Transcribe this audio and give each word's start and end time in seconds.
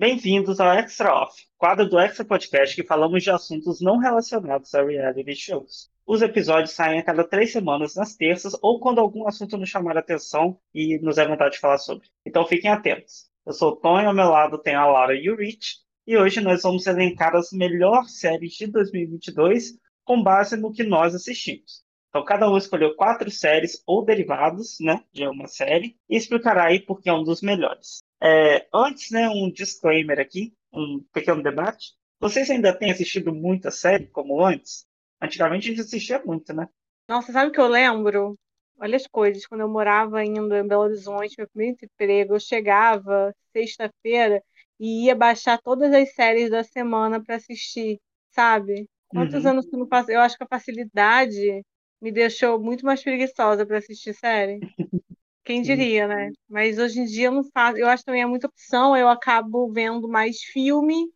Bem-vindos 0.00 0.58
ao 0.58 0.72
Extra 0.72 1.12
Off, 1.12 1.44
quadro 1.58 1.86
do 1.86 1.98
Extra 2.00 2.24
Podcast 2.24 2.74
que 2.74 2.88
falamos 2.88 3.22
de 3.22 3.30
assuntos 3.30 3.82
não 3.82 3.98
relacionados 3.98 4.74
a 4.74 4.82
reality 4.82 5.36
shows. 5.36 5.90
Os 6.06 6.22
episódios 6.22 6.70
saem 6.70 6.98
a 6.98 7.02
cada 7.02 7.22
três 7.22 7.52
semanas, 7.52 7.96
nas 7.96 8.16
terças, 8.16 8.56
ou 8.62 8.80
quando 8.80 8.98
algum 8.98 9.28
assunto 9.28 9.58
nos 9.58 9.68
chamar 9.68 9.98
a 9.98 10.00
atenção 10.00 10.58
e 10.74 10.98
nos 11.00 11.18
é 11.18 11.28
vontade 11.28 11.56
de 11.56 11.60
falar 11.60 11.76
sobre. 11.76 12.08
Então 12.24 12.46
fiquem 12.46 12.70
atentos. 12.70 13.28
Eu 13.44 13.52
sou 13.52 13.72
o 13.72 13.76
Tom 13.76 14.00
e 14.00 14.06
ao 14.06 14.14
meu 14.14 14.30
lado 14.30 14.56
tem 14.56 14.74
a 14.74 14.86
Laura 14.86 15.14
e 15.14 15.28
o 15.28 15.36
Rich, 15.36 15.80
e 16.06 16.16
hoje 16.16 16.40
nós 16.40 16.62
vamos 16.62 16.86
elencar 16.86 17.36
as 17.36 17.52
melhores 17.52 18.18
séries 18.18 18.54
de 18.54 18.68
2022 18.68 19.74
com 20.02 20.22
base 20.22 20.56
no 20.56 20.72
que 20.72 20.82
nós 20.82 21.14
assistimos. 21.14 21.84
Então, 22.08 22.24
cada 22.24 22.50
um 22.50 22.56
escolheu 22.56 22.96
quatro 22.96 23.30
séries 23.30 23.82
ou 23.86 24.02
derivados 24.02 24.78
né, 24.80 25.04
de 25.12 25.26
uma 25.26 25.46
série 25.46 25.94
e 26.08 26.16
explicará 26.16 26.68
aí 26.68 26.80
por 26.80 27.02
que 27.02 27.10
é 27.10 27.12
um 27.12 27.22
dos 27.22 27.42
melhores. 27.42 28.02
É, 28.22 28.66
antes, 28.74 29.10
né, 29.10 29.28
um 29.28 29.50
disclaimer 29.50 30.18
aqui, 30.20 30.54
um 30.72 31.02
pequeno 31.12 31.42
debate. 31.42 31.94
Vocês 32.20 32.50
ainda 32.50 32.76
têm 32.76 32.90
assistido 32.90 33.34
muita 33.34 33.70
série 33.70 34.06
como 34.08 34.44
antes? 34.44 34.86
Antigamente 35.20 35.66
a 35.68 35.70
gente 35.70 35.80
assistia 35.80 36.22
muito, 36.24 36.52
né? 36.52 36.68
Nossa, 37.08 37.32
sabe 37.32 37.50
o 37.50 37.52
que 37.52 37.60
eu 37.60 37.66
lembro? 37.68 38.38
Olha 38.78 38.96
as 38.96 39.06
coisas. 39.06 39.46
Quando 39.46 39.62
eu 39.62 39.68
morava 39.68 40.18
ainda 40.18 40.58
em 40.60 40.66
Belo 40.66 40.82
Horizonte, 40.84 41.34
meu 41.38 41.48
primeiro 41.48 41.76
emprego, 41.82 42.34
eu 42.34 42.40
chegava 42.40 43.34
sexta-feira 43.52 44.42
e 44.78 45.06
ia 45.06 45.14
baixar 45.14 45.60
todas 45.60 45.92
as 45.92 46.14
séries 46.14 46.50
da 46.50 46.64
semana 46.64 47.22
para 47.22 47.36
assistir, 47.36 48.00
sabe? 48.30 48.88
Quantos 49.08 49.44
Uhum. 49.44 49.50
anos 49.50 49.66
que 49.66 49.76
não 49.76 49.86
passa? 49.88 50.12
Eu 50.12 50.20
acho 50.20 50.36
que 50.38 50.44
a 50.44 50.48
facilidade 50.48 51.62
me 52.00 52.10
deixou 52.12 52.58
muito 52.60 52.84
mais 52.86 53.02
preguiçosa 53.02 53.66
para 53.66 53.78
assistir 53.78 54.14
série. 54.14 54.62
Quem 55.44 55.62
diria, 55.62 56.06
né? 56.06 56.30
Mas 56.48 56.78
hoje 56.78 57.00
em 57.00 57.04
dia 57.04 57.26
eu 57.26 57.32
não 57.32 57.44
faço. 57.44 57.78
Eu 57.78 57.88
acho 57.88 58.02
que 58.02 58.06
também 58.06 58.22
é 58.22 58.26
muita 58.26 58.46
opção. 58.46 58.96
Eu 58.96 59.08
acabo 59.08 59.72
vendo 59.72 60.08
mais 60.08 60.40
filme 60.42 61.10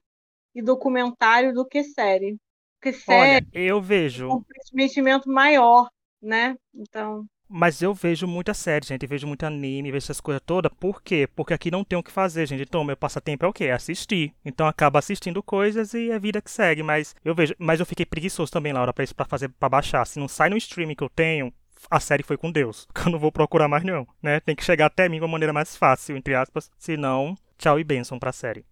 e 0.55 0.63
documentário 0.63 1.53
do 1.53 1.67
que 1.67 1.85
série. 1.85 2.37
Porque 2.81 2.99
Olha, 3.07 3.35
série 3.35 3.47
eu 3.53 3.77
é 3.77 3.79
um 3.79 3.83
vejo, 3.83 4.29
comprometimento 4.29 5.29
maior, 5.31 5.89
né? 6.23 6.57
Então, 6.75 7.27
mas 7.49 7.83
eu 7.83 7.93
vejo 7.95 8.27
muita 8.27 8.55
série, 8.55 8.87
gente, 8.87 9.07
vejo 9.07 9.27
muito 9.27 9.45
anime, 9.45 9.93
vejo 9.93 10.05
essas 10.05 10.21
coisas 10.21 10.43
todas. 10.45 10.73
Por 10.81 11.03
quê? 11.03 11.29
Porque 11.37 11.53
aqui 11.55 11.71
não 11.71 11.85
tem 11.85 11.99
o 11.99 12.03
que 12.03 12.11
fazer, 12.11 12.47
gente. 12.47 12.63
Então, 12.63 12.83
meu 12.83 12.97
passatempo 12.97 13.45
é 13.45 13.49
o 13.49 13.53
quê? 13.53 13.65
É 13.67 13.73
assistir. 13.73 14.35
Então, 14.45 14.67
acaba 14.67 14.99
assistindo 14.99 15.43
coisas 15.43 15.95
e 15.95 16.11
é 16.11 16.19
vida 16.19 16.41
que 16.41 16.51
segue. 16.51 16.83
Mas 16.83 17.15
eu 17.25 17.35
vejo, 17.35 17.55
mas 17.59 17.81
eu 17.81 17.87
fiquei 17.87 18.07
preguiçoso 18.07 18.51
também, 18.51 18.73
Laura, 18.73 18.93
pra 18.93 19.05
isso, 19.05 19.15
pra 19.15 19.27
fazer, 19.27 19.51
para 19.51 19.69
baixar. 19.69 20.05
Se 20.07 20.19
não 20.19 20.27
sai 20.27 20.49
no 20.49 20.57
streaming 20.57 20.95
que 20.97 21.05
eu 21.05 21.09
tenho, 21.11 21.53
a 21.91 22.01
série 22.01 22.23
foi 22.23 22.37
com 22.37 22.51
Deus. 22.51 22.87
Que 22.95 23.09
eu 23.09 23.13
não 23.13 23.19
vou 23.19 23.33
procurar 23.33 23.69
mais 23.69 23.85
não, 23.85 24.07
né? 24.23 24.41
Tem 24.41 24.55
que 24.57 24.65
chegar 24.65 24.87
até 24.87 25.09
mim 25.09 25.19
de 25.19 25.25
uma 25.25 25.33
maneira 25.33 25.53
mais 25.53 25.77
fácil, 25.77 26.17
entre 26.17 26.35
aspas. 26.35 26.71
Senão, 26.79 27.37
tchau 27.59 27.79
e 27.79 27.85
bênção 27.85 28.19
pra 28.19 28.33
série. 28.33 28.65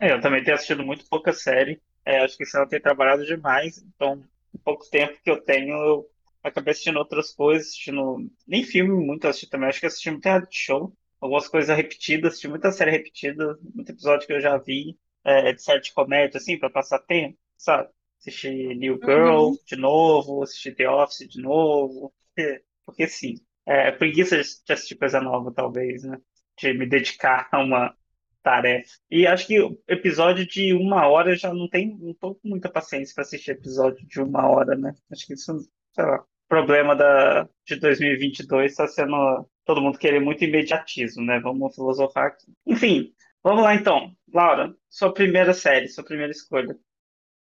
É, 0.00 0.12
eu 0.12 0.20
também 0.20 0.42
tenho 0.42 0.54
assistido 0.54 0.84
muito 0.84 1.08
pouca 1.08 1.32
série. 1.32 1.80
É, 2.04 2.20
acho 2.20 2.36
que 2.38 2.44
ano 2.54 2.64
eu 2.64 2.68
tenho 2.68 2.82
trabalhado 2.82 3.24
demais, 3.26 3.82
então, 3.82 4.24
em 4.54 4.58
pouco 4.58 4.88
tempo 4.90 5.18
que 5.22 5.30
eu 5.30 5.40
tenho, 5.42 5.74
eu 5.74 6.06
acabei 6.42 6.72
assistindo 6.72 6.96
outras 6.98 7.32
coisas, 7.32 7.68
assistindo 7.68 8.30
nem 8.46 8.64
filme 8.64 8.94
muito, 8.94 9.24
eu 9.24 9.30
assisti 9.30 9.48
também, 9.48 9.68
acho 9.68 9.78
que 9.78 9.86
assisti 9.86 10.10
muito 10.10 10.24
reality 10.24 10.56
show, 10.56 10.96
algumas 11.20 11.48
coisas 11.48 11.76
repetidas, 11.76 12.30
assisti 12.30 12.48
muita 12.48 12.72
série 12.72 12.92
repetida, 12.92 13.58
muito 13.74 13.92
episódio 13.92 14.26
que 14.26 14.32
eu 14.32 14.40
já 14.40 14.56
vi, 14.56 14.96
é, 15.22 15.52
de 15.52 15.62
série 15.62 15.82
de 15.82 15.92
comédia, 15.92 16.38
assim, 16.38 16.58
pra 16.58 16.70
passar 16.70 16.98
tempo, 17.00 17.36
sabe? 17.58 17.90
Assisti 18.20 18.74
New 18.74 18.98
Girl 19.04 19.48
uhum. 19.48 19.58
de 19.66 19.76
novo, 19.76 20.42
assisti 20.42 20.72
The 20.72 20.88
Office 20.88 21.28
de 21.28 21.42
novo, 21.42 22.10
porque, 22.38 22.62
porque 22.86 23.08
sim. 23.08 23.34
É, 23.66 23.90
preguiça 23.90 24.36
de 24.36 24.72
assistir 24.72 24.96
coisa 24.96 25.20
nova, 25.20 25.52
talvez, 25.52 26.02
né? 26.04 26.18
De 26.58 26.72
me 26.72 26.86
dedicar 26.86 27.48
a 27.52 27.58
uma 27.58 27.94
tarefa. 28.42 28.90
E 29.10 29.26
acho 29.26 29.46
que 29.46 29.58
episódio 29.86 30.46
de 30.46 30.72
uma 30.72 31.06
hora 31.06 31.36
já 31.36 31.52
não 31.52 31.68
tem, 31.68 31.98
não 31.98 32.14
tô 32.14 32.34
com 32.36 32.48
muita 32.48 32.70
paciência 32.70 33.14
para 33.14 33.22
assistir 33.22 33.50
episódio 33.50 34.06
de 34.06 34.20
uma 34.22 34.48
hora, 34.48 34.76
né? 34.76 34.94
Acho 35.12 35.26
que 35.26 35.34
isso, 35.34 35.54
sei 35.92 36.04
lá, 36.04 36.24
problema 36.48 36.96
da, 36.96 37.46
de 37.66 37.76
2022 37.76 38.70
está 38.70 38.86
sendo 38.86 39.46
todo 39.66 39.82
mundo 39.82 39.98
querer 39.98 40.20
muito 40.20 40.44
imediatismo, 40.44 41.22
né? 41.24 41.38
Vamos 41.40 41.74
filosofar 41.74 42.28
aqui. 42.28 42.46
Enfim, 42.66 43.12
vamos 43.42 43.62
lá 43.64 43.74
então. 43.74 44.12
Laura, 44.32 44.74
sua 44.88 45.12
primeira 45.12 45.52
série, 45.52 45.88
sua 45.88 46.04
primeira 46.04 46.32
escolha. 46.32 46.74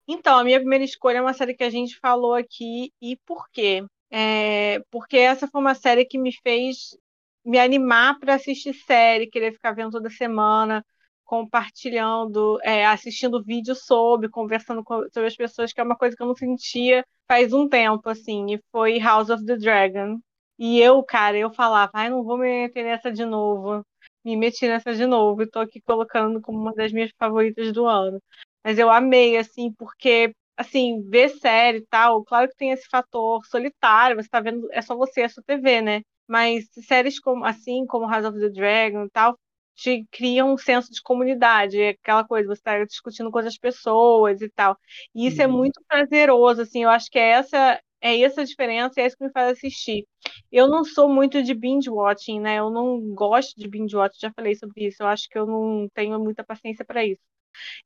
Então, 0.08 0.40
a 0.40 0.44
minha 0.44 0.58
primeira 0.58 0.86
escolha 0.86 1.18
é 1.18 1.22
uma 1.22 1.34
série 1.34 1.54
que 1.54 1.66
a 1.66 1.70
gente 1.70 2.00
falou 2.00 2.34
aqui. 2.34 2.92
E 3.00 3.18
por 3.18 3.48
quê? 3.52 3.84
É, 4.10 4.80
porque 4.92 5.18
essa 5.18 5.48
foi 5.48 5.62
uma 5.62 5.76
série 5.76 6.06
que 6.06 6.18
me 6.18 6.32
fez 6.42 6.98
me 7.46 7.60
animar 7.60 8.20
para 8.20 8.36
assistir 8.36 8.74
série, 8.74 9.28
querer 9.30 9.54
ficar 9.54 9.72
vendo 9.72 9.92
toda 9.92 10.10
semana, 10.10 10.86
compartilhando, 11.24 12.60
é, 12.62 12.86
assistindo 12.86 13.44
vídeo 13.44 13.76
sobre, 13.76 14.30
conversando 14.30 14.84
com, 14.84 15.04
sobre 15.14 15.28
as 15.28 15.36
pessoas, 15.36 15.74
que 15.74 15.80
é 15.80 15.84
uma 15.84 15.96
coisa 15.98 16.16
que 16.16 16.22
eu 16.24 16.28
não 16.28 16.36
sentia 16.36 17.06
faz 17.28 17.52
um 17.54 17.68
tempo, 17.68 18.10
assim, 18.10 18.54
e 18.54 18.62
foi 18.72 19.00
House 19.00 19.30
of 19.30 19.46
the 19.46 19.58
Dragon. 19.58 20.20
E 20.58 20.80
eu, 20.82 21.04
cara, 21.04 21.38
eu 21.38 21.54
falava, 21.54 21.92
ai, 21.94 22.10
não 22.10 22.24
vou 22.24 22.38
me 22.38 22.48
meter 22.64 22.84
nessa 22.84 23.12
de 23.12 23.26
novo, 23.26 23.86
me 24.26 24.36
meti 24.36 24.68
nessa 24.68 24.94
de 24.94 25.06
novo, 25.06 25.44
e 25.44 25.50
tô 25.50 25.60
aqui 25.60 25.82
colocando 25.82 26.42
como 26.42 26.60
uma 26.60 26.74
das 26.74 26.92
minhas 26.92 27.12
favoritas 27.20 27.72
do 27.74 27.86
ano. 27.86 28.22
Mas 28.64 28.80
eu 28.80 28.90
amei, 28.90 29.38
assim, 29.38 29.72
porque, 29.74 30.34
assim, 30.58 31.02
ver 31.10 31.30
série 31.30 31.80
e 31.80 31.86
tal, 31.88 32.24
claro 32.26 32.50
que 32.50 32.56
tem 32.58 32.72
esse 32.72 32.88
fator 32.90 33.46
solitário, 33.46 34.16
você 34.18 34.30
tá 34.30 34.40
vendo, 34.42 34.68
é 34.72 34.82
só 34.82 34.96
você, 34.96 35.22
é 35.22 35.26
a 35.26 35.30
sua 35.30 35.44
TV, 35.44 35.82
né? 35.82 36.02
Mas 36.28 36.66
séries 36.88 37.20
como, 37.20 37.46
assim, 37.46 37.86
como 37.86 38.08
House 38.10 38.26
of 38.26 38.40
the 38.40 38.50
Dragon 38.50 39.06
e 39.06 39.10
tal, 39.12 39.38
te 39.76 40.06
criam 40.12 40.54
um 40.54 40.58
senso 40.58 40.92
de 40.92 41.02
comunidade, 41.02 41.80
é 41.82 41.90
aquela 41.90 42.26
coisa, 42.26 42.48
você 42.48 42.62
tá 42.62 42.84
discutindo 42.86 43.30
com 43.32 43.38
outras 43.38 43.58
pessoas 43.58 44.42
e 44.42 44.50
tal. 44.50 44.78
E 45.16 45.28
isso 45.28 45.42
é 45.42 45.48
Uhum. 45.48 45.52
muito 45.52 45.82
prazeroso, 45.88 46.62
assim, 46.62 46.84
eu 46.84 46.90
acho 46.90 47.10
que 47.12 47.20
é 47.20 47.30
essa, 47.30 47.80
é 48.02 48.20
essa 48.22 48.42
a 48.42 48.44
diferença, 48.46 49.00
e 49.00 49.04
é 49.04 49.08
isso 49.08 49.18
que 49.18 49.24
me 49.26 49.32
faz 49.32 49.52
assistir. 49.58 50.06
Eu 50.52 50.68
não 50.68 50.84
sou 50.84 51.08
muito 51.10 51.42
de 51.44 51.54
binge 51.54 51.90
watching, 51.90 52.40
né? 52.40 52.60
Eu 52.60 52.70
não 52.70 53.00
gosto 53.14 53.54
de 53.60 53.68
binge 53.68 53.96
watching, 53.96 54.20
já 54.22 54.32
falei 54.34 54.56
sobre 54.56 54.86
isso. 54.88 55.04
Eu 55.04 55.08
acho 55.08 55.28
que 55.30 55.38
eu 55.38 55.46
não 55.46 55.88
tenho 55.94 56.20
muita 56.20 56.44
paciência 56.44 56.84
para 56.86 57.06
isso. 57.06 57.22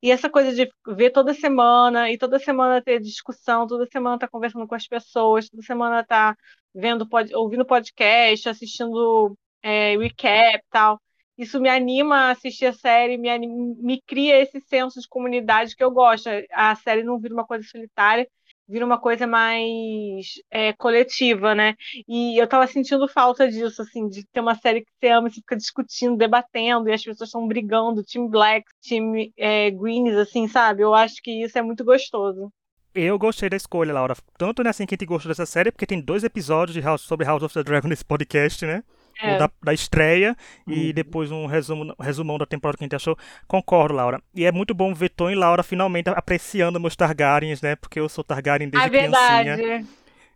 E 0.02 0.12
essa 0.12 0.30
coisa 0.30 0.54
de 0.54 0.70
ver 0.96 1.12
toda 1.12 1.34
semana, 1.34 2.12
e 2.12 2.18
toda 2.18 2.40
semana 2.40 2.82
ter 2.82 3.00
discussão, 3.00 3.68
toda 3.68 3.86
semana 3.88 4.20
tá 4.20 4.28
conversando 4.28 4.68
com 4.68 4.76
as 4.76 4.88
pessoas, 4.88 5.50
toda 5.50 5.64
semana 5.64 6.04
tá 6.06 6.36
vendo, 6.74 7.08
pod- 7.08 7.34
ouvindo 7.36 7.66
podcast, 7.66 8.50
assistindo 8.50 9.38
é, 9.62 9.98
recap 9.98 10.64
tal. 10.70 11.02
Isso 11.38 11.60
me 11.60 11.70
anima 11.70 12.16
a 12.28 12.32
assistir 12.32 12.68
a 12.68 12.74
série, 12.74 13.18
me, 13.18 13.30
anim- 13.30 13.76
me 13.80 14.02
cria 14.02 14.40
esse 14.42 14.60
senso 14.62 15.00
de 15.02 15.08
comunidade 15.08 15.76
que 15.76 15.84
eu 15.84 15.92
gosto. 15.92 16.30
A 16.52 16.76
série 16.76 17.04
não 17.04 17.20
vira 17.20 17.34
uma 17.34 17.46
coisa 17.46 17.68
solitária, 17.68 18.28
vira 18.72 18.86
uma 18.86 18.98
coisa 18.98 19.28
mais 19.28 20.42
é, 20.50 20.72
coletiva, 20.74 21.54
né? 21.54 21.76
E 22.08 22.42
eu 22.42 22.48
tava 22.48 22.66
sentindo 22.66 23.08
falta 23.08 23.50
disso, 23.50 23.82
assim, 23.82 24.08
de 24.08 24.26
ter 24.26 24.40
uma 24.40 24.56
série 24.56 24.82
que 24.82 24.92
você 25.00 25.10
ama 25.10 25.28
e 25.28 25.32
você 25.32 25.42
fica 25.42 25.58
discutindo, 25.58 26.16
debatendo, 26.16 26.90
e 26.90 26.94
as 26.94 27.04
pessoas 27.04 27.28
estão 27.28 27.48
brigando, 27.48 28.04
time 28.04 28.30
Black, 28.30 28.66
time 28.82 29.34
é, 29.38 29.70
Greens, 29.70 30.16
assim, 30.16 30.48
sabe? 30.48 30.82
Eu 30.82 30.94
acho 30.94 31.22
que 31.22 31.44
isso 31.44 31.58
é 31.58 31.62
muito 31.62 31.84
gostoso. 31.84 32.52
Eu 32.96 33.20
gostei 33.20 33.50
da 33.50 33.58
escolha, 33.58 33.94
Laura. 33.94 34.16
Tanto 34.38 34.64
né, 34.64 34.70
assim 34.70 34.86
que 34.86 34.96
a 34.96 34.98
gente 34.98 35.08
gostou 35.08 35.30
dessa 35.30 35.46
série, 35.46 35.72
porque 35.72 35.86
tem 35.86 36.02
dois 36.02 36.24
episódios 36.24 36.74
de 36.74 36.82
House, 36.82 37.02
sobre 37.02 37.26
House 37.26 37.44
of 37.44 37.54
the 37.54 37.64
Dragon 37.64 37.88
nesse 37.88 38.06
podcast, 38.06 38.66
né? 38.66 38.84
É. 39.22 39.38
da, 39.38 39.50
da 39.64 39.74
estreia 39.74 40.36
e 40.68 40.88
Uhum. 40.88 40.94
depois 40.94 41.32
um 41.32 41.46
resumo, 41.46 41.96
resumão 42.00 42.38
da 42.38 42.46
temporada 42.46 42.78
que 42.78 42.84
a 42.84 42.86
gente 42.86 42.96
achou. 42.96 43.18
Concordo, 43.48 43.96
Laura. 43.96 44.22
E 44.36 44.46
é 44.46 44.52
muito 44.52 44.74
bom 44.74 44.94
ver 44.94 45.10
Tom 45.10 45.30
e 45.30 45.36
Laura 45.36 45.64
finalmente 45.64 46.10
apreciando 46.10 46.80
meus 46.80 46.96
Targaryens, 46.96 47.62
né? 47.62 47.76
Porque 47.76 48.00
eu 48.00 48.08
sou 48.10 48.24
Targaryen 48.24 48.70
desde 48.70 48.90
criancinha. 48.90 49.56
verdade. 49.58 49.86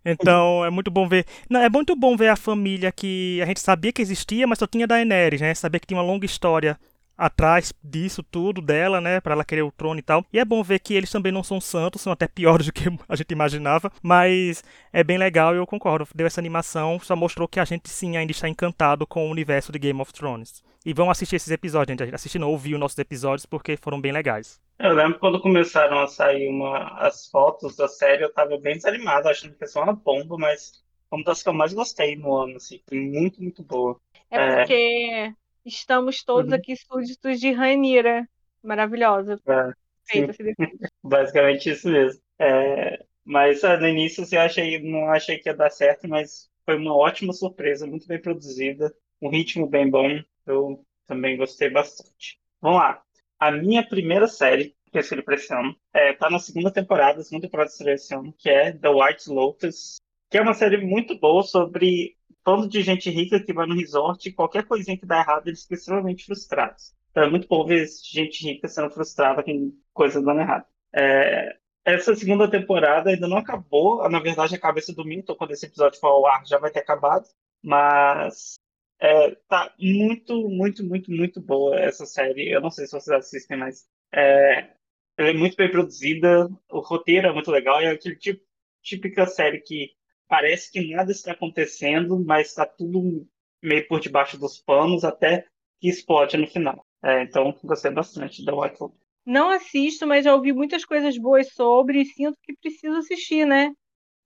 Então 0.03 0.63
é 0.63 0.69
muito 0.69 0.91
bom 0.91 1.07
ver. 1.07 1.25
Não, 1.49 1.59
é 1.61 1.69
muito 1.69 1.95
bom 1.95 2.15
ver 2.15 2.27
a 2.29 2.35
família 2.35 2.91
que 2.91 3.39
a 3.41 3.45
gente 3.45 3.59
sabia 3.59 3.91
que 3.91 4.01
existia, 4.01 4.45
mas 4.45 4.59
só 4.59 4.67
tinha 4.67 4.85
Daenerys, 4.85 5.41
né? 5.41 5.53
Sabia 5.55 5.79
que 5.79 5.87
tinha 5.87 5.97
uma 5.99 6.03
longa 6.05 6.25
história 6.25 6.77
atrás 7.17 7.73
disso 7.83 8.23
tudo 8.23 8.61
dela, 8.61 8.99
né, 8.99 9.21
Pra 9.21 9.33
ela 9.33 9.45
querer 9.45 9.63
o 9.63 9.71
trono 9.71 9.99
e 9.99 10.03
tal. 10.03 10.25
E 10.31 10.39
é 10.39 10.45
bom 10.45 10.61
ver 10.63 10.79
que 10.79 10.93
eles 10.93 11.11
também 11.11 11.31
não 11.31 11.43
são 11.43 11.59
santos, 11.61 12.01
são 12.01 12.11
até 12.11 12.27
piores 12.27 12.65
do 12.65 12.73
que 12.73 12.83
a 13.07 13.15
gente 13.15 13.31
imaginava, 13.31 13.91
mas 14.01 14.63
é 14.91 15.03
bem 15.03 15.17
legal 15.17 15.53
e 15.53 15.57
eu 15.57 15.67
concordo. 15.67 16.07
Deu 16.13 16.27
essa 16.27 16.41
animação, 16.41 16.99
só 16.99 17.15
mostrou 17.15 17.47
que 17.47 17.59
a 17.59 17.65
gente 17.65 17.89
sim 17.89 18.17
ainda 18.17 18.31
está 18.31 18.47
encantado 18.47 19.07
com 19.07 19.27
o 19.27 19.31
universo 19.31 19.71
de 19.71 19.79
Game 19.79 19.99
of 20.01 20.13
Thrones. 20.13 20.63
E 20.85 20.93
vão 20.93 21.09
assistir 21.09 21.37
esses 21.37 21.49
episódios, 21.51 21.97
gente. 21.97 22.13
Assistir 22.13 22.37
não, 22.37 22.51
ouvir 22.51 22.75
os 22.75 22.79
nossos 22.79 22.97
episódios 22.99 23.45
porque 23.45 23.75
foram 23.75 23.99
bem 23.99 24.11
legais. 24.11 24.59
Eu 24.77 24.93
lembro 24.93 25.17
quando 25.19 25.41
começaram 25.41 25.99
a 25.99 26.07
sair 26.07 26.47
uma, 26.49 26.99
as 26.99 27.27
fotos 27.27 27.75
da 27.75 27.87
série, 27.87 28.23
eu 28.23 28.33
tava 28.33 28.57
bem 28.57 28.75
desanimado, 28.75 29.29
achando 29.29 29.55
que 29.55 29.63
ia 29.63 29.67
ser 29.67 29.79
uma 29.79 29.93
bomba, 29.93 30.37
mas 30.37 30.83
uma 31.11 31.23
das 31.23 31.41
que 31.41 31.49
eu 31.49 31.53
mais 31.53 31.73
gostei 31.73 32.15
no 32.15 32.35
ano, 32.35 32.57
assim, 32.57 32.81
foi 32.87 32.99
muito, 32.99 33.41
muito 33.41 33.63
boa. 33.63 33.99
É 34.29 34.37
É, 34.37 34.55
porque 34.57 35.33
estamos 35.65 36.23
todos 36.23 36.51
uhum, 36.51 36.57
aqui 36.57 36.75
súditos 36.75 37.39
de 37.39 37.51
Rainira. 37.51 38.27
Maravilhosa. 38.63 39.39
é, 39.47 39.71
Feita, 40.05 40.33
basicamente 41.03 41.69
isso 41.71 41.89
mesmo. 41.89 42.21
É, 42.39 43.03
mas 43.23 43.63
ah, 43.63 43.77
no 43.77 43.87
início 43.87 44.23
assim, 44.23 44.35
eu 44.35 44.41
achei, 44.41 44.79
não 44.81 45.09
achei 45.09 45.37
que 45.37 45.49
ia 45.49 45.55
dar 45.55 45.69
certo, 45.69 46.07
mas 46.07 46.49
foi 46.63 46.77
uma 46.77 46.95
ótima 46.95 47.33
surpresa, 47.33 47.87
muito 47.87 48.07
bem 48.07 48.21
produzida, 48.21 48.93
um 49.21 49.29
ritmo 49.29 49.67
bem 49.67 49.89
bom, 49.89 50.21
eu 50.45 50.83
também 51.07 51.37
gostei 51.37 51.69
bastante. 51.69 52.39
Vamos 52.61 52.79
lá. 52.79 53.01
A 53.39 53.51
minha 53.51 53.87
primeira 53.87 54.27
série 54.27 54.75
que 54.91 54.97
eu 54.97 55.01
escolhi 55.01 55.21
pra 55.21 55.35
esse 55.35 55.53
ano 55.53 55.75
é, 55.93 56.13
tá 56.13 56.29
na 56.29 56.39
segunda 56.39 56.71
temporada, 56.71 57.21
segunda 57.23 57.47
temporada 57.47 57.69
estreou 57.69 57.95
esse 57.95 58.13
ano, 58.13 58.33
que 58.37 58.49
é 58.49 58.71
The 58.71 58.89
White 58.89 59.29
Lotus, 59.29 59.97
que 60.29 60.37
é 60.37 60.41
uma 60.41 60.53
série 60.53 60.77
muito 60.77 61.17
boa 61.19 61.43
sobre 61.43 62.15
todo 62.45 62.69
de 62.69 62.81
gente 62.83 63.09
rica 63.09 63.43
que 63.43 63.51
vai 63.51 63.65
no 63.65 63.75
resort 63.75 64.29
e 64.29 64.31
qualquer 64.31 64.65
coisinha 64.65 64.97
que 64.97 65.05
dá 65.05 65.19
errado, 65.19 65.47
eles 65.47 65.63
ficam 65.63 65.77
extremamente 65.77 66.25
frustrados. 66.25 66.93
Então 67.09 67.23
é 67.23 67.29
muito 67.29 67.47
bom 67.47 67.65
ver 67.65 67.85
gente 68.03 68.45
rica 68.45 68.67
sendo 68.67 68.91
frustrada 68.91 69.43
com 69.43 69.73
coisas 69.91 70.23
dando 70.23 70.39
errado. 70.41 70.65
É, 70.93 71.57
essa 71.83 72.15
segunda 72.15 72.49
temporada 72.49 73.09
ainda 73.09 73.27
não 73.27 73.37
acabou. 73.37 74.07
Na 74.09 74.19
verdade, 74.19 74.55
acaba 74.55 74.77
esse 74.77 74.93
domingo, 74.93 75.35
quando 75.35 75.51
esse 75.51 75.65
episódio 75.65 75.99
for 75.99 76.07
ao 76.07 76.27
ar 76.27 76.45
já 76.45 76.59
vai 76.59 76.69
ter 76.69 76.79
acabado. 76.79 77.25
Mas 77.63 78.55
é, 78.99 79.31
tá 79.49 79.73
muito, 79.79 80.47
muito, 80.47 80.83
muito, 80.83 81.11
muito 81.11 81.41
boa 81.41 81.75
essa 81.79 82.05
série. 82.05 82.49
Eu 82.49 82.61
não 82.61 82.69
sei 82.69 82.85
se 82.85 82.91
vocês 82.91 83.17
assistem, 83.17 83.57
mas 83.57 83.87
é, 84.13 84.69
ela 85.17 85.29
é 85.29 85.33
muito 85.33 85.57
bem 85.57 85.71
produzida, 85.71 86.47
o 86.69 86.79
roteiro 86.79 87.27
é 87.27 87.33
muito 87.33 87.49
legal, 87.49 87.81
é 87.81 87.87
aquele 87.91 88.15
tipo, 88.17 88.43
típica 88.83 89.25
série 89.25 89.61
que 89.61 89.91
parece 90.27 90.71
que 90.71 90.93
nada 90.93 91.11
está 91.11 91.31
acontecendo, 91.31 92.23
mas 92.23 92.47
está 92.47 92.65
tudo 92.65 93.27
meio 93.61 93.87
por 93.87 93.99
debaixo 93.99 94.37
dos 94.37 94.59
panos 94.59 95.03
até 95.03 95.45
que 95.79 95.89
explode 95.89 96.37
no 96.37 96.47
final. 96.47 96.85
É, 97.03 97.21
então, 97.23 97.53
gostei 97.63 97.91
bastante 97.91 98.43
da 98.43 98.55
White 98.55 98.77
Lotus. 98.79 98.99
Não 99.25 99.49
assisto, 99.49 100.05
mas 100.05 100.23
já 100.23 100.33
ouvi 100.35 100.53
muitas 100.53 100.85
coisas 100.85 101.17
boas 101.17 101.51
sobre 101.53 102.01
e 102.01 102.05
sinto 102.05 102.37
que 102.41 102.55
preciso 102.55 102.97
assistir, 102.97 103.45
né? 103.45 103.71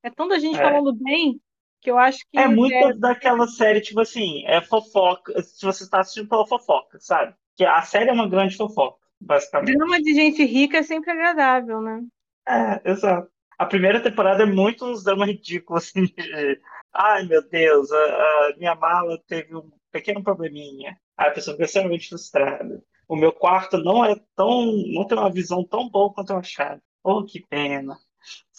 É 0.04 0.10
tanta 0.10 0.40
gente 0.40 0.58
É. 0.58 0.62
falando 0.62 0.94
bem 0.94 1.40
que 1.82 1.90
eu 1.90 1.98
acho 1.98 2.20
que 2.30 2.38
É 2.38 2.48
muito 2.48 2.74
é, 2.74 2.94
daquela 2.94 3.48
série, 3.48 3.82
tipo 3.82 4.00
assim, 4.02 4.46
é 4.46 4.62
fofoca, 4.62 5.42
se 5.42 5.66
você 5.66 5.84
está 5.84 6.00
assistindo 6.00 6.28
pela 6.28 6.46
fofoca, 6.46 6.98
sabe? 7.00 7.34
Que 7.56 7.66
a 7.66 7.82
série 7.82 8.10
é 8.10 8.14
uma 8.14 8.28
grande 8.30 8.56
fofoca, 8.58 9.00
basicamente. 9.20 9.78
drama 9.78 10.02
de 10.02 10.14
gente 10.14 10.44
rica 10.44 10.78
é 10.78 10.84
sempre 10.84 11.12
agradável, 11.12 11.82
né? 11.82 12.02
É, 12.48 12.82
exato. 12.92 13.32
A 13.60 13.66
primeira 13.66 14.02
temporada 14.02 14.44
é 14.44 14.46
muito 14.46 14.86
uns 14.86 15.04
dramas 15.04 15.28
ridículos, 15.28 15.84
assim, 15.84 16.06
de, 16.06 16.62
ai 16.94 17.26
meu 17.28 17.48
Deus, 17.50 17.92
a, 17.92 17.98
a 17.98 18.54
minha 18.58 18.74
mala 18.74 19.22
teve 19.28 19.54
um 19.54 19.70
pequeno 19.92 20.24
probleminha. 20.24 20.98
Aí 21.18 21.28
a 21.28 21.32
pessoa 21.32 21.56
fica 21.56 21.66
extremamente 21.66 22.08
frustrada. 22.08 22.82
O 23.06 23.18
meu 23.18 23.34
quarto 23.34 23.78
não 23.78 24.06
é 24.06 24.16
tão, 24.34 24.66
não 24.94 25.06
tem 25.06 25.18
uma 25.18 25.30
visão 25.30 25.62
tão 25.66 25.90
boa 25.90 26.14
quanto 26.14 26.32
eu 26.32 26.38
achava. 26.38 26.82
Oh, 27.04 27.26
que 27.26 27.42
pena. 27.48 27.98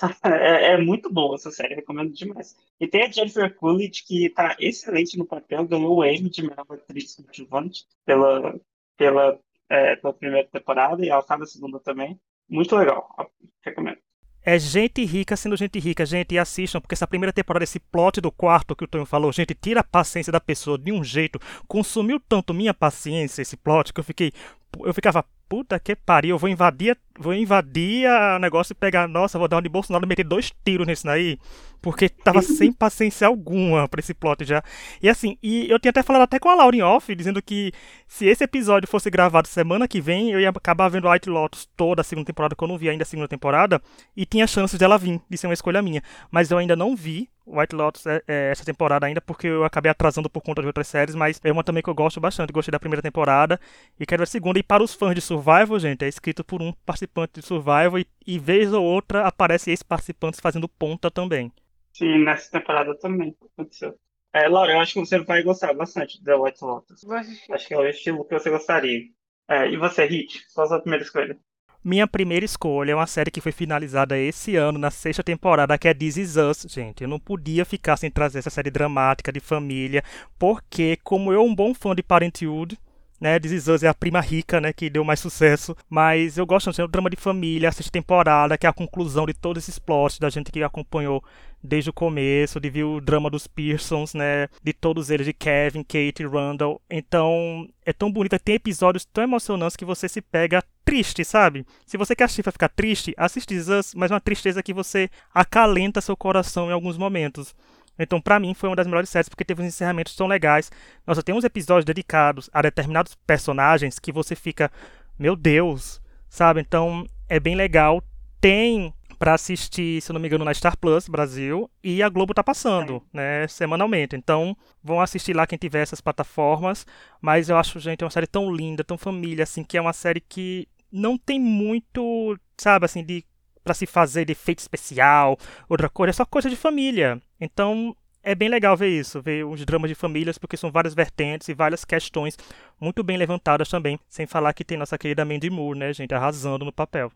É, 0.25 0.73
é 0.73 0.79
muito 0.79 1.13
boa 1.13 1.35
essa 1.35 1.51
série, 1.51 1.75
recomendo 1.75 2.13
demais. 2.13 2.57
E 2.81 2.89
tem 2.89 3.05
a 3.05 3.11
Jennifer 3.11 3.55
Coolidge, 3.55 4.03
que 4.07 4.31
tá 4.31 4.57
excelente 4.59 5.19
no 5.19 5.27
papel, 5.27 5.67
ganhou 5.67 5.99
o 5.99 6.05
Emmy 6.05 6.31
de 6.31 6.43
melhor 6.43 6.65
atriz 6.71 7.15
coadjuvante 7.15 7.85
pela, 8.07 8.59
pela, 8.97 9.39
é, 9.69 9.97
pela 9.97 10.15
primeira 10.15 10.49
temporada, 10.49 11.05
e 11.05 11.11
ela 11.11 11.23
tá 11.23 11.37
na 11.37 11.45
segunda 11.47 11.79
também. 11.79 12.19
Muito 12.49 12.75
legal, 12.75 13.15
recomendo. 13.63 14.00
É 14.43 14.59
gente 14.59 15.05
rica 15.05 15.37
sendo 15.37 15.57
gente 15.57 15.79
rica, 15.79 16.07
gente, 16.07 16.39
assistam, 16.39 16.81
porque 16.81 16.95
essa 16.95 17.07
primeira 17.07 17.33
temporada, 17.33 17.65
esse 17.65 17.79
plot 17.79 18.21
do 18.21 18.33
quarto 18.33 18.75
que 18.75 18.85
o 18.85 18.89
Tonho 18.89 19.05
falou, 19.05 19.31
gente, 19.33 19.55
tira 19.55 19.81
a 19.81 19.85
paciência 19.85 20.33
da 20.33 20.41
pessoa 20.41 20.79
de 20.79 20.91
um 20.91 21.05
jeito, 21.05 21.39
consumiu 21.69 22.19
tanto 22.27 22.55
minha 22.55 22.73
paciência 22.73 23.43
esse 23.43 23.57
plot 23.57 23.93
que 23.93 24.01
eu 24.01 24.05
fiquei, 24.05 24.33
eu 24.81 24.95
ficava, 24.95 25.25
puta 25.51 25.81
que 25.81 25.97
pariu, 25.97 26.37
eu 26.37 26.39
vou 26.39 26.49
invadir, 26.49 26.97
vou 27.19 27.35
invadir 27.35 28.09
o 28.37 28.39
negócio 28.39 28.73
e 28.73 28.75
pegar, 28.77 29.09
nossa, 29.09 29.37
vou 29.37 29.49
dar 29.49 29.59
um 29.59 29.63
de 29.63 29.69
Bolsonaro 29.69 30.05
e 30.05 30.09
meter 30.09 30.23
dois 30.23 30.53
tiros 30.65 30.87
nisso 30.87 31.05
daí, 31.05 31.41
porque 31.83 32.09
tava 32.09 32.41
sem 32.41 32.73
paciência 32.73 33.27
alguma 33.27 33.89
pra 33.89 33.99
esse 33.99 34.15
plot 34.15 34.45
já. 34.45 34.63
E 35.03 35.09
assim, 35.09 35.37
e 35.43 35.69
eu 35.69 35.81
tinha 35.81 35.91
até 35.91 36.05
falado 36.05 36.23
até 36.23 36.39
com 36.39 36.49
a 36.49 36.55
Lauren 36.55 36.83
Off, 36.83 37.13
dizendo 37.17 37.43
que 37.43 37.73
se 38.07 38.27
esse 38.27 38.45
episódio 38.45 38.89
fosse 38.89 39.11
gravado 39.11 39.49
semana 39.49 39.89
que 39.89 40.01
vem, 40.01 40.31
eu 40.31 40.39
ia 40.39 40.51
acabar 40.51 40.89
vendo 40.89 41.11
White 41.11 41.29
Lotus 41.29 41.69
toda 41.77 42.03
a 42.03 42.05
segunda 42.05 42.27
temporada, 42.27 42.55
que 42.55 42.63
eu 42.63 42.69
não 42.69 42.79
vi 42.79 42.89
ainda 42.89 43.03
a 43.03 43.07
segunda 43.07 43.27
temporada, 43.27 43.83
e 44.17 44.25
tinha 44.25 44.47
chances 44.47 44.79
dela 44.79 44.97
vir, 44.97 45.21
de 45.29 45.37
ser 45.37 45.49
uma 45.49 45.55
escolha 45.55 45.83
minha. 45.83 46.01
Mas 46.31 46.53
eu 46.53 46.59
ainda 46.59 46.77
não 46.77 46.95
vi 46.95 47.29
White 47.51 47.75
Lotus 47.75 48.07
é, 48.07 48.23
é, 48.27 48.51
essa 48.51 48.65
temporada 48.65 49.07
ainda, 49.07 49.21
porque 49.21 49.47
eu 49.47 49.65
acabei 49.65 49.91
atrasando 49.91 50.31
por 50.31 50.41
conta 50.43 50.63
de 50.63 50.67
outras 50.67 50.87
séries, 50.87 51.15
mas 51.15 51.41
é 51.43 51.51
uma 51.51 51.65
também 51.65 51.83
que 51.83 51.91
eu 51.91 51.95
gosto 51.95 52.21
bastante. 52.21 52.53
Gostei 52.53 52.71
da 52.73 52.79
primeira 52.79 53.03
temporada 53.03 53.61
e 53.99 54.07
quero 54.07 54.21
ver 54.21 54.25
a 54.25 54.27
segunda. 54.27 54.59
E 54.59 54.63
para 54.63 54.83
os 54.83 54.95
fãs 54.95 55.15
de 55.15 55.21
Survival, 55.21 55.79
gente, 55.79 56.05
é 56.05 56.09
escrito 56.09 56.45
por 56.45 56.63
um 56.63 56.73
participante 56.87 57.41
de 57.41 57.43
Survival 57.47 57.99
e, 57.99 58.07
e 58.27 58.39
vez 58.39 58.73
ou 58.73 58.85
outra 58.85 59.27
aparece 59.27 59.71
esses 59.71 59.83
participantes 59.83 60.41
fazendo 60.41 60.69
ponta 60.69 61.11
também. 61.11 61.53
Sim, 61.93 62.25
nessa 62.25 62.51
temporada 62.51 62.97
também 62.99 63.37
aconteceu. 63.55 63.99
É, 64.33 64.49
Laura, 64.49 64.73
eu 64.73 64.81
acho 64.81 64.95
que 64.95 65.01
você 65.01 65.19
vai 65.19 65.43
gostar 65.43 65.75
bastante 65.75 66.19
de 66.19 66.25
The 66.25 66.35
White 66.37 66.65
Lotus. 66.65 67.05
Acho 67.51 67.67
que 67.67 67.75
é 67.75 67.79
o 67.79 67.87
estilo 67.87 68.25
que 68.25 68.39
você 68.39 68.49
gostaria. 68.49 69.03
É, 69.49 69.69
e 69.69 69.77
você, 69.77 70.05
Hit? 70.05 70.47
Qual 70.55 70.65
a 70.65 70.69
sua 70.69 70.81
primeira 70.81 71.05
escolha? 71.05 71.37
Minha 71.83 72.07
primeira 72.07 72.45
escolha 72.45 72.93
é 72.93 72.95
uma 72.95 73.07
série 73.07 73.31
que 73.31 73.41
foi 73.41 73.53
finalizada 73.53 74.19
esse 74.19 74.55
ano, 74.55 74.79
na 74.79 74.91
sexta 74.91 75.23
temporada, 75.23 75.79
que 75.79 75.89
é 75.89 75.95
This 75.95 76.19
Is 76.19 76.37
Us, 76.37 76.67
gente. 76.69 77.03
Eu 77.03 77.09
não 77.09 77.19
podia 77.19 77.65
ficar 77.65 77.97
sem 77.97 78.11
trazer 78.11 78.41
essa 78.41 78.51
série 78.51 78.71
dramática 78.71 79.33
de 79.33 79.41
família, 79.41 80.05
porque, 80.39 80.99
como 81.03 81.33
eu, 81.33 81.43
um 81.43 81.55
bom 81.55 81.73
fã 81.73 81.95
de 81.95 82.03
Parenthood, 82.03 82.79
né, 83.21 83.39
This 83.39 83.69
é 83.83 83.89
a 83.89 83.95
prima 83.95 84.21
rica, 84.21 84.61
né, 84.61 84.73
que 84.73 84.89
deu 84.89 85.05
mais 85.05 85.21
sucesso, 85.21 85.77
mas 85.89 86.39
eu 86.39 86.47
gosto 86.47 86.73
de 86.73 86.83
um 86.83 86.89
drama 86.89 87.11
de 87.11 87.17
família, 87.17 87.69
a 87.69 87.73
sexta 87.73 87.93
temporada, 87.93 88.57
que 88.57 88.67
é 88.67 88.71
a 88.71 88.73
conclusão 88.73 89.27
de 89.27 89.35
todos 89.35 89.63
esses 89.63 89.79
plots 89.79 90.19
da 90.19 90.31
gente 90.31 90.51
que 90.51 90.63
acompanhou 90.63 91.23
desde 91.63 91.91
o 91.91 91.93
começo, 91.93 92.59
de 92.59 92.71
ver 92.71 92.85
o 92.85 93.01
drama 93.03 93.29
dos 93.29 93.47
Pearsons, 93.47 94.15
né, 94.15 94.49
de 94.63 94.73
todos 94.73 95.11
eles, 95.11 95.27
de 95.27 95.35
Kevin, 95.35 95.83
Kate, 95.83 96.27
Randall. 96.27 96.81
Então, 96.89 97.69
é 97.85 97.93
tão 97.93 98.11
bonita, 98.11 98.39
tem 98.39 98.55
episódios 98.55 99.05
tão 99.05 99.25
emocionantes 99.25 99.77
que 99.77 99.85
você 99.85 100.09
se 100.09 100.23
pega 100.23 100.65
triste, 100.85 101.23
sabe? 101.25 101.67
Se 101.85 101.99
você 101.99 102.17
quer 102.17 102.25
assistir 102.25 102.43
pra 102.43 102.53
ficar 102.53 102.69
triste, 102.69 103.15
assiste 103.17 103.49
This 103.49 103.63
Is 103.65 103.69
Us, 103.69 103.95
mas 103.95 104.11
uma 104.11 104.21
tristeza 104.21 104.63
que 104.63 104.73
você 104.73 105.11
acalenta 105.35 106.01
seu 106.01 106.17
coração 106.17 106.71
em 106.71 106.73
alguns 106.73 106.97
momentos. 106.97 107.55
Então, 108.03 108.21
pra 108.21 108.41
mim, 108.41 108.55
foi 108.55 108.69
uma 108.69 108.77
das 108.77 108.87
melhores 108.87 109.11
séries 109.11 109.29
porque 109.29 109.45
teve 109.45 109.63
uns 109.63 109.69
encerramentos 109.69 110.17
tão 110.17 110.27
legais. 110.27 110.71
Nossa, 111.07 111.23
tem 111.23 111.35
uns 111.35 111.45
episódios 111.45 111.85
dedicados 111.85 112.49
a 112.53 112.63
determinados 112.63 113.15
personagens 113.27 113.99
que 113.99 114.13
você 114.13 114.35
fica, 114.35 114.71
meu 115.19 115.37
Deus, 115.37 116.01
sabe? 116.29 116.61
Então, 116.61 117.07
é 117.29 117.39
bem 117.39 117.55
legal. 117.55 118.03
Tem 118.41 118.95
pra 119.21 119.35
assistir, 119.35 120.01
se 120.01 120.15
não 120.15 120.19
me 120.19 120.27
engano, 120.27 120.47
na 120.47 120.55
Star 120.55 120.75
Plus 120.79 121.07
Brasil 121.07 121.71
e 121.85 122.03
a 122.03 122.09
Globo 122.09 122.33
tá 122.33 122.43
passando, 122.43 123.03
né, 123.13 123.47
semanalmente. 123.49 124.17
Então, 124.17 124.57
vão 124.83 124.99
assistir 124.99 125.37
lá 125.37 125.47
quem 125.47 125.59
tiver 125.59 125.83
essas 125.83 126.01
plataformas, 126.01 126.87
mas 127.21 127.51
eu 127.51 127.59
acho, 127.59 127.79
gente, 127.79 128.03
é 128.03 128.05
uma 128.07 128.11
série 128.11 128.27
tão 128.27 128.51
linda, 128.51 128.83
tão 128.83 128.97
família 128.97 129.43
assim, 129.43 129.63
que 129.63 129.77
é 129.77 129.81
uma 129.81 129.93
série 129.93 130.23
que 130.23 130.67
não 130.91 131.19
tem 131.19 131.39
muito, 131.39 132.35
sabe, 132.57 132.87
assim, 132.87 133.05
de 133.05 133.23
para 133.63 133.75
se 133.75 133.87
fazer 133.87 134.25
de 134.25 134.33
efeito 134.33 134.59
especial, 134.59 135.39
outra 135.69 135.89
coisa, 135.89 136.11
é 136.11 136.13
só 136.13 136.25
coisa 136.25 136.49
de 136.49 136.57
família. 136.57 137.21
Então, 137.41 137.95
é 138.23 138.35
bem 138.35 138.49
legal 138.49 138.77
ver 138.77 138.89
isso, 138.89 139.23
ver 139.23 139.45
os 139.45 139.65
dramas 139.65 139.89
de 139.89 139.95
famílias, 139.95 140.39
porque 140.39 140.57
são 140.57 140.71
várias 140.71 140.95
vertentes 140.95 141.49
e 141.49 141.55
várias 141.55 141.85
questões 141.85 142.37
muito 142.81 143.03
bem 143.03 143.17
levantadas 143.17 143.69
também, 143.69 143.99
sem 144.09 144.27
falar 144.27 144.53
que 144.53 144.65
tem 144.65 144.79
nossa 144.79 144.99
querida 144.99 145.25
Mandy 145.25 145.51
Moore, 145.51 145.79
né, 145.79 145.93
gente, 145.93 146.15
arrasando 146.15 146.65
no 146.65 146.73
papel. 146.73 147.11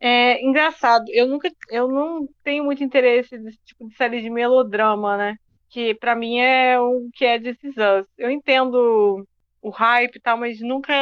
É 0.00 0.44
engraçado, 0.44 1.04
eu 1.08 1.26
nunca, 1.26 1.50
eu 1.70 1.88
não 1.88 2.28
tenho 2.44 2.64
muito 2.64 2.84
interesse 2.84 3.36
nesse 3.36 3.58
tipo 3.64 3.88
de 3.88 3.96
série 3.96 4.22
de 4.22 4.30
melodrama, 4.30 5.16
né? 5.16 5.36
Que 5.68 5.94
pra 5.94 6.14
mim 6.14 6.38
é 6.38 6.78
o 6.78 7.08
que 7.12 7.24
é 7.24 7.38
This 7.38 7.62
Is. 7.64 7.74
Eu 8.16 8.30
entendo 8.30 9.26
o 9.60 9.70
hype 9.70 10.16
e 10.16 10.20
tal, 10.20 10.38
mas 10.38 10.60
nunca 10.60 10.92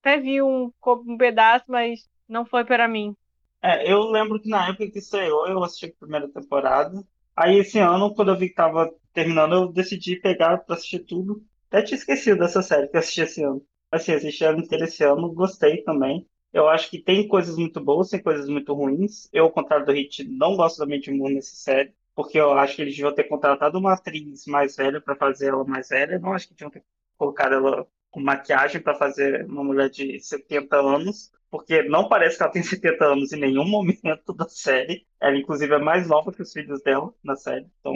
até 0.00 0.18
vi 0.18 0.40
um, 0.40 0.72
um 1.06 1.16
pedaço, 1.18 1.66
mas 1.68 2.08
não 2.26 2.46
foi 2.46 2.64
para 2.64 2.88
mim. 2.88 3.14
É, 3.62 3.90
eu 3.92 4.02
lembro 4.10 4.40
que 4.40 4.48
na 4.48 4.68
época 4.68 4.90
que 4.90 4.98
estreou, 4.98 5.46
eu 5.46 5.62
assisti 5.62 5.86
a 5.86 5.92
primeira 5.92 6.28
temporada. 6.28 7.04
Aí 7.36 7.58
esse 7.58 7.78
ano, 7.78 8.14
quando 8.14 8.30
eu 8.30 8.38
vi 8.38 8.48
que 8.48 8.54
tava 8.54 8.90
terminando, 9.12 9.54
eu 9.54 9.72
decidi 9.72 10.16
pegar 10.16 10.58
pra 10.58 10.76
assistir 10.76 11.00
tudo. 11.00 11.44
Até 11.68 11.82
tinha 11.82 11.98
esquecido 11.98 12.38
dessa 12.40 12.62
série 12.62 12.88
que 12.88 12.96
eu 12.96 13.00
assisti 13.00 13.20
esse 13.22 13.42
ano. 13.42 13.64
Assim, 13.90 14.12
assisti 14.12 14.44
ela 14.44 14.58
inteira 14.58 14.84
esse 14.84 15.02
ano, 15.04 15.32
gostei 15.32 15.82
também. 15.82 16.26
Eu 16.52 16.68
acho 16.68 16.90
que 16.90 16.98
tem 17.02 17.28
coisas 17.28 17.56
muito 17.56 17.80
boas, 17.80 18.08
tem 18.10 18.22
coisas 18.22 18.48
muito 18.48 18.72
ruins. 18.74 19.28
Eu, 19.32 19.44
ao 19.44 19.52
contrário 19.52 19.86
do 19.86 19.92
Hit, 19.92 20.24
não 20.28 20.56
gosto 20.56 20.78
da 20.78 20.86
Mandy 20.86 21.10
Moore 21.12 21.34
nessa 21.34 21.54
série, 21.54 21.92
porque 22.14 22.38
eu 22.38 22.52
acho 22.52 22.76
que 22.76 22.82
eles 22.82 22.94
deviam 22.94 23.14
ter 23.14 23.24
contratado 23.24 23.78
uma 23.78 23.92
atriz 23.94 24.46
mais 24.46 24.76
velha 24.76 25.00
pra 25.00 25.14
fazer 25.16 25.48
ela 25.48 25.64
mais 25.64 25.88
velha. 25.88 26.14
Eu 26.14 26.20
não 26.20 26.32
acho 26.32 26.48
que 26.48 26.54
ter 26.54 26.82
colocado 27.16 27.54
ela 27.54 27.86
com 28.10 28.20
maquiagem 28.20 28.80
pra 28.80 28.94
fazer 28.94 29.44
uma 29.46 29.64
mulher 29.64 29.88
de 29.90 30.18
70 30.20 30.76
anos, 30.76 31.30
porque 31.50 31.82
não 31.82 32.08
parece 32.08 32.36
que 32.36 32.42
ela 32.42 32.52
tem 32.52 32.62
70 32.62 33.04
anos 33.04 33.32
em 33.32 33.40
nenhum 33.40 33.66
momento 33.68 34.32
da 34.34 34.48
série. 34.48 35.06
Ela, 35.20 35.36
inclusive, 35.36 35.74
é 35.74 35.78
mais 35.78 36.08
nova 36.08 36.32
que 36.32 36.42
os 36.42 36.52
filhos 36.52 36.82
dela 36.82 37.12
na 37.22 37.36
série. 37.36 37.66
Então, 37.80 37.94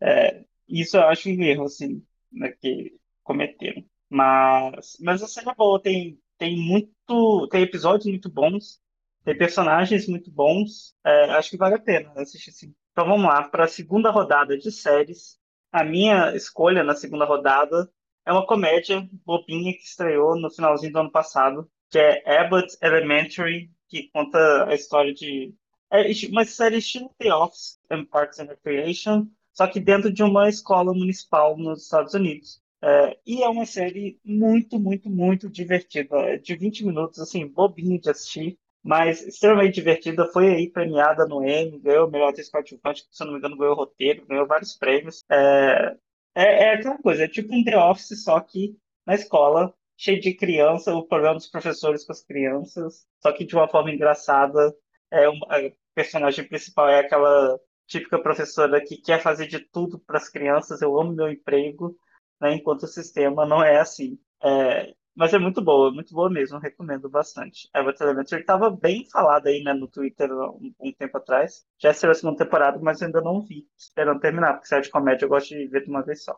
é, 0.00 0.44
isso 0.68 0.96
eu 0.96 1.02
acho 1.02 1.28
um 1.28 1.42
erro, 1.42 1.64
assim, 1.64 2.04
né, 2.32 2.50
que 2.52 2.98
cometeram. 3.22 3.84
Mas, 4.08 4.96
mas 5.00 5.22
a 5.22 5.26
série 5.28 5.50
é 5.50 5.54
boa, 5.54 5.80
tem, 5.82 6.18
tem 6.38 6.56
muito, 6.56 7.48
tem 7.50 7.62
episódios 7.62 8.06
muito 8.06 8.30
bons, 8.30 8.80
tem 9.24 9.36
personagens 9.36 10.06
muito 10.06 10.30
bons. 10.30 10.94
É, 11.04 11.30
acho 11.32 11.50
que 11.50 11.56
vale 11.56 11.74
a 11.74 11.80
pena 11.80 12.12
assistir 12.16 12.52
sim. 12.52 12.74
Então 12.92 13.06
vamos 13.06 13.26
lá, 13.26 13.48
para 13.48 13.64
a 13.64 13.68
segunda 13.68 14.10
rodada 14.10 14.56
de 14.56 14.70
séries. 14.70 15.38
A 15.72 15.84
minha 15.84 16.34
escolha 16.34 16.82
na 16.84 16.94
segunda 16.94 17.24
rodada 17.24 17.90
é 18.26 18.32
uma 18.32 18.44
comédia 18.44 19.08
bobinha 19.24 19.72
que 19.72 19.84
estreou 19.84 20.36
no 20.36 20.50
finalzinho 20.50 20.92
do 20.92 20.98
ano 20.98 21.10
passado, 21.12 21.70
que 21.88 21.98
é 21.98 22.40
Abbott 22.40 22.76
Elementary, 22.82 23.70
que 23.88 24.10
conta 24.12 24.68
a 24.68 24.74
história 24.74 25.14
de. 25.14 25.54
É 25.90 26.02
uma 26.28 26.44
série 26.44 26.78
estilo 26.78 27.14
The 27.18 27.32
Office 27.32 27.78
and 27.88 28.04
Parks 28.06 28.40
and 28.40 28.46
Recreation, 28.46 29.28
só 29.52 29.68
que 29.68 29.78
dentro 29.78 30.12
de 30.12 30.24
uma 30.24 30.48
escola 30.48 30.92
municipal 30.92 31.56
nos 31.56 31.84
Estados 31.84 32.14
Unidos. 32.14 32.60
É, 32.82 33.16
e 33.24 33.42
é 33.42 33.48
uma 33.48 33.64
série 33.64 34.18
muito, 34.24 34.78
muito, 34.78 35.08
muito 35.08 35.48
divertida. 35.48 36.16
É 36.18 36.36
de 36.36 36.56
20 36.56 36.84
minutos, 36.84 37.20
assim, 37.20 37.46
bobinho 37.46 38.00
de 38.00 38.10
assistir, 38.10 38.58
mas 38.82 39.24
extremamente 39.24 39.74
divertida. 39.76 40.26
Foi 40.32 40.48
aí 40.52 40.68
premiada 40.68 41.26
no 41.26 41.44
Emmy, 41.46 41.78
ganhou 41.78 42.08
o 42.08 42.10
melhor 42.10 42.30
atriz 42.30 42.48
coadjuvante, 42.50 43.06
se 43.08 43.24
não 43.24 43.32
me 43.32 43.38
engano, 43.38 43.56
ganhou 43.56 43.74
o 43.74 43.76
roteiro, 43.76 44.26
ganhou 44.26 44.46
vários 44.46 44.76
prêmios. 44.76 45.24
É, 45.30 45.96
é, 46.36 46.64
é 46.64 46.74
aquela 46.74 46.98
coisa, 46.98 47.24
é 47.24 47.28
tipo 47.28 47.54
um 47.54 47.64
The 47.64 47.78
Office, 47.78 48.22
só 48.22 48.38
que 48.40 48.76
na 49.06 49.14
escola, 49.14 49.74
cheio 49.96 50.20
de 50.20 50.34
criança, 50.34 50.94
o 50.94 51.06
problema 51.06 51.34
dos 51.34 51.48
professores 51.48 52.04
com 52.04 52.12
as 52.12 52.22
crianças, 52.22 53.06
só 53.22 53.32
que 53.32 53.44
de 53.44 53.54
uma 53.54 53.68
forma 53.68 53.90
engraçada. 53.90 54.74
É 55.10 55.28
um, 55.30 55.38
a 55.48 55.70
personagem 55.94 56.46
principal 56.46 56.88
é 56.88 57.00
aquela 57.00 57.58
típica 57.86 58.20
professora 58.20 58.84
que 58.84 58.96
quer 58.98 59.22
fazer 59.22 59.46
de 59.46 59.60
tudo 59.60 59.98
para 60.00 60.18
as 60.18 60.28
crianças. 60.28 60.82
Eu 60.82 60.98
amo 61.00 61.12
meu 61.12 61.30
emprego, 61.30 61.96
né, 62.40 62.54
enquanto 62.54 62.82
o 62.82 62.88
sistema 62.88 63.46
não 63.46 63.62
é 63.62 63.78
assim. 63.78 64.18
É, 64.42 64.94
mas 65.16 65.32
é 65.32 65.38
muito 65.38 65.62
boa, 65.62 65.90
muito 65.90 66.12
boa 66.14 66.28
mesmo, 66.28 66.58
recomendo 66.58 67.08
bastante. 67.08 67.68
Eva 67.74 67.94
Elementary 67.98 68.42
estava 68.42 68.70
bem 68.70 69.08
falada 69.10 69.48
aí 69.48 69.62
né, 69.62 69.72
no 69.72 69.88
Twitter 69.88 70.30
um, 70.30 70.72
um 70.78 70.92
tempo 70.92 71.16
atrás. 71.16 71.64
Já 71.78 71.94
será 71.94 72.12
a 72.12 72.14
segunda 72.14 72.44
temporada, 72.44 72.78
mas 72.78 73.00
ainda 73.00 73.22
não 73.22 73.40
vi. 73.40 73.66
Esperando 73.78 74.20
terminar, 74.20 74.52
porque 74.52 74.68
série 74.68 74.82
de 74.82 74.90
comédia 74.90 75.24
eu 75.24 75.30
gosto 75.30 75.48
de 75.48 75.66
ver 75.68 75.84
de 75.84 75.90
uma 75.90 76.02
vez 76.02 76.22
só. 76.22 76.36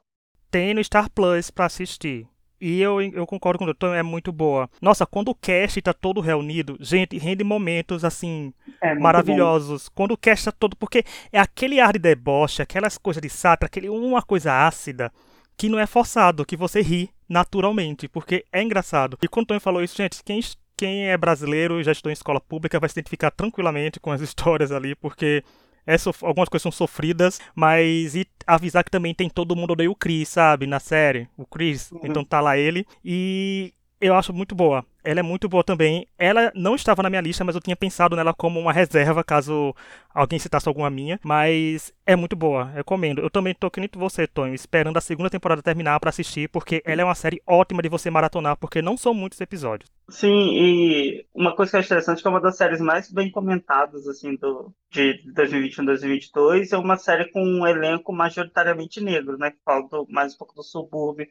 Tem 0.48 0.72
no 0.72 0.84
Star 0.84 1.10
Plus 1.10 1.50
para 1.50 1.66
assistir. 1.66 2.28
E 2.60 2.80
eu, 2.80 3.00
eu 3.00 3.26
concordo 3.26 3.58
com 3.58 3.64
o 3.64 3.66
doutor, 3.66 3.94
é 3.94 4.02
muito 4.02 4.32
boa. 4.32 4.68
Nossa, 4.82 5.06
quando 5.06 5.28
o 5.28 5.34
cast 5.34 5.80
tá 5.80 5.92
todo 5.92 6.20
reunido, 6.20 6.76
gente, 6.80 7.16
rende 7.16 7.44
momentos 7.44 8.04
assim 8.04 8.52
é 8.80 8.94
maravilhosos. 8.94 9.88
Bom. 9.88 9.92
Quando 9.94 10.12
o 10.12 10.16
cast 10.16 10.46
tá 10.46 10.52
todo. 10.52 10.76
Porque 10.76 11.04
é 11.32 11.38
aquele 11.38 11.78
ar 11.78 11.92
de 11.92 12.00
deboche, 12.00 12.62
aquelas 12.62 12.98
coisas 12.98 13.20
de 13.20 13.28
sátira, 13.28 13.66
aquele 13.66 13.88
uma 13.88 14.22
coisa 14.22 14.66
ácida, 14.66 15.12
que 15.58 15.68
não 15.68 15.78
é 15.78 15.86
forçado, 15.86 16.46
que 16.46 16.56
você 16.56 16.80
ri 16.80 17.10
naturalmente, 17.28 18.08
porque 18.08 18.44
é 18.52 18.62
engraçado. 18.62 19.18
E 19.20 19.26
quando 19.26 19.44
o 19.44 19.46
Tony 19.48 19.60
falou 19.60 19.82
isso, 19.82 19.96
gente, 19.96 20.22
quem, 20.24 20.40
quem 20.76 21.08
é 21.08 21.16
brasileiro 21.16 21.80
e 21.80 21.84
já 21.84 21.90
estou 21.90 22.10
em 22.10 22.12
escola 22.12 22.40
pública 22.40 22.78
vai 22.78 22.88
se 22.88 22.94
identificar 22.94 23.32
tranquilamente 23.32 23.98
com 23.98 24.12
as 24.12 24.20
histórias 24.22 24.70
ali, 24.70 24.94
porque 24.94 25.42
é 25.84 25.96
algumas 26.22 26.48
coisas 26.48 26.62
são 26.62 26.70
sofridas, 26.70 27.40
mas 27.54 28.14
e 28.14 28.26
avisar 28.46 28.84
que 28.84 28.90
também 28.90 29.14
tem 29.14 29.28
todo 29.28 29.56
mundo 29.56 29.72
odeia 29.72 29.90
o 29.90 29.96
Chris, 29.96 30.28
sabe, 30.28 30.66
na 30.66 30.78
série, 30.78 31.28
o 31.36 31.44
Chris, 31.44 31.90
uhum. 31.90 32.00
então 32.04 32.22
tá 32.22 32.40
lá 32.40 32.56
ele, 32.56 32.86
e 33.04 33.72
eu 34.00 34.14
acho 34.14 34.32
muito 34.32 34.54
boa. 34.54 34.84
Ela 35.02 35.20
é 35.20 35.22
muito 35.22 35.48
boa 35.48 35.64
também. 35.64 36.06
Ela 36.18 36.52
não 36.54 36.74
estava 36.74 37.02
na 37.02 37.10
minha 37.10 37.22
lista, 37.22 37.44
mas 37.44 37.54
eu 37.54 37.60
tinha 37.60 37.76
pensado 37.76 38.14
nela 38.14 38.34
como 38.34 38.60
uma 38.60 38.72
reserva, 38.72 39.24
caso 39.24 39.74
alguém 40.12 40.38
citasse 40.38 40.68
alguma 40.68 40.90
minha. 40.90 41.18
Mas 41.24 41.92
é 42.06 42.14
muito 42.14 42.36
boa, 42.36 42.64
recomendo. 42.64 43.20
Eu 43.20 43.30
também 43.30 43.54
tô 43.54 43.70
que 43.70 43.80
nem 43.80 43.88
você, 43.94 44.26
Tonho, 44.26 44.54
esperando 44.54 44.96
a 44.96 45.00
segunda 45.00 45.30
temporada 45.30 45.62
terminar 45.62 45.98
para 45.98 46.10
assistir, 46.10 46.48
porque 46.48 46.82
ela 46.84 47.02
é 47.02 47.04
uma 47.04 47.14
série 47.14 47.42
ótima 47.46 47.82
de 47.82 47.88
você 47.88 48.10
maratonar, 48.10 48.56
porque 48.56 48.82
não 48.82 48.96
são 48.96 49.14
muitos 49.14 49.40
episódios. 49.40 49.90
Sim, 50.10 50.50
e 50.54 51.26
uma 51.34 51.54
coisa 51.54 51.70
que 51.72 51.76
é 51.76 51.80
interessante 51.80 52.22
que 52.22 52.28
é 52.28 52.30
uma 52.30 52.40
das 52.40 52.56
séries 52.56 52.80
mais 52.80 53.10
bem 53.10 53.30
comentadas, 53.30 54.06
assim, 54.06 54.36
do, 54.36 54.72
de 54.90 55.22
2021 55.32 55.84
2022, 55.84 56.72
é 56.72 56.78
uma 56.78 56.96
série 56.96 57.30
com 57.30 57.42
um 57.42 57.66
elenco 57.66 58.12
majoritariamente 58.12 59.00
negro, 59.00 59.36
né? 59.36 59.50
Que 59.50 59.58
fala 59.64 59.86
do, 59.88 60.06
mais 60.08 60.34
um 60.34 60.38
pouco 60.38 60.54
do 60.54 60.62
subúrbio 60.62 61.26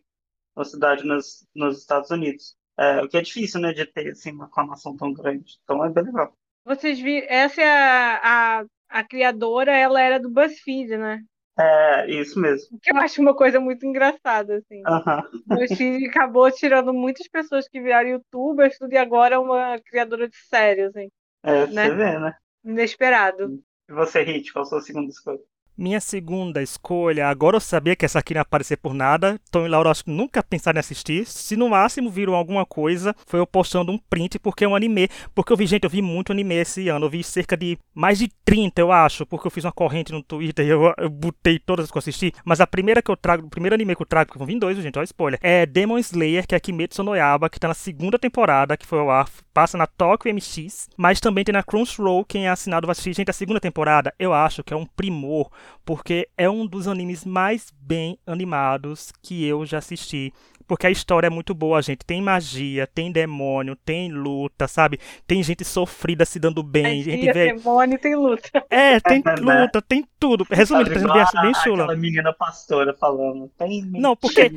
uma 0.58 0.66
cidade 0.66 1.06
nos, 1.06 1.48
nos 1.56 1.78
Estados 1.78 2.10
Unidos. 2.10 2.57
É, 2.80 3.02
o 3.02 3.10
que 3.10 3.18
é 3.18 3.22
difícil, 3.22 3.60
né, 3.60 3.74
de 3.74 3.86
ter 3.86 4.12
assim, 4.12 4.32
uma 4.32 4.46
aclamação 4.46 4.96
tão 4.96 5.12
grande. 5.12 5.58
Então 5.64 5.84
é 5.84 5.90
bem 5.90 6.04
legal. 6.04 6.32
Vocês 6.64 7.00
viram, 7.00 7.28
essa 7.30 7.62
é 7.62 7.68
a, 7.68 8.20
a, 8.24 8.66
a 8.90 9.04
criadora, 9.04 9.76
ela 9.76 10.02
era 10.02 10.20
do 10.20 10.30
BuzzFeed, 10.30 10.98
né? 10.98 11.22
É, 11.60 12.12
isso 12.12 12.40
mesmo. 12.40 12.78
Que 12.80 12.92
eu 12.92 12.98
acho 12.98 13.20
uma 13.20 13.36
coisa 13.36 13.60
muito 13.60 13.84
engraçada, 13.84 14.58
assim. 14.58 14.84
Uhum. 14.86 15.42
O 15.50 15.56
BuzzFeed 15.56 16.06
acabou 16.08 16.52
tirando 16.52 16.94
muitas 16.94 17.28
pessoas 17.28 17.68
que 17.68 17.82
viraram 17.82 18.10
youtubers, 18.10 18.78
tudo 18.78 18.94
e 18.94 18.98
agora 18.98 19.36
é 19.36 19.40
uma 19.40 19.80
criadora 19.80 20.30
de 20.30 20.38
série, 20.38 20.84
assim. 20.84 21.10
É, 21.44 21.66
né? 21.68 21.88
você 21.88 21.96
vê, 21.96 22.20
né? 22.20 22.36
Inesperado. 22.64 23.64
E 23.90 23.94
você, 23.94 24.22
Hit, 24.22 24.54
qual 24.54 24.64
a 24.64 24.66
sua 24.66 24.82
segunda 24.82 25.10
escolha? 25.10 25.40
Minha 25.80 26.02
segunda 26.02 26.64
escolha, 26.64 27.28
agora 27.28 27.56
eu 27.56 27.60
sabia 27.60 27.96
que 27.96 28.04
essa 28.04 28.18
aqui 28.18 28.34
não 28.34 28.40
ia 28.40 28.42
aparecer 28.42 28.78
por 28.78 28.96
nada. 28.96 29.40
Tom 29.52 29.64
e 29.64 29.70
Laura 29.70 29.92
acho 29.92 30.06
que 30.06 30.10
nunca 30.10 30.42
pensaram 30.42 30.78
em 30.78 30.80
assistir. 30.80 31.24
Se 31.28 31.56
no 31.56 31.70
máximo 31.70 32.10
viram 32.10 32.34
alguma 32.34 32.66
coisa, 32.66 33.16
foi 33.28 33.40
eu 33.40 33.46
postando 33.46 33.92
um 33.92 33.98
print 34.10 34.40
porque 34.40 34.66
é 34.66 34.68
um 34.68 34.76
anime. 34.76 35.08
Porque 35.36 35.54
eu 35.54 35.58
vi, 35.58 35.68
gente, 35.68 35.84
eu 35.84 35.90
vi 35.90 36.02
muito 36.02 36.32
anime 36.32 36.56
esse 36.56 36.90
ano. 36.90 37.06
Eu 37.06 37.10
vi 37.12 37.24
cerca 37.24 37.56
de 37.56 37.78
mais 37.94 38.18
de 38.18 38.28
30, 38.44 38.82
eu 38.82 38.92
acho, 38.92 39.24
porque 39.28 39.46
eu 39.46 39.52
fiz 39.52 39.66
uma 39.66 39.72
corrente 39.72 40.12
no 40.12 40.24
Twitter 40.24 40.66
e 40.66 40.70
eu, 40.74 40.92
eu 40.98 41.10
botei 41.12 41.60
todas 41.60 41.92
que 41.92 41.98
eu 41.98 42.00
assisti. 42.00 42.34
Mas 42.44 42.60
a 42.60 42.66
primeira 42.66 43.00
que 43.00 43.12
eu 43.12 43.16
trago, 43.16 43.46
o 43.46 43.50
primeiro 43.50 43.76
anime 43.76 43.96
que 43.96 44.02
eu 44.02 44.08
trago, 44.08 44.32
que 44.32 44.38
vão 44.40 44.48
vir 44.48 44.58
dois, 44.58 44.76
gente, 44.80 44.98
olha 44.98 45.06
spoiler, 45.06 45.40
é 45.44 45.64
Demon 45.64 46.00
Slayer, 46.00 46.48
que 46.48 46.56
é 46.56 46.60
Kimetsu 46.60 47.04
no 47.04 47.16
Yaba, 47.16 47.52
que 47.52 47.60
tá 47.60 47.68
na 47.68 47.76
segunda 47.76 48.18
temporada, 48.18 48.76
que 48.76 48.86
foi 48.88 48.98
ao 48.98 49.12
ar, 49.12 49.30
passa 49.54 49.78
na 49.78 49.86
Tokyo 49.86 50.34
MX, 50.34 50.90
mas 50.98 51.20
também 51.20 51.44
tem 51.44 51.54
na 51.54 51.62
Crunchyroll, 51.62 52.26
quem 52.26 52.48
é 52.48 52.50
assinado 52.50 52.88
vai 52.88 52.94
assistir. 52.94 53.14
Gente, 53.14 53.30
a 53.30 53.34
segunda 53.34 53.60
temporada, 53.60 54.12
eu 54.18 54.34
acho 54.34 54.64
que 54.64 54.74
é 54.74 54.78
um 54.78 54.86
primor 54.86 55.52
porque 55.86 56.28
é 56.38 56.50
um 56.50 56.66
dos 56.66 56.88
animes 56.88 57.26
mais 57.26 57.74
bem 57.80 58.18
animados 58.26 59.12
que 59.22 59.46
eu 59.46 59.66
já 59.66 59.78
assisti. 59.78 60.34
Porque 60.68 60.86
a 60.86 60.92
história 60.92 61.28
é 61.28 61.30
muito 61.30 61.54
boa, 61.54 61.82
gente. 61.82 62.06
Tem 62.06 62.22
magia, 62.22 62.86
tem 62.86 63.10
demônio, 63.10 63.76
tem 63.76 64.12
luta, 64.12 64.68
sabe? 64.68 65.00
Tem 65.26 65.42
gente 65.42 65.64
sofrida 65.64 66.26
se 66.26 66.40
dando 66.40 66.62
bem. 66.62 66.98
Magia, 66.98 67.14
gente 67.14 67.32
vê... 67.32 67.54
demônio 67.54 67.98
tem 67.98 68.16
luta. 68.16 68.66
É, 68.70 69.00
tem 69.00 69.24
luta, 69.40 69.82
tem 69.82 70.06
tudo. 70.20 70.46
Resumindo, 70.50 70.90
por 70.90 70.98
exemplo, 70.98 71.14
bem, 71.14 71.42
bem 71.42 71.54
chula. 71.64 71.84
Aquela 71.84 71.98
menina 71.98 72.34
pastora 72.34 72.94
falando. 72.94 73.50
Tem 73.58 73.82
Não, 73.86 74.16
porque 74.16 74.52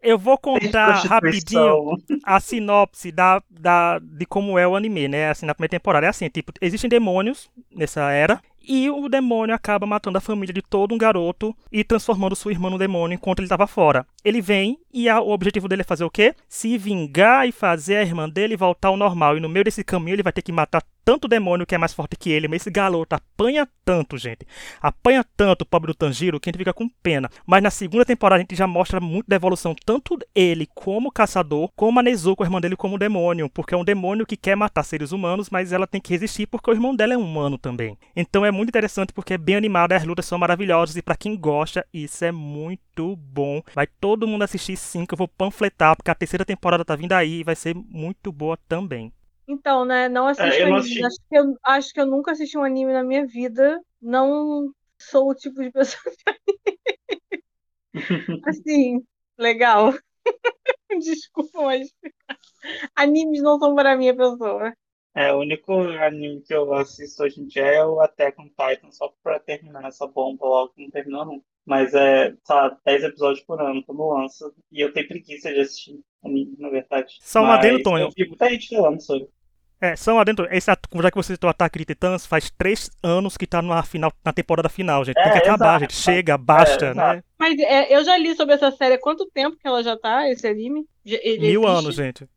eu 0.00 0.16
vou 0.16 0.38
contar 0.38 1.04
rapidinho 1.06 1.98
a 2.24 2.38
sinopse 2.38 3.10
da, 3.10 3.42
da, 3.50 3.98
de 3.98 4.24
como 4.24 4.56
é 4.56 4.68
o 4.68 4.76
anime, 4.76 5.08
né? 5.08 5.30
Assim, 5.30 5.46
na 5.46 5.54
primeira 5.54 5.70
temporada. 5.70 6.06
É 6.06 6.10
assim, 6.10 6.28
tipo, 6.28 6.52
existem 6.60 6.88
demônios 6.88 7.50
nessa 7.74 8.12
era 8.12 8.40
e 8.66 8.90
o 8.90 9.08
demônio 9.08 9.54
acaba 9.54 9.86
matando 9.86 10.18
a 10.18 10.20
família 10.20 10.52
de 10.52 10.62
todo 10.62 10.94
um 10.94 10.98
garoto 10.98 11.56
e 11.70 11.84
transformando 11.84 12.34
sua 12.34 12.52
irmã 12.52 12.68
no 12.68 12.78
demônio 12.78 13.14
enquanto 13.14 13.38
ele 13.38 13.46
estava 13.46 13.66
fora. 13.66 14.06
Ele 14.24 14.40
vem 14.40 14.78
e 14.92 15.08
a, 15.08 15.20
o 15.20 15.30
objetivo 15.30 15.68
dele 15.68 15.82
é 15.82 15.84
fazer 15.84 16.04
o 16.04 16.10
quê? 16.10 16.34
Se 16.48 16.76
vingar 16.76 17.46
e 17.48 17.52
fazer 17.52 17.96
a 17.96 18.02
irmã 18.02 18.28
dele 18.28 18.56
voltar 18.56 18.88
ao 18.88 18.96
normal. 18.96 19.36
E 19.36 19.40
no 19.40 19.48
meio 19.48 19.64
desse 19.64 19.84
caminho 19.84 20.14
ele 20.14 20.22
vai 20.22 20.32
ter 20.32 20.42
que 20.42 20.52
matar 20.52 20.82
tanto 21.06 21.28
demônio 21.28 21.64
que 21.64 21.72
é 21.72 21.78
mais 21.78 21.94
forte 21.94 22.16
que 22.16 22.32
ele, 22.32 22.48
mas 22.48 22.62
esse 22.62 22.70
garoto 22.70 23.14
apanha 23.14 23.68
tanto, 23.84 24.18
gente. 24.18 24.44
Apanha 24.82 25.24
tanto 25.36 25.62
o 25.62 25.64
pobre 25.64 25.92
do 25.92 25.94
Tanjiro 25.94 26.40
que 26.40 26.48
a 26.48 26.50
gente 26.50 26.58
fica 26.58 26.74
com 26.74 26.88
pena. 26.88 27.30
Mas 27.46 27.62
na 27.62 27.70
segunda 27.70 28.04
temporada 28.04 28.40
a 28.40 28.42
gente 28.42 28.56
já 28.56 28.66
mostra 28.66 28.98
muito 28.98 29.28
da 29.28 29.36
evolução, 29.36 29.72
tanto 29.84 30.18
ele 30.34 30.66
como 30.74 31.12
caçador, 31.12 31.70
como 31.76 32.00
a 32.00 32.02
Nezuko, 32.02 32.42
a 32.42 32.46
irmã 32.46 32.60
dele, 32.60 32.74
como 32.74 32.98
demônio. 32.98 33.48
Porque 33.48 33.72
é 33.72 33.76
um 33.76 33.84
demônio 33.84 34.26
que 34.26 34.36
quer 34.36 34.56
matar 34.56 34.82
seres 34.82 35.12
humanos, 35.12 35.48
mas 35.48 35.72
ela 35.72 35.86
tem 35.86 36.00
que 36.00 36.10
resistir 36.10 36.48
porque 36.48 36.68
o 36.68 36.74
irmão 36.74 36.96
dela 36.96 37.14
é 37.14 37.16
humano 37.16 37.56
também. 37.56 37.96
Então 38.16 38.44
é 38.44 38.50
muito 38.50 38.70
interessante 38.70 39.12
porque 39.12 39.34
é 39.34 39.38
bem 39.38 39.54
animado, 39.54 39.92
as 39.92 40.02
lutas 40.02 40.26
são 40.26 40.36
maravilhosas 40.38 40.96
e 40.96 41.02
para 41.02 41.14
quem 41.14 41.36
gosta, 41.36 41.86
isso 41.94 42.24
é 42.24 42.32
muito 42.32 43.14
bom. 43.14 43.62
Vai 43.76 43.86
todo 43.86 44.26
mundo 44.26 44.42
assistir 44.42 44.76
sim, 44.76 45.06
que 45.06 45.14
eu 45.14 45.18
vou 45.18 45.28
panfletar, 45.28 45.94
porque 45.94 46.10
a 46.10 46.16
terceira 46.16 46.44
temporada 46.44 46.84
tá 46.84 46.96
vindo 46.96 47.12
aí 47.12 47.42
e 47.42 47.44
vai 47.44 47.54
ser 47.54 47.76
muito 47.76 48.32
boa 48.32 48.58
também. 48.68 49.12
Então, 49.48 49.84
né? 49.84 50.08
Não 50.08 50.26
assisto 50.26 50.50
é, 50.50 50.62
anime. 50.62 50.78
Assisti. 50.78 51.04
Acho, 51.04 51.18
que 51.28 51.38
eu, 51.38 51.58
acho 51.62 51.92
que 51.92 52.00
eu 52.00 52.06
nunca 52.06 52.32
assisti 52.32 52.58
um 52.58 52.64
anime 52.64 52.92
na 52.92 53.04
minha 53.04 53.26
vida. 53.26 53.80
Não 54.00 54.72
sou 54.98 55.30
o 55.30 55.34
tipo 55.34 55.62
de 55.62 55.70
pessoa 55.70 56.02
que 56.04 57.40
Assim, 58.46 59.04
legal. 59.38 59.92
Desculpa, 61.00 61.62
mas 61.62 61.88
animes 62.94 63.42
não 63.42 63.58
são 63.58 63.74
para 63.74 63.96
minha 63.96 64.16
pessoa. 64.16 64.72
É, 65.14 65.32
o 65.32 65.38
único 65.38 65.72
anime 65.72 66.42
que 66.42 66.52
eu 66.52 66.74
assisto 66.74 67.22
hoje 67.22 67.40
em 67.40 67.46
dia 67.46 67.64
é 67.64 67.84
o 67.84 68.00
Attack 68.00 68.38
on 68.38 68.48
Titan, 68.48 68.90
só 68.90 69.10
pra 69.22 69.40
terminar 69.40 69.86
essa 69.86 70.06
bomba 70.06 70.44
logo, 70.44 70.74
que 70.74 70.82
não 70.82 70.90
terminou 70.90 71.24
nunca. 71.24 71.44
Mas 71.64 71.94
é, 71.94 72.34
só 72.44 72.76
10 72.84 73.04
episódios 73.04 73.44
por 73.44 73.60
ano 73.60 73.82
quando 73.84 74.06
lança. 74.06 74.52
E 74.70 74.80
eu 74.80 74.92
tenho 74.92 75.08
preguiça 75.08 75.52
de 75.52 75.60
assistir 75.60 76.00
anime, 76.22 76.54
na 76.58 76.68
verdade. 76.68 77.16
Só 77.22 77.40
um 77.40 77.46
adendo, 77.46 77.82
Tonho. 77.82 78.04
Eu 78.04 78.10
vi 78.14 78.28
muita 78.28 78.50
gente 78.50 78.68
falando 78.68 79.00
sobre. 79.00 79.28
É, 79.80 79.94
são 79.94 80.18
adentro. 80.18 80.46
Esse, 80.50 80.66
já 80.66 81.10
que 81.10 81.16
você 81.16 81.34
citou 81.34 81.48
o 81.48 81.50
Ataque 81.50 81.78
de 81.78 81.84
Titãs, 81.84 82.24
faz 82.24 82.50
três 82.50 82.90
anos 83.02 83.36
que 83.36 83.46
tá 83.46 83.60
na, 83.60 83.82
final, 83.82 84.12
na 84.24 84.32
temporada 84.32 84.68
final, 84.68 85.04
gente. 85.04 85.16
Tem 85.16 85.32
que 85.32 85.38
é, 85.38 85.42
acabar, 85.42 85.76
exato. 85.76 85.80
gente. 85.80 85.94
Chega, 85.94 86.38
basta, 86.38 86.86
é, 86.86 86.94
né? 86.94 87.22
Mas 87.38 87.58
é, 87.58 87.94
eu 87.94 88.02
já 88.02 88.16
li 88.16 88.34
sobre 88.34 88.54
essa 88.54 88.70
série. 88.70 88.94
Há 88.94 89.00
quanto 89.00 89.30
tempo 89.30 89.56
que 89.56 89.66
ela 89.66 89.82
já 89.82 89.96
tá, 89.96 90.28
esse 90.30 90.46
anime? 90.46 90.86
Ele 91.04 91.48
Mil 91.48 91.62
existe? 91.62 91.78
anos, 91.78 91.94
gente. 91.94 92.28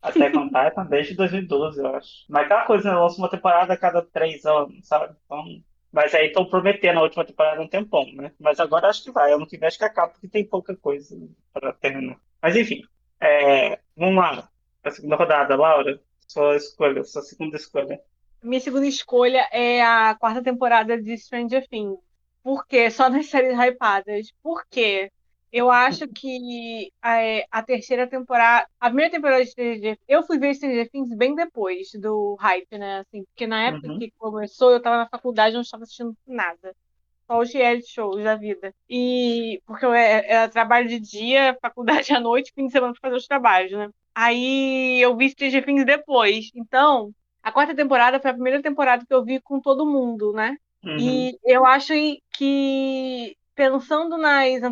Até 0.00 0.28
on 0.36 0.46
Titan 0.46 0.86
desde 0.88 1.14
2012, 1.14 1.78
eu 1.80 1.96
acho. 1.96 2.10
Mas 2.28 2.44
aquela 2.44 2.64
coisa, 2.64 2.90
né? 2.90 2.96
Lança 2.96 3.18
uma 3.18 3.30
temporada 3.30 3.72
a 3.74 3.76
cada 3.76 4.00
três 4.00 4.44
anos, 4.46 4.86
sabe? 4.86 5.14
Então. 5.24 5.44
Mas 5.92 6.14
aí 6.14 6.26
estão 6.26 6.44
prometendo 6.44 6.98
a 6.98 7.02
última 7.02 7.24
temporada 7.24 7.60
um 7.60 7.68
tempão, 7.68 8.06
né? 8.14 8.30
Mas 8.38 8.58
agora 8.58 8.88
acho 8.88 9.04
que 9.04 9.10
vai. 9.10 9.32
Ano 9.32 9.46
que 9.46 9.58
vem 9.58 9.66
acho 9.66 9.78
que 9.78 9.84
acaba, 9.84 10.12
porque 10.12 10.28
tem 10.28 10.44
pouca 10.44 10.76
coisa 10.76 11.16
para 11.52 11.72
terminar. 11.74 12.16
Mas 12.40 12.56
enfim. 12.56 12.82
É... 13.20 13.78
Vamos 13.96 14.16
lá. 14.16 14.48
A 14.84 14.90
segunda 14.90 15.16
rodada, 15.16 15.56
Laura 15.56 16.00
Sua 16.26 16.56
escolha, 16.56 17.04
sua 17.04 17.22
segunda 17.22 17.56
escolha. 17.56 18.00
Minha 18.42 18.60
segunda 18.60 18.86
escolha 18.86 19.48
é 19.50 19.82
a 19.82 20.14
quarta 20.14 20.42
temporada 20.42 21.00
de 21.00 21.16
Stranger 21.16 21.66
Things. 21.68 21.98
Por 22.42 22.66
quê? 22.66 22.90
Só 22.90 23.08
nas 23.08 23.26
séries 23.30 23.58
hypadas. 23.58 24.32
Por 24.42 24.64
quê? 24.70 25.10
Eu 25.52 25.70
acho 25.70 26.06
que 26.08 26.92
a, 27.00 27.16
a, 27.50 27.62
terceira 27.62 28.06
temporada. 28.06 28.68
A 28.78 28.88
primeira 28.88 29.10
temporada 29.10 29.42
de 29.42 29.50
Stranger 29.50 29.98
Eu 30.06 30.22
fui 30.22 30.38
ver 30.38 30.54
Stranger 30.54 30.90
Things 30.90 31.08
bem 31.16 31.34
depois 31.34 31.88
do 31.94 32.34
hype, 32.34 32.76
né? 32.78 32.98
Assim, 32.98 33.24
porque 33.24 33.46
na 33.46 33.68
época 33.68 33.88
uhum. 33.88 33.98
que 33.98 34.12
começou, 34.18 34.72
eu 34.72 34.82
tava 34.82 34.98
na 34.98 35.08
faculdade 35.08 35.52
e 35.52 35.54
não 35.54 35.62
estava 35.62 35.84
assistindo 35.84 36.14
nada. 36.26 36.74
Só 37.26 37.40
os 37.40 37.52
reality 37.52 37.88
shows 37.90 38.22
da 38.22 38.36
vida. 38.36 38.74
E. 38.88 39.60
Porque 39.66 39.84
eu 39.84 39.92
era, 39.92 40.26
é, 40.26 40.32
era 40.32 40.48
trabalho 40.48 40.88
de 40.88 41.00
dia, 41.00 41.56
faculdade 41.62 42.12
à 42.12 42.20
noite, 42.20 42.52
fim 42.54 42.66
de 42.66 42.72
semana 42.72 42.92
pra 42.92 43.00
fazer 43.00 43.16
os 43.16 43.26
trabalhos, 43.26 43.72
né? 43.72 43.88
Aí 44.18 44.98
eu 44.98 45.14
vi 45.14 45.28
Stranger 45.28 45.62
Things 45.62 45.84
depois. 45.84 46.50
Então, 46.54 47.10
a 47.42 47.52
quarta 47.52 47.74
temporada 47.74 48.18
foi 48.18 48.30
a 48.30 48.34
primeira 48.34 48.62
temporada 48.62 49.04
que 49.04 49.12
eu 49.12 49.22
vi 49.22 49.38
com 49.42 49.60
todo 49.60 49.84
mundo, 49.84 50.32
né? 50.32 50.56
Uhum. 50.82 50.96
E 50.98 51.38
eu 51.44 51.66
acho 51.66 51.92
que, 52.32 53.36
pensando 53.54 54.16
nas 54.16 54.62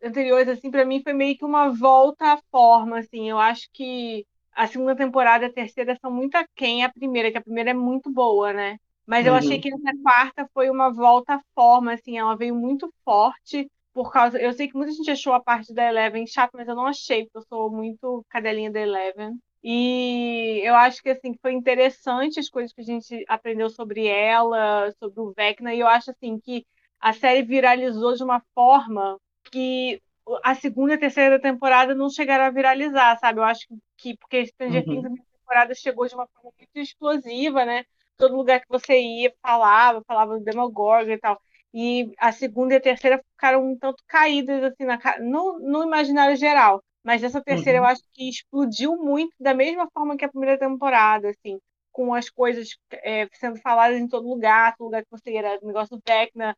anteriores 0.00 0.48
assim, 0.48 0.70
para 0.70 0.84
mim 0.84 1.02
foi 1.02 1.12
meio 1.12 1.36
que 1.36 1.44
uma 1.44 1.70
volta 1.70 2.34
à 2.34 2.38
forma, 2.52 3.00
assim. 3.00 3.28
Eu 3.28 3.40
acho 3.40 3.68
que 3.72 4.24
a 4.52 4.68
segunda 4.68 4.94
temporada 4.94 5.44
e 5.44 5.48
a 5.48 5.52
terceira 5.52 5.98
são 6.00 6.12
muito 6.12 6.36
aquém 6.36 6.84
a 6.84 6.88
primeira, 6.88 7.32
que 7.32 7.38
a 7.38 7.42
primeira 7.42 7.70
é 7.70 7.74
muito 7.74 8.08
boa, 8.12 8.52
né? 8.52 8.76
Mas 9.04 9.26
eu 9.26 9.32
uhum. 9.32 9.38
achei 9.40 9.58
que 9.58 9.74
essa 9.74 9.92
quarta 10.00 10.48
foi 10.54 10.70
uma 10.70 10.92
volta 10.92 11.34
à 11.34 11.40
forma, 11.52 11.94
assim, 11.94 12.16
ela 12.16 12.36
veio 12.36 12.54
muito 12.54 12.88
forte 13.04 13.68
por 13.98 14.12
causa. 14.12 14.38
Eu 14.38 14.52
sei 14.52 14.68
que 14.68 14.76
muita 14.76 14.92
gente 14.92 15.10
achou 15.10 15.32
a 15.32 15.42
parte 15.42 15.74
da 15.74 15.88
Eleven 15.88 16.24
chata, 16.24 16.56
mas 16.56 16.68
eu 16.68 16.76
não 16.76 16.86
achei, 16.86 17.24
porque 17.24 17.38
eu 17.38 17.42
sou 17.48 17.68
muito 17.68 18.24
cadelinha 18.30 18.70
da 18.70 18.78
Eleven. 18.78 19.36
E 19.60 20.60
eu 20.62 20.76
acho 20.76 21.02
que 21.02 21.08
assim 21.10 21.34
foi 21.42 21.52
interessante 21.52 22.38
as 22.38 22.48
coisas 22.48 22.72
que 22.72 22.80
a 22.80 22.84
gente 22.84 23.24
aprendeu 23.26 23.68
sobre 23.68 24.06
ela, 24.06 24.92
sobre 25.00 25.20
o 25.20 25.32
Vecna, 25.36 25.74
e 25.74 25.80
eu 25.80 25.88
acho 25.88 26.12
assim 26.12 26.38
que 26.38 26.64
a 27.00 27.12
série 27.12 27.42
viralizou 27.42 28.14
de 28.14 28.22
uma 28.22 28.40
forma 28.54 29.18
que 29.50 30.00
a 30.44 30.54
segunda 30.54 30.92
e 30.92 30.94
a 30.94 31.00
terceira 31.00 31.40
temporada 31.40 31.92
não 31.92 32.08
chegaram 32.08 32.44
a 32.44 32.50
viralizar, 32.50 33.18
sabe? 33.18 33.40
Eu 33.40 33.44
acho 33.44 33.66
que 33.96 34.16
porque 34.16 34.46
Stranger 34.46 34.84
uhum. 34.86 35.02
Things 35.02 35.06
a 35.06 35.38
temporada 35.38 35.74
chegou 35.74 36.06
de 36.06 36.14
uma 36.14 36.28
forma 36.28 36.52
muito 36.56 36.76
explosiva, 36.76 37.64
né? 37.64 37.84
Todo 38.16 38.36
lugar 38.36 38.60
que 38.60 38.68
você 38.68 38.96
ia 38.96 39.34
falava, 39.42 40.04
falava 40.06 40.38
do 40.38 40.44
Demogorgon 40.44 41.10
e 41.10 41.18
tal. 41.18 41.42
E 41.72 42.12
a 42.18 42.32
segunda 42.32 42.74
e 42.74 42.76
a 42.76 42.80
terceira 42.80 43.22
ficaram 43.32 43.64
um 43.64 43.76
tanto 43.76 44.02
caídas 44.06 44.62
assim 44.64 44.84
na, 44.84 44.98
no, 45.20 45.58
no 45.58 45.82
imaginário 45.84 46.36
geral. 46.36 46.82
Mas 47.02 47.22
essa 47.22 47.42
terceira 47.42 47.78
uhum. 47.78 47.84
eu 47.84 47.90
acho 47.90 48.02
que 48.12 48.28
explodiu 48.28 48.96
muito 48.96 49.34
da 49.38 49.54
mesma 49.54 49.88
forma 49.92 50.16
que 50.16 50.24
a 50.24 50.28
primeira 50.28 50.58
temporada, 50.58 51.30
assim, 51.30 51.58
com 51.92 52.14
as 52.14 52.28
coisas 52.28 52.76
é, 52.92 53.28
sendo 53.32 53.58
faladas 53.60 53.98
em 53.98 54.08
todo 54.08 54.28
lugar, 54.28 54.76
todo 54.76 54.86
lugar 54.86 55.02
que 55.02 55.10
você 55.10 55.32
ia, 55.32 55.58
negócio 55.62 55.96
do 55.96 56.02
Tecna, 56.02 56.56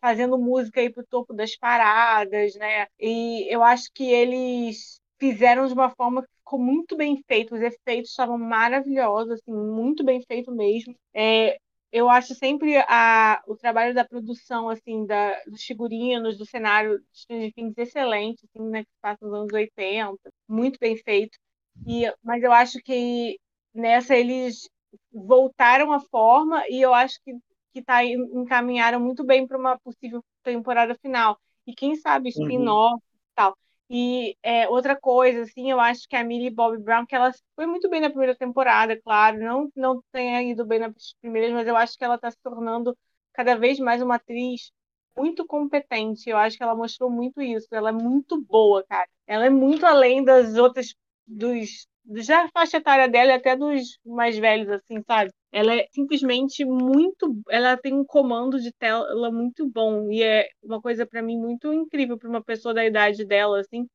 fazendo 0.00 0.38
música 0.38 0.80
aí 0.80 0.90
pro 0.90 1.06
topo 1.06 1.32
das 1.32 1.56
paradas, 1.56 2.54
né? 2.56 2.86
E 2.98 3.46
eu 3.52 3.62
acho 3.62 3.90
que 3.92 4.10
eles 4.10 5.00
fizeram 5.18 5.66
de 5.66 5.72
uma 5.72 5.90
forma 5.90 6.22
que 6.22 6.28
ficou 6.38 6.58
muito 6.58 6.96
bem 6.96 7.22
feito, 7.26 7.54
os 7.54 7.60
efeitos 7.60 8.10
estavam 8.10 8.38
maravilhosos, 8.38 9.32
assim, 9.32 9.52
muito 9.52 10.04
bem 10.04 10.22
feito 10.22 10.50
mesmo. 10.52 10.94
É, 11.14 11.58
eu 11.92 12.08
acho 12.08 12.34
sempre 12.34 12.76
a, 12.88 13.42
o 13.46 13.56
trabalho 13.56 13.94
da 13.94 14.04
produção, 14.04 14.68
assim, 14.68 15.06
da, 15.06 15.40
dos 15.44 15.62
figurinos, 15.62 16.36
do 16.36 16.44
cenário 16.44 16.98
de 16.98 17.18
Stranger 17.20 17.52
Things 17.54 17.78
excelente, 17.78 18.44
assim, 18.44 18.68
né, 18.68 18.84
que 18.84 18.90
passa 19.00 19.24
nos 19.24 19.34
anos 19.34 19.52
80, 19.52 20.18
muito 20.46 20.78
bem 20.78 20.96
feito. 20.96 21.38
E, 21.86 22.04
mas 22.22 22.42
eu 22.42 22.52
acho 22.52 22.78
que 22.80 23.38
nessa 23.72 24.14
eles 24.14 24.68
voltaram 25.12 25.92
à 25.92 26.00
forma 26.00 26.62
e 26.68 26.80
eu 26.80 26.92
acho 26.92 27.18
que 27.24 27.32
que 27.72 27.82
tá, 27.82 28.04
encaminharam 28.04 29.00
muito 29.00 29.24
bem 29.24 29.46
para 29.46 29.58
uma 29.58 29.78
possível 29.78 30.22
temporada 30.42 30.94
final. 30.96 31.38
E 31.66 31.74
quem 31.74 31.94
sabe 31.96 32.30
uhum. 32.36 32.42
spin-off 32.42 32.94
uhum. 32.94 32.98
e 32.98 33.34
tal. 33.34 33.58
E 33.90 34.36
é, 34.42 34.68
outra 34.68 34.94
coisa, 34.98 35.42
assim, 35.42 35.70
eu 35.70 35.80
acho 35.80 36.06
que 36.08 36.14
a 36.16 36.22
Millie 36.24 36.50
Bobby 36.50 36.78
Brown, 36.78 37.06
que 37.06 37.14
ela 37.14 37.32
foi 37.56 37.66
muito 37.66 37.88
bem 37.88 38.00
na 38.00 38.10
primeira 38.10 38.36
temporada, 38.36 39.00
claro, 39.00 39.38
não, 39.38 39.70
não 39.74 40.02
tenha 40.12 40.42
ido 40.42 40.66
bem 40.66 40.78
nas 40.78 41.14
primeiras, 41.20 41.52
mas 41.52 41.66
eu 41.66 41.76
acho 41.76 41.96
que 41.96 42.04
ela 42.04 42.16
está 42.16 42.30
se 42.30 42.38
tornando 42.42 42.96
cada 43.32 43.56
vez 43.56 43.78
mais 43.78 44.02
uma 44.02 44.16
atriz 44.16 44.70
muito 45.16 45.46
competente. 45.46 46.28
Eu 46.30 46.36
acho 46.36 46.56
que 46.56 46.62
ela 46.62 46.74
mostrou 46.74 47.10
muito 47.10 47.40
isso. 47.40 47.66
Ela 47.72 47.90
é 47.90 47.92
muito 47.92 48.40
boa, 48.40 48.84
cara. 48.84 49.08
Ela 49.26 49.46
é 49.46 49.50
muito 49.50 49.84
além 49.86 50.24
das 50.24 50.56
outras, 50.56 50.94
dos 51.26 51.86
já 52.16 52.44
a 52.44 52.48
faixa 52.48 52.78
etária 52.78 53.08
dela 53.08 53.32
e 53.32 53.34
até 53.34 53.56
dos 53.56 53.98
mais 54.04 54.38
velhos, 54.38 54.68
assim, 54.70 55.02
sabe? 55.06 55.30
Ela 55.52 55.74
é 55.74 55.86
simplesmente 55.90 56.64
muito. 56.64 57.40
Ela 57.48 57.76
tem 57.76 57.94
um 57.94 58.04
comando 58.04 58.60
de 58.60 58.72
tela 58.72 59.30
muito 59.30 59.68
bom. 59.68 60.10
E 60.10 60.22
é 60.22 60.48
uma 60.62 60.80
coisa, 60.80 61.06
para 61.06 61.22
mim, 61.22 61.38
muito 61.38 61.72
incrível 61.72 62.18
para 62.18 62.28
uma 62.28 62.42
pessoa 62.42 62.72
da 62.72 62.84
idade 62.84 63.24
dela, 63.24 63.60
assim, 63.60 63.86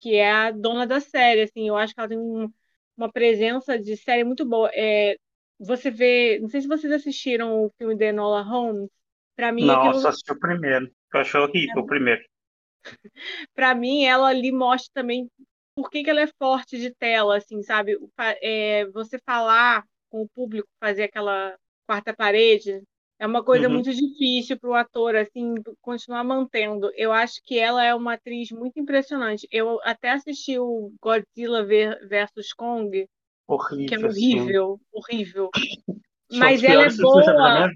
que 0.00 0.16
é 0.16 0.30
a 0.30 0.50
dona 0.50 0.86
da 0.86 1.00
série, 1.00 1.42
assim. 1.42 1.68
Eu 1.68 1.76
acho 1.76 1.94
que 1.94 2.00
ela 2.00 2.08
tem 2.08 2.18
um, 2.18 2.50
uma 2.96 3.10
presença 3.10 3.78
de 3.78 3.96
série 3.96 4.24
muito 4.24 4.44
boa. 4.44 4.70
É, 4.74 5.16
você 5.58 5.90
vê. 5.90 6.38
Não 6.40 6.48
sei 6.48 6.62
se 6.62 6.68
vocês 6.68 6.92
assistiram 6.92 7.64
o 7.64 7.70
filme 7.78 7.96
de 7.96 8.06
Enola 8.06 8.42
Holmes. 8.42 8.88
Pra 9.36 9.52
mim, 9.52 9.66
não, 9.66 9.80
aquilo... 9.80 10.00
só 10.00 10.08
assisti 10.08 10.32
o 10.32 10.38
primeiro. 10.38 10.90
Eu 11.14 11.20
achei 11.20 11.40
horrível 11.40 11.76
é. 11.76 11.80
o 11.80 11.86
primeiro. 11.86 12.22
para 13.54 13.74
mim, 13.74 14.04
ela 14.04 14.28
ali 14.28 14.50
mostra 14.50 14.90
também 14.92 15.28
por 15.80 15.90
que, 15.90 16.04
que 16.04 16.10
ela 16.10 16.20
é 16.20 16.26
forte 16.38 16.78
de 16.78 16.94
tela, 16.94 17.38
assim, 17.38 17.62
sabe? 17.62 17.96
É, 18.42 18.84
você 18.86 19.18
falar 19.18 19.84
com 20.10 20.22
o 20.22 20.28
público, 20.28 20.68
fazer 20.78 21.04
aquela 21.04 21.56
quarta 21.86 22.12
parede, 22.12 22.82
é 23.18 23.26
uma 23.26 23.42
coisa 23.42 23.66
uhum. 23.66 23.74
muito 23.74 23.92
difícil 23.92 24.58
para 24.58 24.70
o 24.70 24.74
ator, 24.74 25.16
assim, 25.16 25.54
continuar 25.80 26.24
mantendo. 26.24 26.90
Eu 26.94 27.12
acho 27.12 27.40
que 27.44 27.58
ela 27.58 27.84
é 27.84 27.94
uma 27.94 28.14
atriz 28.14 28.50
muito 28.50 28.78
impressionante. 28.78 29.48
Eu 29.50 29.80
até 29.82 30.10
assisti 30.10 30.58
o 30.58 30.92
Godzilla 31.00 31.64
versus 31.64 32.52
Kong, 32.52 33.06
horrível, 33.46 33.86
que 33.86 33.94
é 33.94 33.98
horrível, 33.98 34.78
sim. 34.78 34.86
horrível. 34.92 35.50
Mas 36.32 36.62
ela 36.62 36.84
é 36.84 36.90
boa 36.90 37.70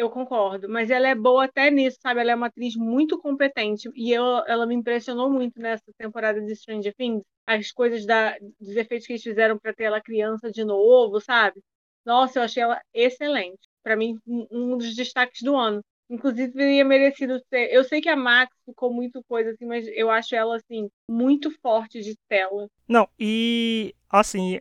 eu 0.00 0.08
concordo, 0.08 0.66
mas 0.68 0.90
ela 0.90 1.08
é 1.08 1.14
boa 1.14 1.44
até 1.44 1.70
nisso, 1.70 1.98
sabe? 2.00 2.20
Ela 2.20 2.32
é 2.32 2.34
uma 2.34 2.46
atriz 2.46 2.74
muito 2.74 3.18
competente 3.18 3.90
e 3.94 4.10
eu, 4.12 4.24
ela 4.46 4.66
me 4.66 4.74
impressionou 4.74 5.30
muito 5.30 5.60
nessa 5.60 5.92
temporada 5.98 6.40
de 6.40 6.56
Stranger 6.56 6.94
Things. 6.94 7.22
As 7.46 7.70
coisas 7.70 8.06
da, 8.06 8.34
dos 8.58 8.76
efeitos 8.76 9.06
que 9.06 9.12
eles 9.12 9.22
fizeram 9.22 9.58
para 9.58 9.74
ter 9.74 9.84
ela 9.84 10.00
criança 10.00 10.50
de 10.50 10.64
novo, 10.64 11.20
sabe? 11.20 11.60
Nossa, 12.04 12.38
eu 12.38 12.42
achei 12.44 12.62
ela 12.62 12.80
excelente. 12.94 13.60
Para 13.82 13.94
mim, 13.94 14.18
um 14.26 14.78
dos 14.78 14.96
destaques 14.96 15.42
do 15.42 15.54
ano. 15.54 15.82
Inclusive, 16.08 16.52
teria 16.52 16.84
merecido 16.84 17.38
ser. 17.48 17.70
Eu 17.70 17.84
sei 17.84 18.00
que 18.00 18.08
a 18.08 18.16
Max 18.16 18.52
ficou 18.64 18.92
muito 18.92 19.22
coisa 19.28 19.50
assim, 19.50 19.66
mas 19.66 19.86
eu 19.88 20.10
acho 20.10 20.34
ela, 20.34 20.56
assim, 20.56 20.88
muito 21.08 21.50
forte 21.60 22.00
de 22.00 22.16
tela. 22.28 22.68
Não, 22.88 23.08
e, 23.18 23.94
assim, 24.10 24.60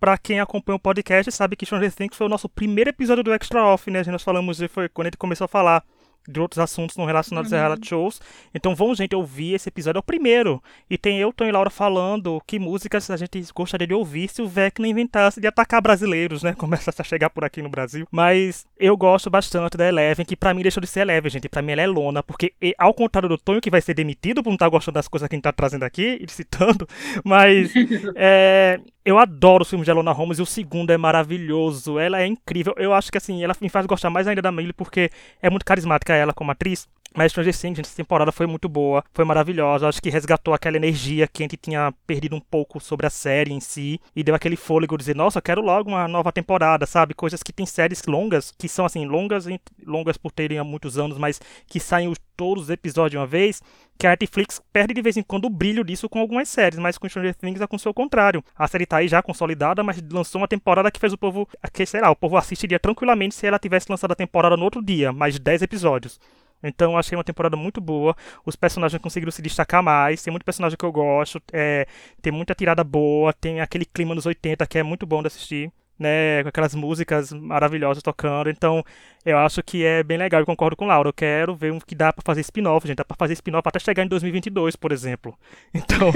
Pra 0.00 0.16
quem 0.16 0.40
acompanha 0.40 0.76
o 0.76 0.80
podcast, 0.80 1.30
sabe 1.32 1.56
que 1.56 1.66
Stranger 1.66 1.92
Things 1.92 2.16
foi 2.16 2.26
o 2.26 2.30
nosso 2.30 2.48
primeiro 2.48 2.90
episódio 2.90 3.24
do 3.24 3.32
Extra 3.32 3.64
Off, 3.64 3.90
né? 3.90 4.02
Nós 4.06 4.22
falamos, 4.22 4.60
foi 4.70 4.88
quando 4.88 5.08
ele 5.08 5.16
começou 5.16 5.44
a 5.46 5.48
falar 5.48 5.84
de 6.28 6.38
outros 6.38 6.58
assuntos 6.58 6.96
não 6.96 7.06
relacionados 7.06 7.50
uhum. 7.50 7.58
a 7.58 7.60
reality 7.60 7.88
shows. 7.88 8.20
Então 8.54 8.74
vamos, 8.74 8.98
gente, 8.98 9.16
ouvir 9.16 9.54
esse 9.54 9.68
episódio. 9.68 9.98
É 9.98 10.00
o 10.00 10.02
primeiro. 10.02 10.62
E 10.88 10.98
tem 10.98 11.18
eu, 11.18 11.32
Tom 11.32 11.46
e 11.46 11.52
Laura 11.52 11.70
falando 11.70 12.40
que 12.46 12.58
músicas 12.58 13.10
a 13.10 13.16
gente 13.16 13.42
gostaria 13.54 13.86
de 13.86 13.94
ouvir 13.94 14.28
se 14.28 14.42
o 14.42 14.46
Vecna 14.46 14.86
inventasse 14.86 15.40
de 15.40 15.46
atacar 15.46 15.80
brasileiros, 15.80 16.42
né? 16.42 16.52
Começasse 16.58 17.00
a 17.00 17.04
chegar 17.04 17.30
por 17.30 17.44
aqui 17.44 17.62
no 17.62 17.70
Brasil. 17.70 18.06
Mas 18.10 18.66
eu 18.78 18.96
gosto 18.96 19.30
bastante 19.30 19.76
da 19.76 19.88
Eleven, 19.88 20.26
que 20.26 20.36
pra 20.36 20.52
mim 20.52 20.62
deixou 20.62 20.80
de 20.80 20.86
ser 20.86 21.00
Eleven, 21.00 21.30
gente. 21.30 21.48
Pra 21.48 21.62
mim 21.62 21.72
ela 21.72 21.82
é 21.82 21.86
lona, 21.86 22.22
porque 22.22 22.52
ao 22.76 22.92
contrário 22.92 23.28
do 23.28 23.38
Tonho, 23.38 23.60
que 23.60 23.70
vai 23.70 23.80
ser 23.80 23.94
demitido 23.94 24.42
por 24.42 24.50
não 24.50 24.56
estar 24.56 24.66
tá 24.66 24.70
gostando 24.70 24.94
das 24.96 25.08
coisas 25.08 25.28
que 25.28 25.34
a 25.34 25.36
gente 25.36 25.44
tá 25.44 25.52
trazendo 25.52 25.84
aqui, 25.84 26.18
e 26.20 26.30
citando, 26.30 26.86
mas 27.24 27.72
é, 28.14 28.78
eu 29.08 29.18
adoro 29.18 29.62
os 29.62 29.70
filmes 29.70 29.86
de 29.86 29.90
Elona 29.90 30.12
Holmes 30.12 30.38
e 30.38 30.42
o 30.42 30.46
segundo 30.46 30.90
é 30.90 30.98
maravilhoso. 30.98 31.98
Ela 31.98 32.20
é 32.20 32.26
incrível. 32.26 32.74
Eu 32.76 32.92
acho 32.92 33.10
que 33.10 33.16
assim, 33.16 33.42
ela 33.42 33.56
me 33.58 33.70
faz 33.70 33.86
gostar 33.86 34.10
mais 34.10 34.28
ainda 34.28 34.42
da 34.42 34.52
Millie 34.52 34.74
porque 34.74 35.10
é 35.40 35.48
muito 35.48 35.64
carismática 35.64 36.12
ela 36.12 36.34
como 36.34 36.50
atriz. 36.50 36.86
Mas 37.16 37.32
Stranger 37.32 37.56
Things, 37.56 37.78
essa 37.78 37.96
temporada 37.96 38.30
foi 38.30 38.46
muito 38.46 38.68
boa, 38.68 39.02
foi 39.14 39.24
maravilhosa. 39.24 39.88
Acho 39.88 40.02
que 40.02 40.10
resgatou 40.10 40.52
aquela 40.52 40.76
energia 40.76 41.26
que 41.26 41.42
a 41.42 41.44
gente 41.44 41.56
tinha 41.56 41.90
perdido 42.06 42.36
um 42.36 42.40
pouco 42.40 42.78
sobre 42.80 43.06
a 43.06 43.10
série 43.10 43.50
em 43.50 43.60
si 43.60 43.98
e 44.14 44.22
deu 44.22 44.34
aquele 44.34 44.56
fôlego 44.56 44.94
de 44.98 45.04
dizer, 45.04 45.16
nossa, 45.16 45.40
quero 45.40 45.62
logo 45.62 45.88
uma 45.88 46.06
nova 46.06 46.30
temporada, 46.30 46.84
sabe? 46.84 47.14
Coisas 47.14 47.42
que 47.42 47.50
tem 47.50 47.64
séries 47.64 48.02
longas, 48.06 48.52
que 48.58 48.68
são 48.68 48.84
assim, 48.84 49.06
longas, 49.06 49.46
longas 49.86 50.18
por 50.18 50.32
terem 50.32 50.58
há 50.58 50.64
muitos 50.64 50.98
anos, 50.98 51.16
mas 51.16 51.40
que 51.66 51.80
saem 51.80 52.12
todos 52.38 52.64
os 52.64 52.70
episódios 52.70 53.10
de 53.10 53.16
uma 53.18 53.26
vez, 53.26 53.60
que 53.98 54.06
a 54.06 54.10
Netflix 54.10 54.62
perde 54.72 54.94
de 54.94 55.02
vez 55.02 55.16
em 55.16 55.24
quando 55.24 55.46
o 55.46 55.50
brilho 55.50 55.82
disso 55.82 56.08
com 56.08 56.20
algumas 56.20 56.48
séries, 56.48 56.78
mas 56.78 56.96
com 56.96 57.08
Stranger 57.08 57.34
Things 57.34 57.60
aconteceu 57.60 57.90
o 57.90 57.94
contrário. 57.94 58.44
A 58.56 58.68
série 58.68 58.86
tá 58.86 58.98
aí 58.98 59.08
já 59.08 59.20
consolidada, 59.20 59.82
mas 59.82 60.00
lançou 60.10 60.40
uma 60.40 60.46
temporada 60.46 60.88
que 60.88 61.00
fez 61.00 61.12
o 61.12 61.18
povo, 61.18 61.48
que 61.72 61.82
o 61.82 62.16
povo 62.16 62.36
assistiria 62.36 62.78
tranquilamente 62.78 63.34
se 63.34 63.44
ela 63.44 63.58
tivesse 63.58 63.90
lançado 63.90 64.12
a 64.12 64.14
temporada 64.14 64.56
no 64.56 64.62
outro 64.62 64.80
dia, 64.80 65.12
mais 65.12 65.36
10 65.36 65.62
episódios. 65.62 66.20
Então 66.62 66.96
achei 66.96 67.16
uma 67.16 67.24
temporada 67.24 67.56
muito 67.56 67.80
boa. 67.80 68.16
Os 68.46 68.54
personagens 68.56 69.00
conseguiram 69.02 69.30
se 69.30 69.42
destacar 69.42 69.82
mais. 69.82 70.22
Tem 70.22 70.30
muito 70.30 70.44
personagem 70.44 70.76
que 70.76 70.84
eu 70.84 70.92
gosto. 70.92 71.40
É, 71.52 71.86
tem 72.20 72.32
muita 72.32 72.54
tirada 72.54 72.82
boa. 72.82 73.32
Tem 73.32 73.60
aquele 73.60 73.84
clima 73.84 74.14
nos 74.14 74.26
80 74.26 74.66
que 74.66 74.78
é 74.78 74.82
muito 74.82 75.06
bom 75.06 75.22
de 75.22 75.28
assistir. 75.28 75.72
Né, 75.98 76.44
com 76.44 76.48
aquelas 76.50 76.76
músicas 76.76 77.32
maravilhosas 77.32 78.02
tocando. 78.04 78.48
Então, 78.48 78.84
eu 79.24 79.36
acho 79.36 79.62
que 79.64 79.84
é 79.84 80.02
bem 80.02 80.16
legal. 80.16 80.40
Eu 80.40 80.46
concordo 80.46 80.76
com 80.76 80.84
o 80.84 80.88
Laura. 80.88 81.08
Eu 81.08 81.12
quero 81.12 81.56
ver 81.56 81.72
um 81.72 81.80
que 81.80 81.94
dá 81.94 82.12
para 82.12 82.22
fazer 82.24 82.40
spin-off, 82.42 82.86
gente. 82.86 82.98
Dá 82.98 83.04
para 83.04 83.16
fazer 83.16 83.32
spin-off 83.32 83.66
até 83.68 83.80
chegar 83.80 84.04
em 84.04 84.08
2022, 84.08 84.76
por 84.76 84.92
exemplo. 84.92 85.36
Então, 85.74 86.12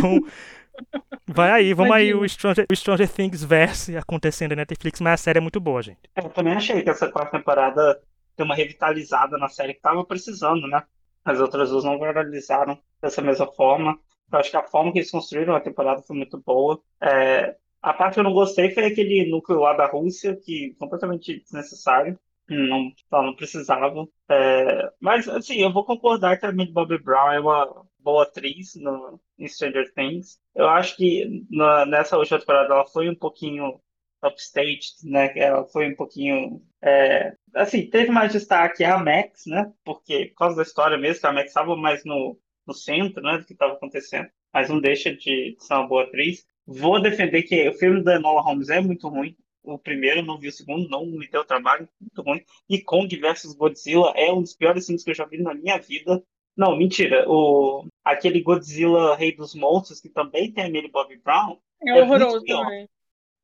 vai 1.27 1.51
aí, 1.51 1.75
vamos 1.75 1.91
Imagina. 1.91 2.15
aí 2.15 2.15
o 2.15 2.29
Stranger, 2.29 2.67
o 2.71 2.77
Stranger 2.77 3.09
Things 3.09 3.43
verse 3.43 3.97
acontecendo 3.97 4.51
na 4.51 4.63
Netflix, 4.63 5.01
mas 5.01 5.15
a 5.15 5.17
série 5.17 5.39
é 5.39 5.41
muito 5.41 5.61
boa, 5.61 5.83
gente. 5.83 6.01
É, 6.15 6.25
eu 6.25 6.31
também 6.31 6.55
achei 6.55 6.83
que 6.83 6.91
essa 6.91 7.11
quarta 7.11 7.37
temporada 7.37 8.01
deu 8.37 8.47
uma 8.47 8.55
revitalizada 8.55 9.37
na 9.39 9.49
série 9.49 9.75
que 9.75 9.81
tava 9.81 10.05
precisando, 10.05 10.67
né? 10.67 10.83
As 11.25 11.41
outras 11.41 11.71
duas 11.71 11.85
não 11.85 11.99
viralizaram 11.99 12.79
dessa 13.01 13.23
mesma 13.23 13.47
forma. 13.53 13.99
Eu 14.33 14.39
acho 14.39 14.51
que 14.51 14.57
a 14.57 14.63
forma 14.63 14.93
que 14.93 14.99
eles 14.99 15.11
construíram 15.11 15.55
a 15.55 15.61
temporada 15.61 16.03
foi 16.03 16.17
muito 16.17 16.39
boa. 16.39 16.81
É, 17.01 17.55
a 17.83 17.93
parte 17.93 18.15
que 18.15 18.21
eu 18.21 18.25
não 18.25 18.33
gostei 18.33 18.71
foi 18.71 18.87
aquele 18.87 19.29
núcleo 19.31 19.61
lá 19.61 19.75
da 19.75 19.87
Rússia, 19.87 20.37
que 20.37 20.75
completamente 20.79 21.41
desnecessário. 21.41 22.19
Não, 22.49 22.93
não 23.11 23.35
precisava. 23.35 24.07
É, 24.31 24.93
mas, 25.01 25.29
assim, 25.29 25.57
eu 25.57 25.73
vou 25.73 25.85
concordar 25.85 26.39
que 26.39 26.45
a 26.45 26.53
Millie 26.53 26.73
Bobby 26.73 26.99
Brown 26.99 27.33
é 27.33 27.41
uma 27.41 27.87
boa 27.99 28.25
atriz 28.25 28.75
no, 28.77 29.21
em 29.39 29.49
Stranger 29.49 29.93
Things. 29.95 30.39
Eu 30.55 30.69
acho 30.69 30.97
que 30.97 31.47
na, 31.51 31.87
nessa 31.87 32.19
última 32.19 32.39
temporada 32.39 32.75
ela 32.75 32.87
foi 32.87 33.09
um 33.09 33.15
pouquinho 33.15 33.81
upstaged, 34.23 34.95
né? 35.05 35.33
Ela 35.37 35.65
foi 35.67 35.89
um 35.93 35.97
pouquinho. 35.97 36.63
É, 36.83 37.35
assim, 37.55 37.89
teve 37.89 38.11
mais 38.11 38.33
destaque 38.33 38.85
a 38.85 38.99
Max, 38.99 39.45
né? 39.47 39.73
Porque, 39.85 40.27
por 40.27 40.37
causa 40.37 40.57
da 40.57 40.63
história 40.63 40.99
mesmo, 40.99 41.21
que 41.21 41.27
a 41.27 41.33
Max 41.33 41.49
estava 41.49 41.77
mais 41.77 42.05
no, 42.05 42.39
no 42.67 42.75
centro, 42.75 43.23
né? 43.23 43.39
Do 43.39 43.47
que 43.47 43.53
estava 43.55 43.75
acontecendo. 43.75 44.29
Mas 44.53 44.69
não 44.69 44.81
deixa 44.81 45.15
de 45.15 45.57
ser 45.59 45.75
uma 45.75 45.89
boa 45.89 46.05
atriz. 46.05 46.45
Vou 46.67 47.01
defender 47.01 47.43
que 47.43 47.69
o 47.69 47.75
filme 47.75 48.03
da 48.03 48.17
Enola 48.17 48.41
Holmes 48.41 48.69
é 48.69 48.81
muito 48.81 49.09
ruim. 49.09 49.37
O 49.63 49.79
primeiro, 49.79 50.23
não 50.23 50.39
vi 50.39 50.49
o 50.49 50.53
segundo, 50.53 50.89
não 50.89 51.07
me 51.07 51.29
deu 51.29 51.45
trabalho, 51.45 51.89
muito 52.01 52.23
ruim. 52.23 52.45
E 52.69 52.81
Kong 52.81 53.15
vs 53.17 53.55
Godzilla 53.55 54.13
é 54.17 54.33
um 54.33 54.41
dos 54.41 54.55
piores 54.55 54.87
filmes 54.87 55.05
que 55.05 55.11
eu 55.11 55.15
já 55.15 55.25
vi 55.25 55.39
na 55.39 55.55
minha 55.55 55.79
vida. 55.79 56.23
Não, 56.57 56.77
mentira. 56.77 57.25
O, 57.29 57.87
aquele 58.05 58.43
Godzilla 58.43 59.17
Rei 59.17 59.35
dos 59.35 59.55
Monstros, 59.55 60.01
que 60.01 60.09
também 60.09 60.53
tem 60.53 60.65
a 60.65 60.69
Millie 60.69 60.91
Bobby 60.91 61.17
Brown. 61.17 61.59
É, 61.83 61.91
é 61.91 62.03
horroroso 62.03 62.45
também. 62.45 62.89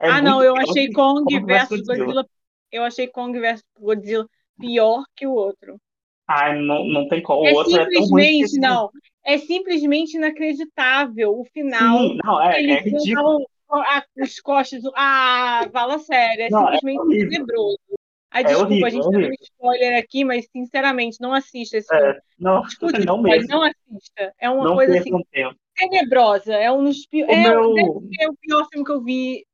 É 0.00 0.09
ah, 0.09 0.22
não, 0.22 0.42
eu 0.42 0.57
achei 0.57 0.92
Kong 0.92 1.24
versus 1.44 1.81
Godzilla. 1.81 1.96
Godzilla. 1.96 2.28
Eu 2.70 2.83
achei 2.85 3.07
Kong 3.09 3.38
versus 3.38 3.66
Godzilla 3.78 4.28
pior 4.59 5.04
que 5.16 5.26
o 5.26 5.33
outro. 5.33 5.81
Ai, 6.29 6.61
não, 6.61 6.85
não 6.85 7.09
tem 7.09 7.23
como. 7.23 7.47
É 7.47 7.53
o 7.53 7.57
outro 7.57 7.73
simplesmente, 7.73 8.59
é 8.59 8.61
não. 8.61 8.91
É 9.25 9.38
simplesmente 9.38 10.17
inacreditável 10.17 11.33
o 11.38 11.45
final. 11.47 11.99
Sim, 11.99 12.19
não, 12.23 12.43
é, 12.43 12.62
é 12.62 12.81
ridículo. 12.81 13.47
os 14.21 14.41
costas. 14.41 14.83
Ah, 14.95 15.67
fala 15.73 15.99
sério. 15.99 16.45
É 16.45 16.51
não, 16.51 16.69
é 16.69 16.77
simplesmente 16.77 17.25
é 17.25 17.29
tenebroso. 17.29 17.79
Ai, 18.31 18.45
desculpa, 18.45 18.67
horrível, 18.67 18.87
a 18.87 18.91
gente 18.91 19.05
tá 19.05 19.11
dando 19.11 19.35
spoiler 19.41 19.99
aqui, 19.99 20.25
mas 20.25 20.47
sinceramente, 20.53 21.17
não 21.19 21.33
assista 21.33 21.79
esse 21.79 21.88
filme. 21.88 22.21
Não, 22.38 22.61
Discute, 22.61 23.07
não, 23.07 23.23
mesmo. 23.23 23.49
não 23.49 23.62
assista. 23.62 24.35
É 24.38 24.51
uma 24.51 24.64
não 24.64 24.75
coisa 24.75 24.99
assim, 24.99 25.11
tempo. 25.33 25.57
tenebrosa. 25.75 26.55
É 26.55 26.71
um 26.71 26.85
dos 26.85 27.07
piores. 27.07 27.35
É, 27.35 27.49
meu... 27.49 27.71
o 27.71 28.37
pior 28.38 28.69
filme 28.71 28.85
que 28.85 28.93
eu 28.93 29.03
vi 29.03 29.47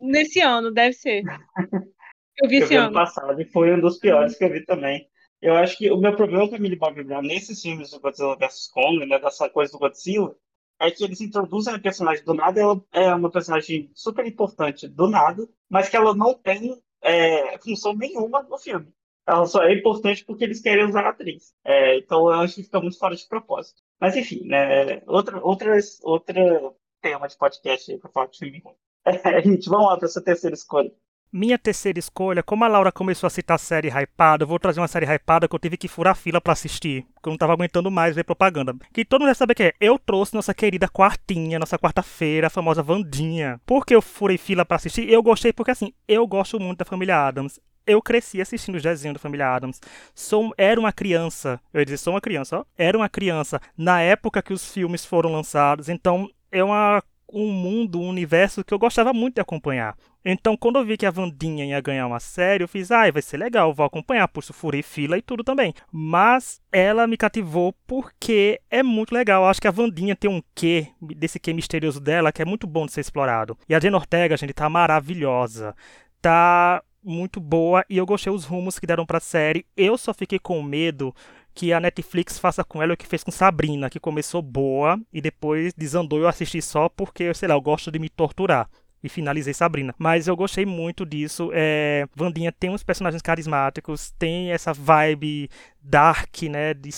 nesse 0.00 0.40
ano, 0.40 0.72
deve 0.72 0.94
ser. 0.94 1.22
Eu 2.40 2.48
vi 2.48 2.58
esse 2.58 2.72
eu 2.74 2.82
vi 2.82 2.86
ano. 2.86 2.94
passado 2.94 3.40
e 3.42 3.44
foi 3.44 3.74
um 3.74 3.80
dos 3.80 3.98
piores 3.98 4.38
que 4.38 4.44
eu 4.44 4.52
vi 4.52 4.64
também. 4.64 5.08
Eu 5.40 5.54
acho 5.54 5.76
que 5.78 5.90
o 5.90 5.96
meu 5.96 6.14
problema 6.16 6.48
com 6.48 6.56
a 6.56 6.58
Millie 6.58 6.78
Bobby 6.78 7.04
Brown 7.04 7.22
nesses 7.22 7.60
filmes 7.62 7.90
do 7.90 8.00
Godzilla 8.00 8.36
vs 8.36 8.68
Kong, 8.72 9.06
né, 9.06 9.18
dessa 9.18 9.48
coisa 9.48 9.72
do 9.72 9.78
Godzilla, 9.78 10.36
é 10.80 10.90
que 10.90 11.04
eles 11.04 11.20
introduzem 11.20 11.74
a 11.74 11.78
personagem 11.78 12.24
do 12.24 12.34
nada, 12.34 12.60
ela 12.60 12.84
é 12.92 13.14
uma 13.14 13.30
personagem 13.30 13.90
super 13.94 14.26
importante 14.26 14.88
do 14.88 15.08
nada, 15.08 15.48
mas 15.68 15.88
que 15.88 15.96
ela 15.96 16.14
não 16.14 16.34
tem 16.34 16.80
é, 17.02 17.58
função 17.58 17.94
nenhuma 17.94 18.42
no 18.42 18.58
filme. 18.58 18.92
Ela 19.26 19.44
só 19.46 19.62
é 19.62 19.74
importante 19.74 20.24
porque 20.24 20.44
eles 20.44 20.60
querem 20.60 20.86
usar 20.86 21.04
a 21.04 21.10
atriz. 21.10 21.54
É, 21.64 21.98
então 21.98 22.20
eu 22.32 22.40
acho 22.40 22.54
que 22.56 22.62
fica 22.62 22.80
muito 22.80 22.98
fora 22.98 23.14
de 23.14 23.26
propósito. 23.26 23.82
Mas 24.00 24.16
enfim, 24.16 24.44
né, 24.46 25.02
outra, 25.06 25.38
outra, 25.44 25.76
outra 26.02 26.74
tema 27.00 27.28
de 27.28 27.36
podcast 27.36 27.92
aí 27.92 27.98
pra 27.98 28.10
falar 28.10 28.26
de 28.26 28.38
filme. 28.38 28.62
É, 29.04 29.40
gente, 29.40 29.70
vamos 29.70 29.86
lá 29.86 29.96
para 29.96 30.06
essa 30.06 30.22
terceira 30.22 30.54
escolha. 30.54 30.92
Minha 31.30 31.58
terceira 31.58 31.98
escolha, 31.98 32.42
como 32.42 32.64
a 32.64 32.68
Laura 32.68 32.90
começou 32.90 33.26
a 33.26 33.30
citar 33.30 33.58
série 33.58 33.88
hypada, 33.88 34.44
eu 34.44 34.46
vou 34.48 34.58
trazer 34.58 34.80
uma 34.80 34.88
série 34.88 35.04
hypada 35.04 35.46
que 35.46 35.54
eu 35.54 35.58
tive 35.58 35.76
que 35.76 35.86
furar 35.86 36.16
fila 36.16 36.40
para 36.40 36.54
assistir, 36.54 37.04
porque 37.14 37.28
eu 37.28 37.32
não 37.32 37.36
tava 37.36 37.52
aguentando 37.52 37.90
mais 37.90 38.16
ver 38.16 38.24
propaganda. 38.24 38.74
Que 38.94 39.04
todo 39.04 39.20
mundo 39.20 39.28
já 39.28 39.34
sabe 39.34 39.54
que 39.54 39.62
é. 39.64 39.74
Eu 39.78 39.98
trouxe 39.98 40.34
nossa 40.34 40.54
querida 40.54 40.88
quartinha, 40.88 41.58
nossa 41.58 41.78
quarta-feira, 41.78 42.46
a 42.46 42.50
famosa 42.50 42.82
Vandinha. 42.82 43.60
Por 43.66 43.84
que 43.84 43.94
eu 43.94 44.00
furei 44.00 44.38
fila 44.38 44.64
para 44.64 44.76
assistir? 44.76 45.06
Eu 45.06 45.22
gostei 45.22 45.52
porque 45.52 45.70
assim, 45.70 45.92
eu 46.08 46.26
gosto 46.26 46.58
muito 46.58 46.78
da 46.78 46.86
família 46.86 47.26
Adams. 47.26 47.60
Eu 47.86 48.00
cresci 48.00 48.40
assistindo 48.40 48.76
os 48.76 48.82
desenhos 48.82 49.16
da 49.16 49.20
família 49.20 49.54
Adams. 49.54 49.82
Sou, 50.14 50.54
era 50.56 50.80
uma 50.80 50.92
criança, 50.92 51.60
eu 51.74 51.80
ia 51.80 51.84
dizer, 51.84 51.98
sou 51.98 52.14
uma 52.14 52.22
criança, 52.22 52.60
ó. 52.60 52.64
Era 52.76 52.96
uma 52.96 53.08
criança 53.08 53.60
na 53.76 54.00
época 54.00 54.40
que 54.40 54.54
os 54.54 54.72
filmes 54.72 55.04
foram 55.04 55.30
lançados, 55.30 55.90
então 55.90 56.26
é 56.50 56.64
uma 56.64 57.02
um 57.32 57.50
mundo, 57.52 58.00
um 58.00 58.08
universo 58.08 58.64
que 58.64 58.72
eu 58.72 58.78
gostava 58.78 59.12
muito 59.12 59.36
de 59.36 59.40
acompanhar. 59.40 59.96
Então, 60.24 60.56
quando 60.56 60.78
eu 60.78 60.84
vi 60.84 60.96
que 60.96 61.06
a 61.06 61.10
Vandinha 61.10 61.64
ia 61.64 61.80
ganhar 61.80 62.06
uma 62.06 62.20
série, 62.20 62.64
eu 62.64 62.68
fiz, 62.68 62.90
ah, 62.90 63.10
vai 63.10 63.22
ser 63.22 63.36
legal, 63.36 63.72
vou 63.72 63.86
acompanhar, 63.86 64.28
por 64.28 64.42
furei 64.42 64.82
fila 64.82 65.16
e 65.16 65.22
tudo 65.22 65.44
também. 65.44 65.72
Mas 65.92 66.60
ela 66.72 67.06
me 67.06 67.16
cativou 67.16 67.74
porque 67.86 68.60
é 68.70 68.82
muito 68.82 69.14
legal. 69.14 69.42
Eu 69.44 69.48
acho 69.48 69.60
que 69.60 69.68
a 69.68 69.70
Vandinha 69.72 70.16
tem 70.16 70.30
um 70.30 70.42
quê, 70.54 70.88
desse 71.00 71.38
quê 71.38 71.52
misterioso 71.52 72.00
dela, 72.00 72.32
que 72.32 72.42
é 72.42 72.44
muito 72.44 72.66
bom 72.66 72.84
de 72.84 72.92
ser 72.92 73.00
explorado. 73.00 73.56
E 73.68 73.74
a 73.74 73.80
Jen 73.80 73.94
Ortega, 73.94 74.36
gente, 74.36 74.52
tá 74.52 74.68
maravilhosa. 74.68 75.74
Tá 76.20 76.82
muito 77.02 77.40
boa 77.40 77.84
e 77.88 77.96
eu 77.96 78.04
gostei 78.04 78.32
os 78.32 78.44
rumos 78.44 78.78
que 78.78 78.86
deram 78.86 79.06
pra 79.06 79.20
série. 79.20 79.64
Eu 79.76 79.96
só 79.96 80.12
fiquei 80.12 80.38
com 80.38 80.62
medo 80.62 81.14
que 81.58 81.72
a 81.72 81.80
Netflix 81.80 82.38
faça 82.38 82.62
com 82.62 82.80
ela 82.80 82.94
o 82.94 82.96
que 82.96 83.04
fez 83.04 83.24
com 83.24 83.32
Sabrina, 83.32 83.90
que 83.90 83.98
começou 83.98 84.40
boa 84.40 84.96
e 85.12 85.20
depois 85.20 85.74
desandou. 85.74 86.20
Eu 86.20 86.28
assisti 86.28 86.62
só 86.62 86.88
porque, 86.88 87.34
sei 87.34 87.48
lá, 87.48 87.56
eu 87.56 87.60
gosto 87.60 87.90
de 87.90 87.98
me 87.98 88.08
torturar 88.08 88.70
e 89.02 89.08
finalizei 89.08 89.52
Sabrina. 89.52 89.92
Mas 89.98 90.28
eu 90.28 90.36
gostei 90.36 90.64
muito 90.64 91.04
disso. 91.04 91.50
É, 91.52 92.06
Vandinha 92.14 92.52
tem 92.52 92.70
uns 92.70 92.84
personagens 92.84 93.20
carismáticos, 93.20 94.12
tem 94.12 94.52
essa 94.52 94.72
vibe 94.72 95.50
dark, 95.82 96.42
né, 96.42 96.74
de 96.74 96.90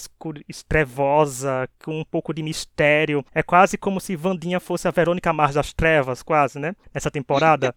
trevosa, 0.68 1.66
com 1.82 1.98
um 1.98 2.04
pouco 2.04 2.34
de 2.34 2.42
mistério. 2.42 3.24
É 3.34 3.42
quase 3.42 3.78
como 3.78 3.98
se 3.98 4.14
Vandinha 4.14 4.60
fosse 4.60 4.86
a 4.86 4.90
Verônica 4.90 5.32
Mars 5.32 5.54
das 5.54 5.72
Trevas, 5.72 6.22
quase, 6.22 6.58
né, 6.58 6.76
nessa 6.92 7.10
temporada. 7.10 7.74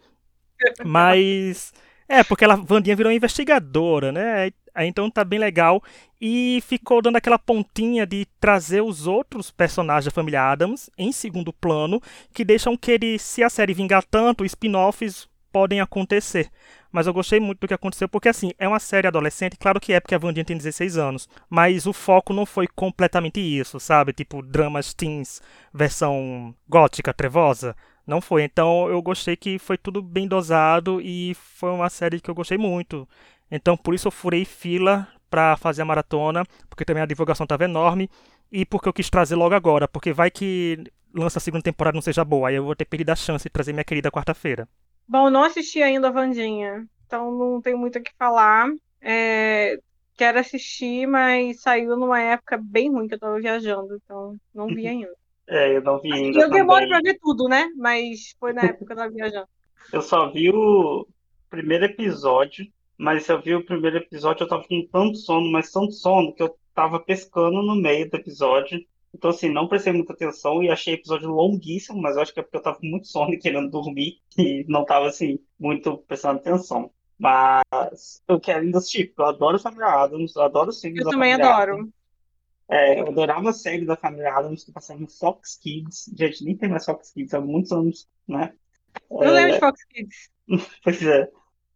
Mas 0.84 1.72
é, 2.10 2.24
porque 2.24 2.44
ela 2.44 2.58
Vandinha 2.58 2.96
virou 2.96 3.12
investigadora, 3.12 4.12
né? 4.12 4.52
Aí 4.74 4.88
então 4.88 5.10
tá 5.10 5.24
bem 5.24 5.40
legal. 5.40 5.84
E 6.20 6.62
ficou 6.66 7.02
dando 7.02 7.18
aquela 7.18 7.38
pontinha 7.38 8.06
de 8.06 8.26
trazer 8.40 8.82
os 8.82 9.08
outros 9.08 9.52
personagens 9.52 10.06
da 10.06 10.12
família 10.12 10.52
Adams 10.52 10.90
em 10.98 11.12
segundo 11.12 11.52
plano, 11.52 12.02
que 12.34 12.46
deixam 12.46 12.78
que 12.78 12.92
ele, 12.92 13.20
se 13.20 13.44
a 13.44 13.50
série 13.50 13.74
vingar 13.74 14.04
tanto, 14.04 14.46
spin-offs 14.46 15.28
podem 15.52 15.80
acontecer. 15.80 16.50
Mas 16.92 17.08
eu 17.08 17.14
gostei 17.14 17.40
muito 17.40 17.60
do 17.60 17.68
que 17.68 17.74
aconteceu, 17.74 18.10
porque 18.10 18.30
assim, 18.30 18.52
é 18.58 18.68
uma 18.68 18.80
série 18.80 19.08
adolescente, 19.08 19.58
claro 19.58 19.80
que 19.80 19.94
é 19.94 20.00
porque 20.00 20.16
a 20.16 20.18
Vandinha 20.18 20.46
tem 20.46 20.58
16 20.58 20.98
anos, 20.98 21.28
mas 21.50 21.86
o 21.86 21.94
foco 21.94 22.34
não 22.34 22.46
foi 22.46 22.68
completamente 22.68 23.40
isso, 23.40 23.80
sabe? 23.80 24.14
Tipo, 24.14 24.42
dramas 24.42 24.94
teens, 24.94 25.42
versão 25.74 26.54
gótica, 26.68 27.14
trevosa. 27.14 27.76
Não 28.06 28.20
foi. 28.22 28.44
Então 28.44 28.90
eu 28.90 29.02
gostei 29.02 29.36
que 29.36 29.58
foi 29.58 29.78
tudo 29.78 30.02
bem 30.02 30.28
dosado 30.28 31.00
e 31.02 31.34
foi 31.36 31.72
uma 31.72 31.90
série 31.90 32.20
que 32.20 32.30
eu 32.30 32.36
gostei 32.36 32.58
muito. 32.58 33.08
Então 33.56 33.78
por 33.78 33.94
isso 33.94 34.08
eu 34.08 34.12
furei 34.12 34.44
fila 34.46 35.08
para 35.30 35.56
fazer 35.58 35.84
a 35.84 35.86
maratona, 35.86 36.44
porque 36.68 36.84
também 36.84 37.04
a 37.04 37.06
divulgação 37.06 37.44
estava 37.44 37.64
enorme 37.64 38.10
e 38.52 38.66
porque 38.66 38.90
eu 38.90 38.94
quis 38.94 39.10
trazer 39.10 39.36
logo 39.36 39.54
agora, 39.54 39.88
porque 39.88 40.12
vai 40.12 40.32
que 40.32 40.84
lança 41.14 41.38
a 41.38 41.42
segunda 41.42 41.64
temporada 41.64 41.94
não 41.94 42.02
seja 42.02 42.26
boa, 42.26 42.50
aí 42.50 42.56
eu 42.56 42.64
vou 42.64 42.76
ter 42.76 42.86
perdido 42.86 43.12
a 43.12 43.16
chance 43.16 43.44
de 43.44 43.50
trazer 43.52 43.72
minha 43.72 43.84
querida 43.84 44.12
quarta-feira. 44.12 44.68
Bom, 45.08 45.30
não 45.30 45.44
assisti 45.44 45.84
ainda 45.84 46.08
a 46.08 46.12
Vandinha, 46.12 46.88
então 47.06 47.32
não 47.32 47.62
tenho 47.62 47.78
muito 47.78 48.00
o 48.00 48.02
que 48.02 48.12
falar. 48.18 48.70
É, 49.00 49.78
quero 50.18 50.40
assistir, 50.40 51.06
mas 51.06 51.62
saiu 51.62 51.96
numa 51.96 52.20
época 52.20 52.58
bem 52.60 52.92
ruim 52.92 53.08
que 53.08 53.14
eu 53.14 53.18
estava 53.18 53.40
viajando, 53.40 54.00
então 54.04 54.36
não 54.54 54.66
vi 54.68 54.88
ainda. 54.88 55.14
É, 55.48 55.78
eu 55.78 55.84
não 55.84 56.00
vi 56.00 56.12
ainda. 56.12 56.40
Eu 56.40 56.50
demoro 56.50 56.88
para 56.88 57.02
ver 57.02 57.20
tudo, 57.22 57.48
né? 57.48 57.68
Mas 57.76 58.36
foi 58.40 58.54
na 58.54 58.64
época 58.66 58.86
que 58.86 58.92
eu 58.92 58.96
estava 58.96 59.12
viajando. 59.12 59.48
Eu 59.92 60.02
só 60.02 60.32
vi 60.32 60.50
o 60.50 61.08
primeiro 61.50 61.86
episódio 61.86 62.66
mas 62.98 63.28
eu 63.28 63.42
vi 63.42 63.56
o 63.56 63.66
primeiro 63.66 63.98
episódio, 63.98 64.44
eu 64.44 64.48
tava 64.48 64.64
com 64.68 64.88
tanto 64.92 65.18
sono, 65.18 65.52
mas 65.52 65.72
tanto 65.72 65.92
sono, 65.94 66.34
que 66.34 66.44
eu 66.44 66.56
tava 66.74 67.00
pescando 67.00 67.62
no 67.62 67.76
meio 67.76 68.10
do 68.10 68.16
episódio. 68.16 68.84
Então, 69.14 69.30
assim, 69.30 69.50
não 69.50 69.68
prestei 69.68 69.94
muita 69.94 70.14
atenção 70.14 70.64
e 70.64 70.70
achei 70.70 70.94
o 70.94 70.98
episódio 70.98 71.30
longuíssimo, 71.30 72.02
mas 72.02 72.16
eu 72.16 72.24
acho 72.24 72.34
que 72.34 72.40
é 72.40 72.44
porque 72.44 72.58
eu 72.58 72.62
tava 72.62 72.80
com 72.80 72.88
muito 72.88 73.08
sono 73.10 73.34
e 73.34 73.38
querendo 73.38 73.70
dormir 73.70 74.20
e 74.38 74.66
não 74.68 74.86
tava, 74.86 75.08
assim, 75.08 75.40
muito 75.60 75.98
prestando 76.00 76.40
atenção. 76.40 76.92
Mas 77.18 78.22
eu 78.28 78.40
quero 78.40 78.62
ainda 78.62 78.80
assistir, 78.80 79.08
porque 79.08 79.22
eu 79.22 79.26
adoro 79.26 79.60
Família 79.60 79.88
Adams, 79.88 80.36
eu 80.36 80.42
adoro 80.42 80.70
os 80.70 80.82
filmes 80.82 81.00
Eu 81.00 81.06
da 81.06 81.12
também 81.12 81.32
Família 81.32 81.54
adoro. 81.54 81.74
Adams. 81.74 81.94
É, 82.70 83.00
eu 83.00 83.08
adorava 83.08 83.50
a 83.50 83.54
série 83.54 83.86
da 83.86 83.96
Família 83.96 84.34
Adams 84.34 84.64
que 84.64 84.72
passava 84.72 85.00
no 85.00 85.08
Fox 85.08 85.58
Kids. 85.62 86.10
Gente, 86.18 86.44
nem 86.44 86.58
tem 86.58 86.70
mais 86.70 86.86
Fox 86.86 87.12
Kids 87.12 87.34
há 87.34 87.40
muitos 87.40 87.72
anos, 87.72 88.08
né? 88.28 88.54
Eu 89.12 89.32
lembro 89.32 89.54
de 89.54 89.60
Fox 89.60 89.84
Kids. 89.86 90.30
Pois 90.84 91.02
é. 91.04 91.30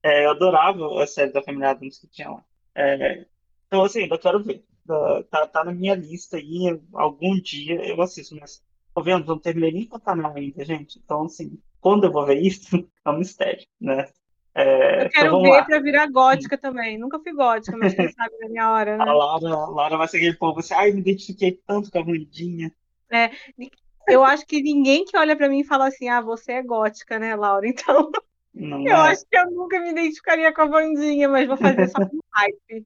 É, 0.09 0.25
eu 0.25 0.31
adorava 0.31 1.03
a 1.03 1.07
série 1.07 1.31
da 1.31 1.41
Família 1.43 1.71
Adams 1.71 1.97
que 1.99 2.07
tinha 2.07 2.29
lá. 2.29 2.43
É, 2.75 3.25
então, 3.67 3.83
assim, 3.83 4.03
ainda 4.03 4.17
quero 4.17 4.43
ver. 4.43 4.63
Da- 4.85 5.23
Tá, 5.25 5.47
tá 5.47 5.63
na 5.65 5.73
minha 5.73 5.95
lista 5.95 6.37
aí, 6.37 6.79
algum 6.93 7.39
dia 7.41 7.75
eu 7.85 8.01
assisto, 8.01 8.35
mas 8.39 8.63
tô 8.93 9.03
vendo, 9.03 9.25
não 9.27 9.39
terminei 9.39 9.71
nem 9.71 9.87
Pantanal 9.87 10.33
ainda, 10.35 10.63
gente. 10.63 10.99
Então, 10.99 11.25
assim, 11.25 11.61
quando 11.81 12.05
eu 12.05 12.11
vou 12.11 12.25
ver 12.25 12.41
isso, 12.41 12.67
é 13.05 13.09
um 13.09 13.17
mistério, 13.19 13.65
né? 13.81 14.07
É, 14.55 15.05
Eu 15.05 15.07
então 15.07 15.09
quero 15.09 15.29
vamos 15.29 15.49
ver 15.49 15.51
lá. 15.51 15.65
pra 15.65 15.79
virar 15.81 16.07
gótica 16.07 16.57
também. 16.57 16.97
Nunca 16.97 17.19
fui 17.19 17.33
gótica, 17.33 17.77
mas 17.77 17.93
quem 17.93 18.07
sabe 18.09 18.37
na 18.39 18.49
minha 18.49 18.71
hora, 18.71 18.97
A 18.99 19.05
né? 19.05 19.13
Laura, 19.13 19.47
a 19.49 19.69
Laura 19.69 19.97
vai 19.97 20.07
ser 20.07 20.17
aquele 20.17 20.35
povo 20.37 20.59
assim, 20.59 20.73
ai, 20.73 20.91
me 20.91 20.99
identifiquei 21.01 21.51
tanto 21.67 21.91
com 21.91 21.99
a 21.99 22.01
Wandinha. 22.03 22.71
Eu 24.07 24.23
acho 24.23 24.45
que 24.45 24.61
ninguém 24.61 25.03
que 25.05 25.17
olha 25.17 25.35
pra 25.35 25.49
mim 25.49 25.63
fala 25.63 25.87
assim, 25.87 26.07
ah, 26.09 26.21
você 26.21 26.53
é 26.53 26.63
gótica, 26.63 27.19
né, 27.19 27.35
Laura? 27.35 27.67
Então, 27.67 28.09
Não 28.59 28.81
eu 28.81 28.95
é? 28.95 29.11
acho 29.11 29.25
que 29.29 29.37
eu 29.37 29.51
nunca 29.51 29.79
me 29.79 29.91
identificaria 29.91 30.53
com 30.53 30.61
a 30.61 30.65
Vandinha, 30.65 31.29
mas 31.29 31.47
vou 31.47 31.57
fazer 31.57 31.87
só 31.87 32.05
com 32.05 32.19
hype. 32.33 32.85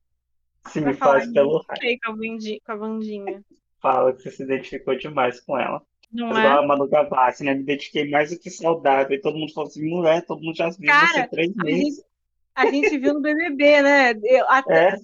Sim, 0.67 0.93
faz 0.93 1.31
pelo. 1.31 1.63
Fiquei 1.63 1.97
com 1.99 2.11
a 2.11 2.15
Vandinha. 2.15 2.59
Com 2.65 2.71
a 2.71 2.75
Vandinha. 2.75 3.43
Fala 3.81 4.13
que 4.13 4.21
você 4.21 4.31
se 4.31 4.43
identificou 4.43 4.95
demais 4.95 5.39
com 5.39 5.57
ela. 5.57 5.81
Não 6.11 6.27
Mas 6.27 6.39
igual 6.39 6.61
é? 6.61 6.63
a 6.63 6.67
Manu 6.67 6.87
Gavassi, 6.87 7.43
né? 7.43 7.53
Me 7.53 7.61
identifiquei 7.61 8.09
mais 8.09 8.29
do 8.29 8.37
que 8.37 8.49
saudável. 8.49 9.15
E 9.15 9.21
todo 9.21 9.37
mundo 9.37 9.53
falou 9.53 9.69
assim, 9.69 9.87
mulher, 9.89 10.25
todo 10.25 10.43
mundo 10.43 10.55
já 10.55 10.69
viu 10.69 10.75
você 10.77 10.85
Cara, 10.87 11.27
três 11.27 11.51
a 11.57 11.63
meses. 11.63 11.95
gente, 11.95 12.05
a 12.53 12.65
gente 12.65 12.97
viu 12.97 13.13
no 13.13 13.21
BBB, 13.21 13.81
né? 13.81 14.11
Eu, 14.23 14.45
até, 14.49 14.89
É, 14.89 14.95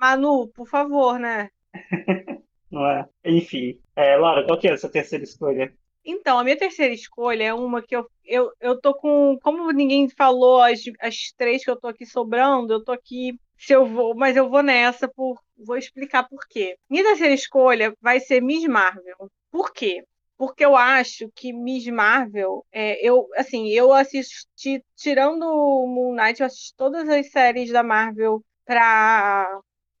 Manu, 0.00 0.48
por 0.48 0.66
favor, 0.66 1.18
né? 1.18 1.50
não 2.70 2.86
é? 2.86 3.06
Enfim. 3.24 3.78
É, 3.94 4.16
Laura, 4.16 4.44
qual 4.44 4.58
que 4.58 4.66
é 4.66 4.72
a 4.72 4.78
sua 4.78 4.90
terceira 4.90 5.22
escolha? 5.22 5.72
Então, 6.04 6.38
a 6.38 6.44
minha 6.44 6.56
terceira 6.58 6.92
escolha 6.94 7.44
é 7.44 7.54
uma 7.54 7.82
que 7.82 7.96
eu, 7.96 8.06
eu, 8.24 8.50
eu 8.60 8.80
tô 8.80 8.94
com. 8.94 9.38
Como 9.42 9.70
ninguém 9.72 10.08
falou 10.08 10.60
as, 10.60 10.80
as 11.00 11.32
três 11.36 11.64
que 11.64 11.70
eu 11.70 11.80
tô 11.80 11.88
aqui 11.88 12.04
sobrando, 12.06 12.74
eu 12.74 12.84
tô 12.84 12.92
aqui 12.92 13.38
se 13.56 13.72
eu 13.72 13.86
vou, 13.86 14.14
mas 14.14 14.36
eu 14.36 14.48
vou 14.50 14.62
nessa 14.62 15.08
por. 15.08 15.40
Vou 15.56 15.76
explicar 15.76 16.28
por 16.28 16.46
quê. 16.48 16.76
Minha 16.90 17.04
terceira 17.04 17.32
escolha 17.34 17.94
vai 18.00 18.20
ser 18.20 18.40
Miss 18.42 18.64
Marvel. 18.66 19.30
Por 19.50 19.72
quê? 19.72 20.04
Porque 20.36 20.64
eu 20.64 20.76
acho 20.76 21.30
que 21.34 21.52
Miss 21.52 21.86
Marvel, 21.86 22.66
é, 22.72 22.98
eu, 23.06 23.28
assim, 23.36 23.68
eu 23.68 23.92
assisti, 23.92 24.84
tirando 24.96 25.44
Moon 25.86 26.14
Knight, 26.14 26.40
eu 26.40 26.46
assisti 26.46 26.74
todas 26.76 27.08
as 27.08 27.30
séries 27.30 27.70
da 27.70 27.82
Marvel 27.84 28.44
pra, 28.64 29.46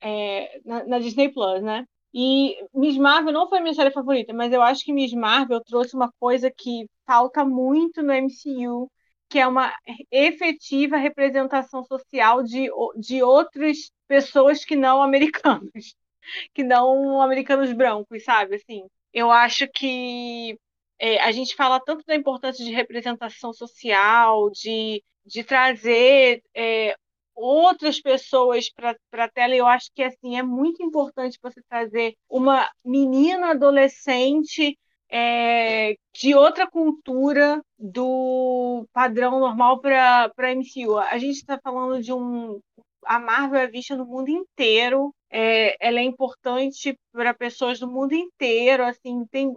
é, 0.00 0.60
na, 0.64 0.84
na 0.84 0.98
Disney 0.98 1.32
Plus, 1.32 1.62
né? 1.62 1.86
E 2.14 2.56
Miss 2.72 2.96
Marvel 2.96 3.32
não 3.32 3.48
foi 3.48 3.60
minha 3.60 3.74
série 3.74 3.90
favorita, 3.90 4.32
mas 4.32 4.52
eu 4.52 4.62
acho 4.62 4.84
que 4.84 4.92
Miss 4.92 5.12
Marvel 5.12 5.60
trouxe 5.64 5.96
uma 5.96 6.12
coisa 6.20 6.48
que 6.50 6.88
falta 7.04 7.44
muito 7.44 8.02
no 8.02 8.12
MCU, 8.12 8.88
que 9.28 9.38
é 9.40 9.46
uma 9.46 9.74
efetiva 10.12 10.96
representação 10.96 11.84
social 11.84 12.42
de, 12.44 12.68
de 12.96 13.20
outras 13.22 13.90
pessoas 14.06 14.64
que 14.64 14.76
não 14.76 15.02
americanos, 15.02 15.96
que 16.54 16.62
não 16.62 17.20
americanos 17.20 17.72
brancos, 17.72 18.22
sabe? 18.24 18.56
Assim, 18.56 18.86
eu 19.12 19.30
acho 19.32 19.66
que 19.68 20.56
é, 20.98 21.20
a 21.20 21.32
gente 21.32 21.56
fala 21.56 21.80
tanto 21.80 22.04
da 22.06 22.14
importância 22.14 22.64
de 22.64 22.72
representação 22.72 23.52
social, 23.52 24.50
de, 24.50 25.02
de 25.26 25.42
trazer 25.42 26.42
é, 26.54 26.96
outras 27.34 28.00
pessoas 28.00 28.70
para 28.70 28.96
a 29.24 29.28
tela. 29.28 29.54
Eu 29.54 29.66
acho 29.66 29.90
que 29.94 30.02
assim 30.02 30.38
é 30.38 30.42
muito 30.42 30.82
importante 30.82 31.38
você 31.42 31.60
trazer 31.68 32.14
uma 32.28 32.70
menina 32.84 33.50
adolescente 33.50 34.78
é, 35.10 35.94
de 36.14 36.34
outra 36.34 36.68
cultura 36.68 37.62
do 37.78 38.86
padrão 38.92 39.38
normal 39.40 39.80
para 39.80 40.28
para 40.30 40.54
MCU. 40.54 40.98
A 40.98 41.18
gente 41.18 41.36
está 41.36 41.58
falando 41.62 42.02
de 42.02 42.12
um 42.12 42.60
a 43.06 43.18
Marvel 43.18 43.60
é 43.60 43.66
vista 43.66 43.96
no 43.96 44.06
mundo 44.06 44.30
inteiro. 44.30 45.14
É, 45.30 45.76
ela 45.80 46.00
é 46.00 46.02
importante 46.02 46.98
para 47.12 47.34
pessoas 47.34 47.78
do 47.78 47.90
mundo 47.90 48.14
inteiro. 48.14 48.84
Assim, 48.84 49.24
tem 49.30 49.52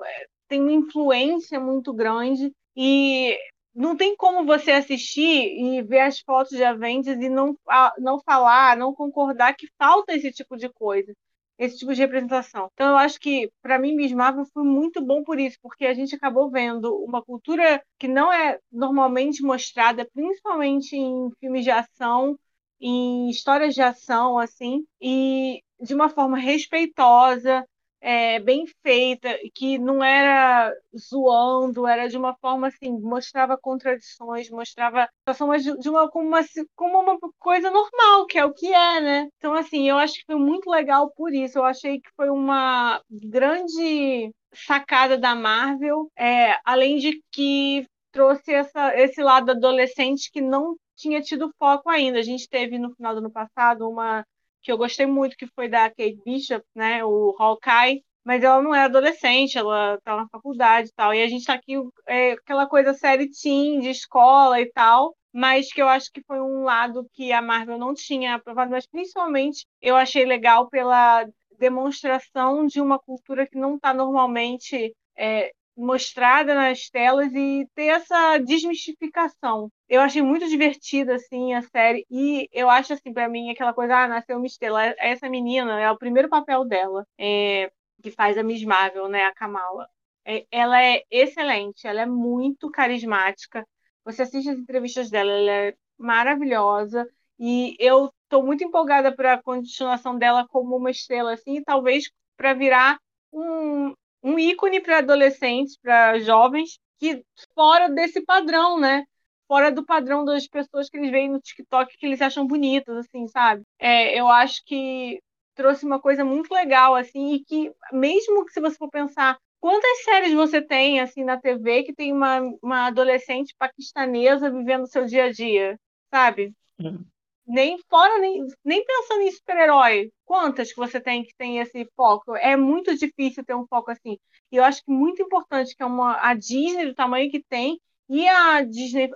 tem 0.48 0.62
uma 0.62 0.72
influência 0.72 1.60
muito 1.60 1.94
grande 1.94 2.52
e 2.76 3.38
não 3.78 3.96
tem 3.96 4.16
como 4.16 4.44
você 4.44 4.72
assistir 4.72 5.22
e 5.22 5.84
ver 5.84 6.00
as 6.00 6.20
fotos 6.20 6.58
de 6.58 6.64
Avengers 6.64 7.20
e 7.22 7.30
não, 7.30 7.56
não 8.00 8.20
falar, 8.20 8.76
não 8.76 8.94
concordar 8.94 9.56
que 9.56 9.70
falta 9.78 10.16
esse 10.16 10.32
tipo 10.32 10.58
de 10.58 10.68
coisa, 10.68 11.14
esse 11.60 11.78
tipo 11.78 11.94
de 11.94 12.02
representação. 12.02 12.70
Então, 12.74 12.90
eu 12.90 12.98
acho 12.98 13.20
que, 13.20 13.52
para 13.62 13.78
mim, 13.78 13.96
Miss 13.96 14.12
Marvel 14.12 14.46
foi 14.52 14.64
muito 14.64 15.00
bom 15.00 15.24
por 15.24 15.40
isso, 15.40 15.60
porque 15.62 15.86
a 15.86 15.94
gente 15.94 16.16
acabou 16.16 16.50
vendo 16.50 16.92
uma 17.04 17.22
cultura 17.22 17.80
que 18.00 18.08
não 18.08 18.34
é 18.34 18.60
normalmente 18.72 19.44
mostrada, 19.44 20.10
principalmente 20.12 20.96
em 20.96 21.30
filmes 21.40 21.64
de 21.64 21.70
ação, 21.70 22.36
em 22.82 23.30
histórias 23.30 23.76
de 23.76 23.82
ação, 23.84 24.40
assim, 24.40 24.86
e 25.00 25.62
de 25.80 25.94
uma 25.94 26.10
forma 26.10 26.38
respeitosa, 26.38 27.64
é, 28.02 28.40
bem 28.40 28.66
feita, 28.84 29.30
que 29.54 29.78
não 29.78 30.04
era 30.04 30.74
zoando, 30.98 31.88
era 31.88 32.08
de 32.08 32.18
uma 32.18 32.36
forma 32.36 32.68
assim, 32.68 32.92
mostrava 33.00 33.58
contradições, 33.58 34.50
mostrava 34.50 35.10
situação 35.20 35.50
de, 35.58 35.78
de 35.78 35.90
uma 35.90 36.10
como, 36.10 36.28
uma 36.28 36.42
como 36.76 37.00
uma 37.00 37.18
coisa 37.40 37.70
normal, 37.72 38.26
que 38.28 38.38
é 38.38 38.46
o 38.46 38.54
que 38.54 38.74
é, 38.74 39.02
né? 39.02 39.30
Então, 39.38 39.54
assim, 39.54 39.90
eu 39.90 39.98
acho 39.98 40.16
que 40.16 40.26
foi 40.26 40.36
muito 40.36 40.70
legal 40.70 41.12
por 41.12 41.34
isso. 41.34 41.58
Eu 41.58 41.64
achei 41.66 42.00
que 42.00 42.10
foi 42.16 42.30
uma 42.30 43.02
grande 43.10 44.32
sacada 44.54 45.18
da 45.18 45.36
Marvel, 45.36 46.10
é, 46.18 46.58
além 46.66 46.98
de 46.98 47.22
que 47.32 47.86
trouxe 48.12 48.54
essa, 48.54 48.96
esse 48.96 49.22
lado 49.22 49.52
adolescente 49.52 50.32
que 50.32 50.42
não 50.42 50.76
tinha 50.96 51.22
tido 51.22 51.54
foco 51.60 51.90
ainda. 51.90 52.20
A 52.20 52.24
gente 52.24 52.50
teve 52.50 52.78
no 52.80 52.94
final 52.96 53.14
do 53.14 53.20
ano 53.20 53.32
passado 53.32 53.88
uma 53.90 54.26
que 54.68 54.72
eu 54.74 54.78
gostei 54.78 55.06
muito, 55.06 55.38
que 55.38 55.48
foi 55.48 55.70
da 55.70 55.90
Kate 55.90 56.20
Bishop, 56.26 56.62
né, 56.76 57.02
o 57.06 57.34
Hawkeye, 57.40 58.04
mas 58.22 58.44
ela 58.44 58.62
não 58.62 58.76
é 58.76 58.84
adolescente, 58.84 59.58
ela 59.58 59.98
tá 60.04 60.18
na 60.18 60.28
faculdade 60.28 60.90
e 60.90 60.94
tal, 60.94 61.14
e 61.14 61.24
a 61.24 61.28
gente 61.30 61.46
tá 61.46 61.54
aqui, 61.54 61.76
é, 62.06 62.34
aquela 62.34 62.68
coisa 62.68 62.94
série 62.94 63.30
teen, 63.30 63.80
de 63.80 63.88
escola 63.88 64.60
e 64.60 64.70
tal, 64.74 65.16
mas 65.32 65.72
que 65.72 65.82
eu 65.82 65.88
acho 65.88 66.12
que 66.12 66.22
foi 66.28 66.42
um 66.42 66.64
lado 66.64 67.08
que 67.14 67.32
a 67.32 67.42
Marvel 67.42 67.78
não 67.78 67.94
tinha 67.94 68.36
aprovado, 68.36 68.70
mas 68.70 68.86
principalmente 68.86 69.66
eu 69.82 69.96
achei 69.96 70.26
legal 70.26 70.68
pela 70.70 71.26
demonstração 71.58 72.66
de 72.68 72.82
uma 72.82 73.00
cultura 73.00 73.48
que 73.48 73.58
não 73.58 73.76
está 73.76 73.94
normalmente 73.94 74.94
é, 75.18 75.54
mostrada 75.78 76.56
nas 76.56 76.90
telas 76.90 77.32
e 77.34 77.68
ter 77.76 77.86
essa 77.86 78.40
desmistificação. 78.40 79.72
Eu 79.88 80.02
achei 80.02 80.22
muito 80.22 80.48
divertida 80.50 81.16
assim 81.16 81.54
a 81.54 81.62
série 81.62 82.06
e 82.10 82.50
eu 82.52 82.70
acho 82.70 82.94
assim 82.94 83.14
para 83.14 83.30
mim 83.30 83.52
aquela 83.52 83.74
coisa, 83.74 83.96
ah, 83.96 84.08
nasceu 84.08 84.38
uma 84.38 84.48
estrela. 84.48 84.84
Essa 84.98 85.30
menina 85.30 85.80
é 85.80 85.90
o 85.92 85.98
primeiro 85.98 86.30
papel 86.30 86.66
dela, 86.66 87.06
é, 87.18 87.72
que 88.02 88.12
faz 88.12 88.38
a 88.38 88.44
Miss 88.44 88.64
Marvel, 88.64 89.08
né, 89.08 89.24
a 89.26 89.34
Kamala. 89.34 89.88
É, 90.26 90.46
ela 90.52 90.84
é 90.84 91.04
excelente, 91.12 91.88
ela 91.88 92.02
é 92.02 92.06
muito 92.06 92.70
carismática. 92.72 93.66
Você 94.04 94.24
assiste 94.24 94.50
as 94.50 94.58
entrevistas 94.58 95.10
dela, 95.10 95.32
ela 95.32 95.52
é 95.52 95.76
maravilhosa 95.98 97.08
e 97.40 97.76
eu 97.80 98.12
estou 98.24 98.44
muito 98.44 98.64
empolgada 98.64 99.16
para 99.16 99.34
a 99.34 99.42
continuação 99.42 100.18
dela 100.18 100.48
como 100.50 100.76
uma 100.76 100.92
estrela 100.92 101.34
assim, 101.34 101.58
e 101.58 101.64
talvez 101.64 102.10
para 102.36 102.54
virar 102.54 103.00
um, 103.32 103.94
um 104.28 104.38
ícone 104.38 104.82
para 104.82 104.98
adolescentes, 104.98 105.78
para 105.78 106.20
jovens, 106.20 106.80
que 107.00 107.24
fora 107.56 107.90
desse 107.90 108.24
padrão, 108.26 108.80
né? 108.80 109.06
Fora 109.48 109.72
do 109.72 109.86
padrão 109.86 110.26
das 110.26 110.46
pessoas 110.48 110.90
que 110.90 110.98
eles 110.98 111.12
veem 111.12 111.30
no 111.30 111.40
TikTok 111.40 111.98
que 111.98 112.06
eles 112.06 112.22
acham 112.22 112.46
bonitas, 112.46 112.98
assim, 112.98 113.28
sabe? 113.28 113.64
É, 113.80 114.20
eu 114.20 114.28
acho 114.28 114.62
que 114.66 115.22
trouxe 115.56 115.86
uma 115.86 116.00
coisa 116.00 116.26
muito 116.26 116.54
legal, 116.54 116.96
assim, 116.96 117.36
e 117.36 117.44
que 117.44 117.72
mesmo 117.94 118.46
que 118.46 118.52
se 118.52 118.60
você 118.60 118.76
for 118.78 118.90
pensar 118.90 119.38
quantas 119.62 120.04
séries 120.04 120.34
você 120.34 120.62
tem, 120.62 121.00
assim, 121.00 121.24
na 121.24 121.40
TV 121.40 121.84
que 121.84 121.94
tem 121.94 122.12
uma, 122.12 122.42
uma 122.62 122.88
adolescente 122.88 123.56
paquistanesa 123.58 124.52
vivendo 124.52 124.88
seu 124.88 125.06
dia 125.06 125.26
a 125.26 125.32
dia, 125.32 125.80
sabe? 126.12 126.54
Uhum. 126.80 127.06
Nem 127.48 127.78
fora, 127.90 128.20
nem, 128.20 128.46
nem 128.64 128.84
pensando 128.86 129.22
em 129.22 129.32
super-herói. 129.32 130.12
Quantas 130.26 130.72
que 130.72 130.78
você 130.78 131.00
tem 131.00 131.24
que 131.24 131.34
tem 131.38 131.60
esse 131.60 131.88
foco? 131.96 132.36
É 132.36 132.58
muito 132.58 132.96
difícil 132.98 133.46
ter 133.46 133.56
um 133.56 133.66
foco 133.68 133.92
assim. 133.92 134.18
E 134.52 134.58
eu 134.58 134.64
acho 134.64 134.84
que 134.84 134.92
muito 134.92 135.22
importante 135.22 135.76
que 135.76 135.82
é 135.82 135.86
uma, 135.86 136.18
a 136.22 136.34
Disney, 136.34 136.86
do 136.86 136.94
tamanho 136.96 137.32
que 137.32 137.44
tem, 137.44 137.80
e 138.10 138.28
a 138.28 138.62
Disney 138.64 139.10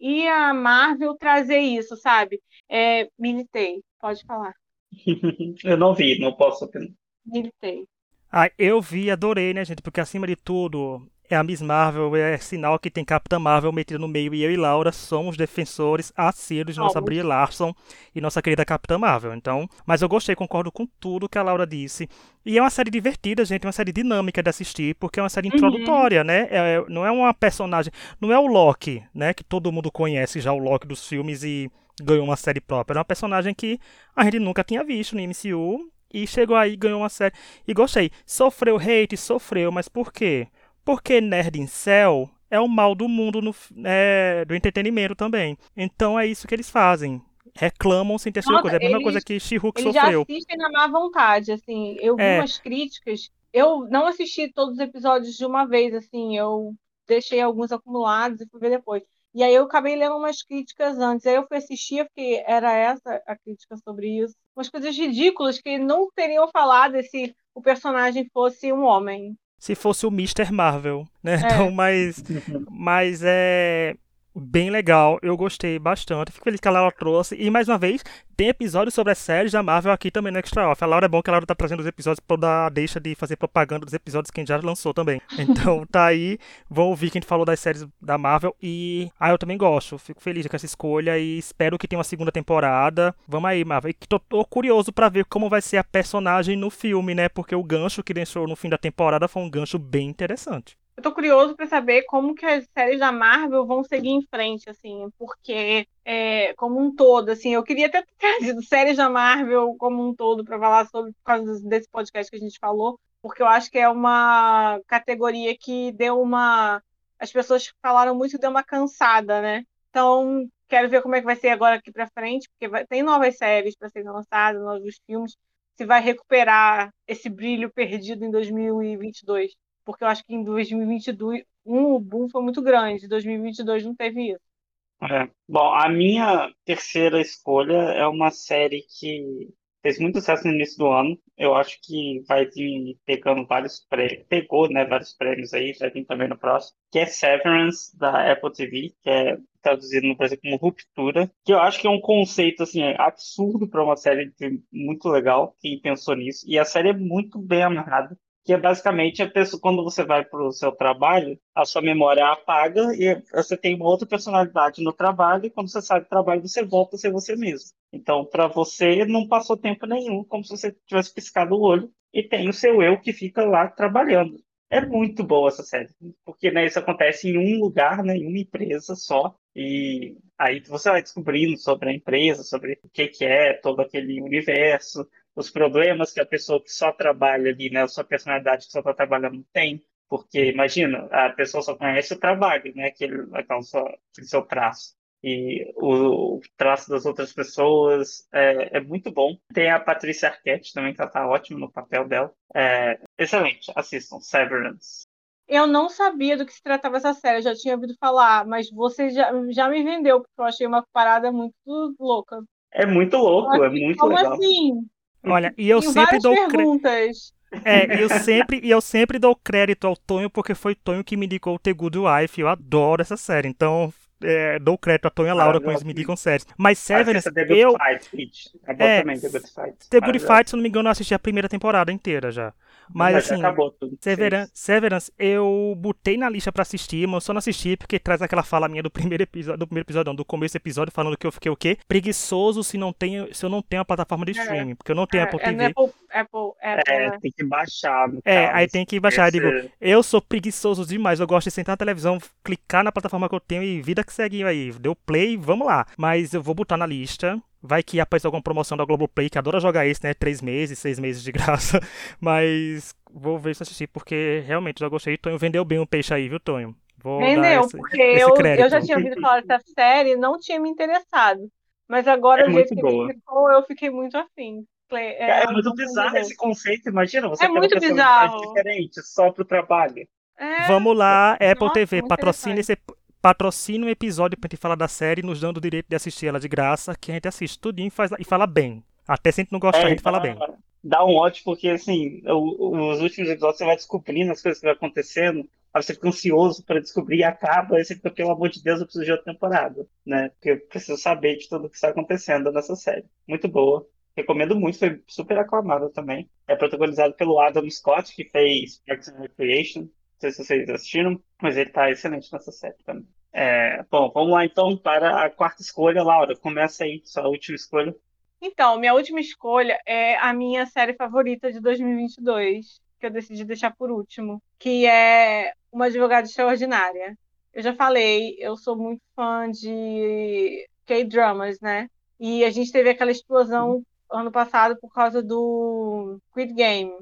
e 0.00 0.26
a 0.26 0.52
Marvel 0.54 1.16
trazer 1.16 1.58
isso, 1.60 1.96
sabe? 1.96 2.42
É, 2.68 3.08
militei, 3.18 3.82
pode 4.00 4.24
falar. 4.24 4.54
Eu 5.64 5.76
não 5.76 5.94
vi, 5.94 6.18
não 6.18 6.32
posso 6.34 6.64
opinar. 6.64 6.88
Militei. 7.26 7.86
Ah, 8.30 8.50
eu 8.58 8.80
vi, 8.82 9.10
adorei, 9.10 9.54
né, 9.54 9.64
gente? 9.64 9.80
Porque 9.80 10.00
acima 10.00 10.26
de 10.26 10.34
tudo, 10.34 11.08
é 11.28 11.36
a 11.36 11.42
Miss 11.42 11.62
Marvel, 11.62 12.14
é 12.16 12.36
sinal 12.36 12.78
que 12.78 12.90
tem 12.90 13.04
Capitã 13.04 13.38
Marvel 13.38 13.72
metida 13.72 13.98
no 13.98 14.06
meio 14.06 14.34
e 14.34 14.42
eu 14.42 14.50
e 14.50 14.56
Laura 14.56 14.92
somos 14.92 15.36
defensores 15.36 16.12
assíduos 16.14 16.74
de 16.74 16.80
nossa 16.80 17.00
Brie 17.00 17.22
Larson 17.22 17.74
e 18.14 18.20
nossa 18.20 18.42
querida 18.42 18.64
Capitã 18.64 18.98
Marvel. 18.98 19.34
Então, 19.34 19.68
mas 19.86 20.02
eu 20.02 20.08
gostei, 20.08 20.34
concordo 20.34 20.70
com 20.70 20.86
tudo 21.00 21.28
que 21.28 21.38
a 21.38 21.42
Laura 21.42 21.66
disse. 21.66 22.08
E 22.44 22.58
é 22.58 22.60
uma 22.60 22.70
série 22.70 22.90
divertida, 22.90 23.44
gente, 23.44 23.64
é 23.64 23.66
uma 23.66 23.72
série 23.72 23.92
dinâmica 23.92 24.42
de 24.42 24.50
assistir, 24.50 24.94
porque 24.96 25.18
é 25.18 25.22
uma 25.22 25.30
série 25.30 25.48
uhum. 25.48 25.54
introdutória, 25.54 26.20
uhum. 26.20 26.26
né? 26.26 26.46
É, 26.50 26.84
não 26.88 27.06
é 27.06 27.10
uma 27.10 27.32
personagem, 27.32 27.92
não 28.20 28.30
é 28.30 28.38
o 28.38 28.46
Loki, 28.46 29.02
né, 29.14 29.32
que 29.32 29.42
todo 29.42 29.72
mundo 29.72 29.90
conhece 29.90 30.40
já 30.40 30.52
o 30.52 30.58
Loki 30.58 30.86
dos 30.86 31.08
filmes 31.08 31.42
e 31.42 31.70
ganhou 32.02 32.24
uma 32.24 32.36
série 32.36 32.60
própria. 32.60 32.96
É 32.96 32.98
uma 32.98 33.04
personagem 33.04 33.54
que 33.54 33.78
a 34.14 34.24
gente 34.24 34.38
nunca 34.38 34.62
tinha 34.62 34.84
visto 34.84 35.16
no 35.16 35.22
MCU 35.22 35.90
e 36.12 36.26
chegou 36.26 36.56
aí, 36.56 36.76
ganhou 36.76 37.00
uma 37.00 37.08
série. 37.08 37.34
E 37.66 37.72
gostei. 37.72 38.10
Sofreu 38.26 38.76
hate, 38.76 39.16
sofreu, 39.16 39.72
mas 39.72 39.88
por 39.88 40.12
quê? 40.12 40.48
Porque 40.84 41.20
Nerd 41.20 41.58
em 41.58 41.66
Cell 41.66 42.30
é 42.50 42.60
o 42.60 42.68
mal 42.68 42.94
do 42.94 43.08
mundo 43.08 43.40
no, 43.40 43.54
é, 43.84 44.44
do 44.44 44.54
entretenimento 44.54 45.14
também. 45.14 45.56
Então 45.76 46.18
é 46.18 46.26
isso 46.26 46.46
que 46.46 46.54
eles 46.54 46.70
fazem. 46.70 47.22
Reclamam 47.54 48.18
sem 48.18 48.32
ter 48.32 48.42
sua 48.42 48.60
coisa. 48.60 48.76
É 48.76 48.78
a 48.78 48.80
mesma 48.80 48.96
eles, 48.96 49.04
coisa 49.04 49.20
que 49.20 49.40
She-Hulk 49.40 49.80
sofreu. 49.80 50.02
Eles 50.02 50.12
já 50.12 50.22
assistem 50.22 50.58
na 50.58 50.70
má 50.70 50.88
vontade, 50.88 51.52
assim. 51.52 51.96
Eu 52.00 52.16
vi 52.16 52.22
é. 52.22 52.38
umas 52.38 52.58
críticas. 52.58 53.30
Eu 53.52 53.86
não 53.88 54.06
assisti 54.06 54.52
todos 54.52 54.74
os 54.74 54.80
episódios 54.80 55.36
de 55.36 55.46
uma 55.46 55.64
vez, 55.64 55.94
assim. 55.94 56.36
Eu 56.36 56.74
deixei 57.06 57.40
alguns 57.40 57.72
acumulados 57.72 58.40
e 58.40 58.48
fui 58.48 58.60
ver 58.60 58.70
depois. 58.70 59.02
E 59.34 59.42
aí 59.42 59.54
eu 59.54 59.64
acabei 59.64 59.96
lendo 59.96 60.16
umas 60.16 60.42
críticas 60.42 60.98
antes. 60.98 61.26
Aí 61.26 61.34
eu 61.34 61.46
fui 61.46 61.56
assistir, 61.56 62.04
porque 62.04 62.42
era 62.46 62.72
essa 62.72 63.22
a 63.26 63.36
crítica 63.36 63.76
sobre 63.78 64.20
isso. 64.20 64.34
Umas 64.56 64.68
coisas 64.68 64.96
ridículas 64.96 65.60
que 65.60 65.78
não 65.78 66.08
teriam 66.14 66.48
falado 66.48 67.00
se 67.02 67.34
o 67.54 67.60
personagem 67.60 68.28
fosse 68.32 68.72
um 68.72 68.84
homem 68.84 69.36
se 69.64 69.74
fosse 69.74 70.04
o 70.04 70.10
Mr. 70.10 70.52
Marvel, 70.52 71.08
né? 71.22 71.36
É. 71.36 71.46
Então, 71.46 71.70
mas, 71.70 72.22
mas 72.70 73.22
é 73.24 73.94
bem 74.34 74.70
legal, 74.70 75.18
eu 75.22 75.36
gostei 75.36 75.78
bastante. 75.78 76.32
Fico 76.32 76.44
feliz 76.44 76.60
que 76.60 76.68
a 76.68 76.70
Laura 76.70 76.92
trouxe. 76.92 77.36
E 77.36 77.50
mais 77.50 77.68
uma 77.68 77.78
vez, 77.78 78.02
tem 78.36 78.48
episódios 78.48 78.94
sobre 78.94 79.12
as 79.12 79.18
séries 79.18 79.52
da 79.52 79.62
Marvel 79.62 79.92
aqui 79.92 80.10
também 80.10 80.32
no 80.32 80.38
Extra 80.38 80.68
Off. 80.68 80.82
A 80.82 80.86
Laura 80.86 81.06
é 81.06 81.08
bom 81.08 81.22
que 81.22 81.30
a 81.30 81.32
Laura 81.32 81.46
tá 81.46 81.54
trazendo 81.54 81.80
os 81.80 81.86
episódios 81.86 82.20
pra 82.20 82.36
dar, 82.36 82.70
deixa 82.70 82.98
de 82.98 83.14
fazer 83.14 83.36
propaganda 83.36 83.84
dos 83.84 83.94
episódios 83.94 84.30
que 84.30 84.40
a 84.40 84.42
gente 84.42 84.48
já 84.48 84.56
lançou 84.58 84.92
também. 84.92 85.20
Então 85.54 85.86
tá 85.86 86.06
aí, 86.06 86.38
vão 86.68 86.86
ouvir 86.88 87.10
que 87.10 87.18
a 87.18 87.20
gente 87.20 87.28
falou 87.28 87.44
das 87.44 87.60
séries 87.60 87.86
da 88.00 88.18
Marvel. 88.18 88.56
E 88.60 89.10
ah, 89.20 89.30
eu 89.30 89.38
também 89.38 89.56
gosto, 89.56 89.98
fico 89.98 90.20
feliz 90.20 90.46
com 90.46 90.56
essa 90.56 90.66
escolha 90.66 91.18
e 91.18 91.38
espero 91.38 91.78
que 91.78 91.86
tenha 91.86 91.98
uma 91.98 92.04
segunda 92.04 92.32
temporada. 92.32 93.14
Vamos 93.28 93.48
aí, 93.48 93.64
Marvel. 93.64 93.90
E 93.90 93.94
tô, 93.94 94.18
tô 94.18 94.44
curioso 94.44 94.92
para 94.92 95.08
ver 95.08 95.24
como 95.26 95.48
vai 95.48 95.62
ser 95.62 95.76
a 95.76 95.84
personagem 95.84 96.56
no 96.56 96.70
filme, 96.70 97.14
né? 97.14 97.28
Porque 97.28 97.54
o 97.54 97.62
gancho 97.62 98.02
que 98.02 98.14
deixou 98.14 98.48
no 98.48 98.56
fim 98.56 98.68
da 98.68 98.78
temporada 98.78 99.28
foi 99.28 99.42
um 99.42 99.50
gancho 99.50 99.78
bem 99.78 100.08
interessante 100.08 100.76
eu 100.96 101.02
tô 101.02 101.12
curioso 101.12 101.56
para 101.56 101.66
saber 101.66 102.02
como 102.04 102.34
que 102.34 102.46
as 102.46 102.66
séries 102.72 103.00
da 103.00 103.10
Marvel 103.10 103.66
vão 103.66 103.82
seguir 103.82 104.10
em 104.10 104.22
frente, 104.22 104.70
assim, 104.70 105.08
porque 105.18 105.86
é, 106.04 106.54
como 106.54 106.80
um 106.80 106.94
todo, 106.94 107.30
assim, 107.30 107.54
eu 107.54 107.62
queria 107.64 107.90
ter 107.90 108.06
trazido 108.18 108.62
séries 108.64 108.96
da 108.96 109.10
Marvel 109.10 109.74
como 109.78 110.06
um 110.06 110.14
todo 110.14 110.44
para 110.44 110.58
falar 110.58 110.86
sobre 110.86 111.12
por 111.12 111.24
causa 111.24 111.60
desse 111.68 111.88
podcast 111.88 112.30
que 112.30 112.36
a 112.36 112.40
gente 112.40 112.58
falou, 112.58 112.98
porque 113.20 113.42
eu 113.42 113.46
acho 113.46 113.70
que 113.70 113.78
é 113.78 113.88
uma 113.88 114.80
categoria 114.86 115.56
que 115.56 115.92
deu 115.92 116.20
uma 116.20 116.82
as 117.18 117.32
pessoas 117.32 117.72
falaram 117.80 118.14
muito 118.14 118.36
e 118.36 118.38
deu 118.38 118.50
uma 118.50 118.62
cansada, 118.62 119.40
né? 119.40 119.64
Então, 119.90 120.46
quero 120.68 120.88
ver 120.88 121.02
como 121.02 121.14
é 121.14 121.20
que 121.20 121.26
vai 121.26 121.36
ser 121.36 121.48
agora 121.48 121.76
aqui 121.76 121.90
para 121.90 122.08
frente, 122.08 122.48
porque 122.50 122.68
vai, 122.68 122.86
tem 122.86 123.02
novas 123.02 123.36
séries 123.36 123.76
para 123.76 123.88
serem 123.88 124.10
lançadas, 124.10 124.60
novos 124.60 125.00
filmes, 125.06 125.36
se 125.76 125.86
vai 125.86 126.00
recuperar 126.02 126.92
esse 127.06 127.28
brilho 127.28 127.72
perdido 127.72 128.24
em 128.24 128.30
2022 128.30 129.52
porque 129.84 130.04
eu 130.04 130.08
acho 130.08 130.24
que 130.24 130.34
em 130.34 130.42
2021 130.42 131.42
um, 131.66 131.94
o 131.94 132.00
boom 132.00 132.28
foi 132.28 132.42
muito 132.42 132.62
grande, 132.62 133.04
em 133.04 133.08
2022 133.08 133.84
não 133.84 133.94
teve 133.94 134.32
isso. 134.32 134.54
É. 135.02 135.28
Bom, 135.48 135.72
a 135.74 135.88
minha 135.88 136.50
terceira 136.64 137.20
escolha 137.20 137.74
é 137.74 138.06
uma 138.06 138.30
série 138.30 138.84
que 138.98 139.52
fez 139.82 139.98
muito 139.98 140.18
sucesso 140.18 140.46
no 140.46 140.54
início 140.54 140.78
do 140.78 140.86
ano. 140.86 141.18
Eu 141.36 141.54
acho 141.54 141.78
que 141.82 142.22
vai 142.26 142.46
vir 142.46 142.96
pegando 143.04 143.46
vários 143.46 143.80
prêmios, 143.80 144.24
pegou, 144.28 144.68
né, 144.70 144.86
vários 144.86 145.12
prêmios 145.12 145.52
aí, 145.52 145.74
vai 145.78 145.90
vir 145.90 146.06
também 146.06 146.28
no 146.28 146.38
próximo, 146.38 146.78
que 146.90 146.98
é 146.98 147.06
Severance 147.06 147.96
da 147.96 148.32
Apple 148.32 148.52
TV, 148.52 148.94
que 149.02 149.10
é 149.10 149.36
traduzido 149.60 150.06
no 150.06 150.16
Brasil 150.16 150.38
como 150.40 150.56
Ruptura, 150.56 151.30
que 151.44 151.52
eu 151.52 151.58
acho 151.58 151.80
que 151.80 151.86
é 151.86 151.90
um 151.90 152.00
conceito 152.00 152.62
assim 152.62 152.82
absurdo 152.98 153.68
para 153.68 153.84
uma 153.84 153.96
série 153.96 154.32
muito 154.72 155.08
legal, 155.08 155.54
quem 155.60 155.80
pensou 155.80 156.16
nisso. 156.16 156.46
E 156.48 156.58
a 156.58 156.64
série 156.64 156.90
é 156.90 156.92
muito 156.94 157.38
bem 157.38 157.62
amarrada 157.62 158.16
que 158.44 158.52
é 158.52 158.58
basicamente 158.58 159.22
a 159.22 159.30
pessoa, 159.30 159.60
quando 159.60 159.82
você 159.82 160.04
vai 160.04 160.24
para 160.24 160.46
o 160.46 160.52
seu 160.52 160.70
trabalho, 160.70 161.38
a 161.54 161.64
sua 161.64 161.80
memória 161.80 162.26
apaga 162.26 162.92
e 162.94 163.22
você 163.32 163.56
tem 163.56 163.74
uma 163.74 163.86
outra 163.86 164.06
personalidade 164.06 164.84
no 164.84 164.92
trabalho, 164.92 165.46
e 165.46 165.50
quando 165.50 165.70
você 165.70 165.80
sai 165.80 166.00
do 166.00 166.08
trabalho, 166.08 166.46
você 166.46 166.62
volta 166.62 166.96
a 166.96 166.98
ser 166.98 167.10
você 167.10 167.34
mesmo. 167.34 167.70
Então, 167.90 168.24
para 168.24 168.46
você, 168.46 169.04
não 169.06 169.26
passou 169.26 169.56
tempo 169.56 169.86
nenhum, 169.86 170.22
como 170.24 170.44
se 170.44 170.50
você 170.50 170.76
tivesse 170.86 171.14
piscado 171.14 171.54
o 171.54 171.62
olho, 171.62 171.90
e 172.12 172.22
tem 172.22 172.48
o 172.48 172.52
seu 172.52 172.82
eu 172.82 173.00
que 173.00 173.12
fica 173.12 173.44
lá 173.44 173.66
trabalhando. 173.68 174.36
É 174.70 174.84
muito 174.84 175.24
boa 175.24 175.48
essa 175.48 175.62
série, 175.62 175.88
porque 176.24 176.50
né, 176.50 176.66
isso 176.66 176.78
acontece 176.78 177.28
em 177.30 177.38
um 177.38 177.60
lugar, 177.60 178.02
né, 178.02 178.16
em 178.16 178.26
uma 178.26 178.38
empresa 178.38 178.94
só, 178.94 179.34
e 179.54 180.16
aí 180.36 180.60
você 180.60 180.90
vai 180.90 181.00
descobrindo 181.00 181.56
sobre 181.56 181.90
a 181.90 181.94
empresa, 181.94 182.42
sobre 182.42 182.78
o 182.82 182.88
que, 182.90 183.06
que 183.08 183.24
é 183.24 183.54
todo 183.54 183.80
aquele 183.80 184.20
universo, 184.20 185.06
os 185.34 185.50
problemas 185.50 186.12
que 186.12 186.20
a 186.20 186.26
pessoa 186.26 186.62
que 186.62 186.70
só 186.70 186.92
trabalha 186.92 187.50
ali, 187.50 187.70
né, 187.70 187.82
a 187.82 187.88
sua 187.88 188.04
personalidade 188.04 188.66
que 188.66 188.72
só 188.72 188.80
está 188.80 188.94
trabalhando 188.94 189.44
tem. 189.52 189.84
Porque, 190.08 190.50
imagina, 190.50 191.08
a 191.10 191.30
pessoa 191.30 191.62
só 191.62 191.74
conhece 191.74 192.14
o 192.14 192.20
trabalho, 192.20 192.72
né, 192.74 192.86
aquele, 192.86 193.26
aquele, 193.32 193.62
seu, 193.62 193.80
aquele 193.80 194.26
seu 194.26 194.42
traço. 194.42 194.94
E 195.26 195.72
o, 195.76 196.36
o, 196.36 196.40
traço 196.54 196.90
das 196.90 197.06
outras 197.06 197.32
pessoas 197.32 198.28
é, 198.30 198.76
é, 198.76 198.80
muito 198.80 199.10
bom. 199.10 199.38
Tem 199.54 199.70
a 199.70 199.80
Patrícia 199.80 200.28
Arquette 200.28 200.74
também, 200.74 200.92
que 200.92 201.00
ela 201.00 201.10
tá 201.10 201.26
ótima 201.26 201.58
no 201.58 201.72
papel 201.72 202.06
dela. 202.06 202.30
É, 202.54 203.00
excelente, 203.18 203.72
assistam, 203.74 204.20
Severance. 204.20 205.06
Eu 205.48 205.66
não 205.66 205.88
sabia 205.88 206.36
do 206.36 206.44
que 206.44 206.52
se 206.52 206.62
tratava 206.62 206.98
essa 206.98 207.14
série, 207.14 207.38
eu 207.38 207.42
já 207.42 207.54
tinha 207.54 207.74
ouvido 207.74 207.94
falar, 207.98 208.46
mas 208.46 208.70
você 208.70 209.10
já, 209.10 209.30
já 209.50 209.68
me 209.68 209.82
vendeu, 209.82 210.20
porque 210.20 210.34
eu 210.38 210.44
achei 210.44 210.66
uma 210.66 210.84
parada 210.92 211.32
muito 211.32 211.54
louca. 211.98 212.42
É 212.70 212.84
muito 212.84 213.16
louco, 213.16 213.62
é 213.62 213.68
muito 213.70 213.98
como 213.98 214.14
legal. 214.14 214.34
assim? 214.34 214.86
Olha, 215.24 215.54
e 215.56 215.68
eu 215.68 215.80
sempre 215.82 216.18
dou 216.18 216.34
crédito. 216.48 217.34
É, 217.64 218.02
eu 218.02 218.08
sempre, 218.08 218.60
e 218.62 218.70
eu 218.70 218.80
sempre 218.80 219.18
dou 219.18 219.36
crédito 219.36 219.86
ao 219.86 219.96
Tonho, 219.96 220.28
porque 220.28 220.54
foi 220.54 220.74
Tonho 220.74 221.04
que 221.04 221.16
me 221.16 221.26
indicou 221.26 221.54
o 221.54 221.58
The 221.58 221.72
Good 221.72 221.98
Wife. 221.98 222.40
Eu 222.40 222.48
adoro 222.48 223.00
essa 223.00 223.16
série. 223.16 223.48
Então, 223.48 223.92
é, 224.22 224.58
dou 224.58 224.76
crédito 224.76 225.06
a 225.06 225.10
Tonho 225.10 225.28
e 225.28 225.30
a 225.30 225.34
Laura 225.34 225.58
ah, 225.58 225.60
quando 225.60 225.70
eles 225.70 225.84
me 225.84 225.92
indicam 225.92 226.16
séries. 226.16 226.46
Mas 226.56 226.78
Severance, 226.78 227.30
eu... 227.48 227.72
Fight, 227.72 228.50
é, 228.66 229.02
The 229.02 229.28
Good 229.28 229.52
Fight. 229.52 229.90
The 229.90 230.00
Good 230.00 230.18
Fight, 230.18 230.50
se 230.50 230.56
não 230.56 230.62
me 230.62 230.68
engano, 230.68 230.88
eu 230.88 230.92
assisti 230.92 231.14
a 231.14 231.18
primeira 231.18 231.48
temporada 231.48 231.92
inteira 231.92 232.30
já. 232.30 232.52
Mas, 232.92 233.14
Mas 233.14 233.32
assim, 233.32 233.96
Severance, 234.00 234.52
Severance, 234.54 235.12
eu 235.18 235.74
botei 235.76 236.16
na 236.16 236.28
lista 236.28 236.52
para 236.52 236.62
assistir, 236.62 237.06
mas 237.06 237.14
eu 237.14 237.20
só 237.20 237.32
não 237.32 237.38
assisti 237.38 237.76
porque 237.76 237.98
traz 237.98 238.22
aquela 238.22 238.42
fala 238.42 238.68
minha 238.68 238.82
do 238.82 238.90
primeiro 238.90 239.22
episódio, 239.22 239.58
do 239.58 239.66
primeiro 239.66 239.84
episódio, 239.86 240.10
não, 240.10 240.14
do 240.14 240.24
começo 240.24 240.54
do 240.54 240.56
episódio, 240.56 240.92
falando 240.92 241.16
que 241.16 241.26
eu 241.26 241.32
fiquei 241.32 241.50
o 241.50 241.56
quê? 241.56 241.78
Preguiçoso 241.86 242.62
se 242.62 242.76
não 242.76 242.92
tenho, 242.92 243.32
se 243.34 243.44
eu 243.44 243.50
não 243.50 243.62
tenho 243.62 243.82
a 243.82 243.84
plataforma 243.84 244.24
de 244.24 244.38
é. 244.38 244.42
streaming, 244.42 244.72
é, 244.72 244.74
porque 244.74 244.92
eu 244.92 244.96
não 244.96 245.06
tenho 245.06 245.22
é, 245.22 245.24
Apple 245.24 245.38
TV. 245.38 245.62
É 245.62 245.66
Apple, 245.66 245.84
Apple, 246.10 246.40
Apple, 246.60 246.94
é, 246.94 247.10
né? 247.10 247.18
tem 247.20 247.32
que 247.32 247.44
baixar. 247.44 248.10
É, 248.24 248.46
aí 248.46 248.68
tem 248.68 248.84
que 248.84 249.00
baixar. 249.00 249.28
Esse... 249.28 249.40
Digo, 249.40 249.70
eu 249.80 250.02
sou 250.02 250.20
preguiçoso 250.20 250.86
demais, 250.86 251.20
eu 251.20 251.26
gosto 251.26 251.46
de 251.46 251.52
sentar 251.52 251.74
na 251.74 251.78
televisão, 251.78 252.18
clicar 252.42 252.84
na 252.84 252.92
plataforma 252.92 253.28
que 253.28 253.34
eu 253.34 253.40
tenho 253.40 253.62
e 253.62 253.80
vida 253.80 254.04
que 254.04 254.12
segue 254.12 254.44
aí. 254.44 254.72
Deu 254.72 254.94
play, 254.94 255.36
vamos 255.36 255.66
lá. 255.66 255.86
Mas 255.96 256.34
eu 256.34 256.42
vou 256.42 256.54
botar 256.54 256.76
na 256.76 256.86
lista. 256.86 257.40
Vai 257.66 257.82
que 257.82 257.98
aparece 257.98 258.26
alguma 258.26 258.42
promoção 258.42 258.76
da 258.76 258.84
Globoplay, 258.84 259.30
que 259.30 259.38
adora 259.38 259.58
jogar 259.58 259.86
esse, 259.86 260.04
né? 260.04 260.12
Três 260.12 260.42
meses, 260.42 260.78
seis 260.78 260.98
meses 260.98 261.22
de 261.22 261.32
graça. 261.32 261.80
Mas 262.20 262.94
vou 263.10 263.38
ver 263.38 263.56
se 263.56 263.62
assistir, 263.62 263.86
porque 263.86 264.42
realmente 264.46 264.80
já 264.80 264.88
gostei. 264.88 265.16
Tonho 265.16 265.38
vendeu 265.38 265.64
bem 265.64 265.78
o 265.78 265.86
peixe 265.86 266.12
aí, 266.12 266.28
viu, 266.28 266.38
Tonho? 266.38 266.76
Vou 266.98 267.20
Vendeu, 267.20 267.62
esse, 267.62 267.76
porque 267.76 268.02
esse 268.02 268.22
eu, 268.22 268.36
eu 268.36 268.68
já 268.68 268.80
tinha 268.80 268.98
ouvido 268.98 269.20
falar 269.20 269.42
dessa 269.42 269.64
série 269.74 270.16
não 270.16 270.38
tinha 270.38 270.60
me 270.60 270.68
interessado. 270.68 271.40
Mas 271.88 272.06
agora, 272.06 272.42
é 272.42 272.48
o 272.48 272.52
jeito 272.52 272.74
que 272.74 272.80
boa. 272.80 273.06
explicou, 273.06 273.50
eu 273.50 273.62
fiquei 273.62 273.90
muito 273.90 274.16
afim. 274.16 274.64
É, 274.92 275.24
é, 275.24 275.44
é 275.44 275.46
muito 275.50 275.74
bizarro 275.74 276.16
esse 276.18 276.36
conceito, 276.36 276.88
imagina, 276.88 277.28
você 277.28 277.46
é 277.46 277.48
muito 277.48 277.78
bizarro. 277.80 278.40
diferente, 278.40 279.02
só 279.02 279.30
pro 279.30 279.44
trabalho. 279.44 280.06
É... 280.38 280.66
Vamos 280.66 280.96
lá, 280.96 281.32
Apple 281.34 281.54
Nossa, 281.60 281.74
TV, 281.74 282.06
patrocina 282.06 282.60
esse, 282.60 282.76
patrocina 283.24 283.86
um 283.86 283.88
episódio 283.88 284.38
pra 284.38 284.46
gente 284.46 284.60
falar 284.60 284.74
da 284.74 284.86
série, 284.86 285.22
nos 285.22 285.40
dando 285.40 285.56
o 285.56 285.60
direito 285.60 285.86
de 285.88 285.96
assistir 285.96 286.26
ela 286.26 286.38
de 286.38 286.46
graça, 286.46 286.94
que 286.94 287.10
a 287.10 287.14
gente 287.14 287.26
assiste 287.26 287.58
tudinho 287.58 287.88
e, 287.88 287.90
faz, 287.90 288.10
e 288.18 288.22
fala 288.22 288.46
bem. 288.46 288.84
Até 289.08 289.32
se 289.32 289.40
a 289.40 289.44
gente 289.44 289.50
não 289.52 289.58
gostar, 289.58 289.80
é, 289.80 289.86
a 289.86 289.88
gente 289.88 290.02
fala 290.02 290.20
bem. 290.20 290.36
Dá 290.82 291.02
um 291.02 291.14
ótimo, 291.14 291.54
porque 291.54 291.70
assim, 291.70 292.20
os 292.26 293.00
últimos 293.00 293.30
episódios 293.30 293.56
você 293.56 293.64
vai 293.64 293.76
descobrindo 293.76 294.30
as 294.30 294.42
coisas 294.42 294.60
que 294.60 294.66
vai 294.66 294.74
acontecendo, 294.74 295.48
aí 295.72 295.82
você 295.82 295.94
fica 295.94 296.08
ansioso 296.08 296.62
para 296.66 296.82
descobrir 296.82 297.20
e 297.20 297.24
acaba, 297.24 297.76
aí 297.76 297.84
você 297.86 297.94
fica, 297.94 298.10
pelo 298.10 298.32
amor 298.32 298.50
de 298.50 298.62
Deus, 298.62 298.80
eu 298.80 298.84
preciso 298.84 299.06
de 299.06 299.12
outra 299.12 299.32
temporada, 299.32 299.86
né? 300.04 300.28
Porque 300.28 300.50
eu 300.50 300.60
preciso 300.68 300.98
saber 300.98 301.38
de 301.38 301.48
tudo 301.48 301.70
que 301.70 301.76
está 301.76 301.88
acontecendo 301.88 302.52
nessa 302.52 302.76
série. 302.76 303.06
Muito 303.26 303.48
boa. 303.48 303.86
Recomendo 304.14 304.54
muito, 304.54 304.78
foi 304.78 305.02
super 305.08 305.38
aclamada 305.38 305.88
também. 305.88 306.28
É 306.46 306.54
protagonizado 306.54 307.14
pelo 307.14 307.40
Adam 307.40 307.68
Scott, 307.70 308.14
que 308.14 308.28
fez 308.28 308.82
Parks 308.86 309.08
and 309.08 309.18
Recreation. 309.18 309.88
Sei 310.24 310.32
se 310.32 310.44
vocês 310.44 310.68
assistiram, 310.68 311.20
mas 311.42 311.56
ele 311.56 311.70
tá 311.70 311.90
excelente 311.90 312.32
nessa 312.32 312.52
série 312.52 312.76
também. 312.84 313.06
É, 313.32 313.82
bom, 313.90 314.10
vamos 314.12 314.32
lá 314.32 314.44
então 314.44 314.76
para 314.76 315.24
a 315.24 315.30
quarta 315.30 315.60
escolha, 315.60 316.02
Laura. 316.02 316.36
Começa 316.36 316.84
aí, 316.84 317.02
sua 317.04 317.28
última 317.28 317.56
escolha. 317.56 317.94
Então, 318.40 318.78
minha 318.78 318.94
última 318.94 319.20
escolha 319.20 319.78
é 319.86 320.16
a 320.18 320.32
minha 320.32 320.66
série 320.66 320.94
favorita 320.94 321.50
de 321.50 321.60
2022, 321.60 322.80
que 323.00 323.06
eu 323.06 323.10
decidi 323.10 323.44
deixar 323.44 323.74
por 323.74 323.90
último, 323.90 324.42
que 324.58 324.86
é 324.86 325.52
Uma 325.72 325.86
Advogada 325.86 326.26
Extraordinária. 326.26 327.16
Eu 327.52 327.62
já 327.62 327.74
falei, 327.74 328.36
eu 328.38 328.56
sou 328.56 328.76
muito 328.76 329.00
fã 329.16 329.50
de 329.50 330.68
K-dramas, 330.86 331.60
né? 331.60 331.88
E 332.20 332.44
a 332.44 332.50
gente 332.50 332.70
teve 332.70 332.90
aquela 332.90 333.10
explosão 333.10 333.82
ano 334.10 334.30
passado 334.30 334.76
por 334.80 334.92
causa 334.92 335.22
do 335.22 336.20
Squid 336.28 336.52
Game, 336.52 336.92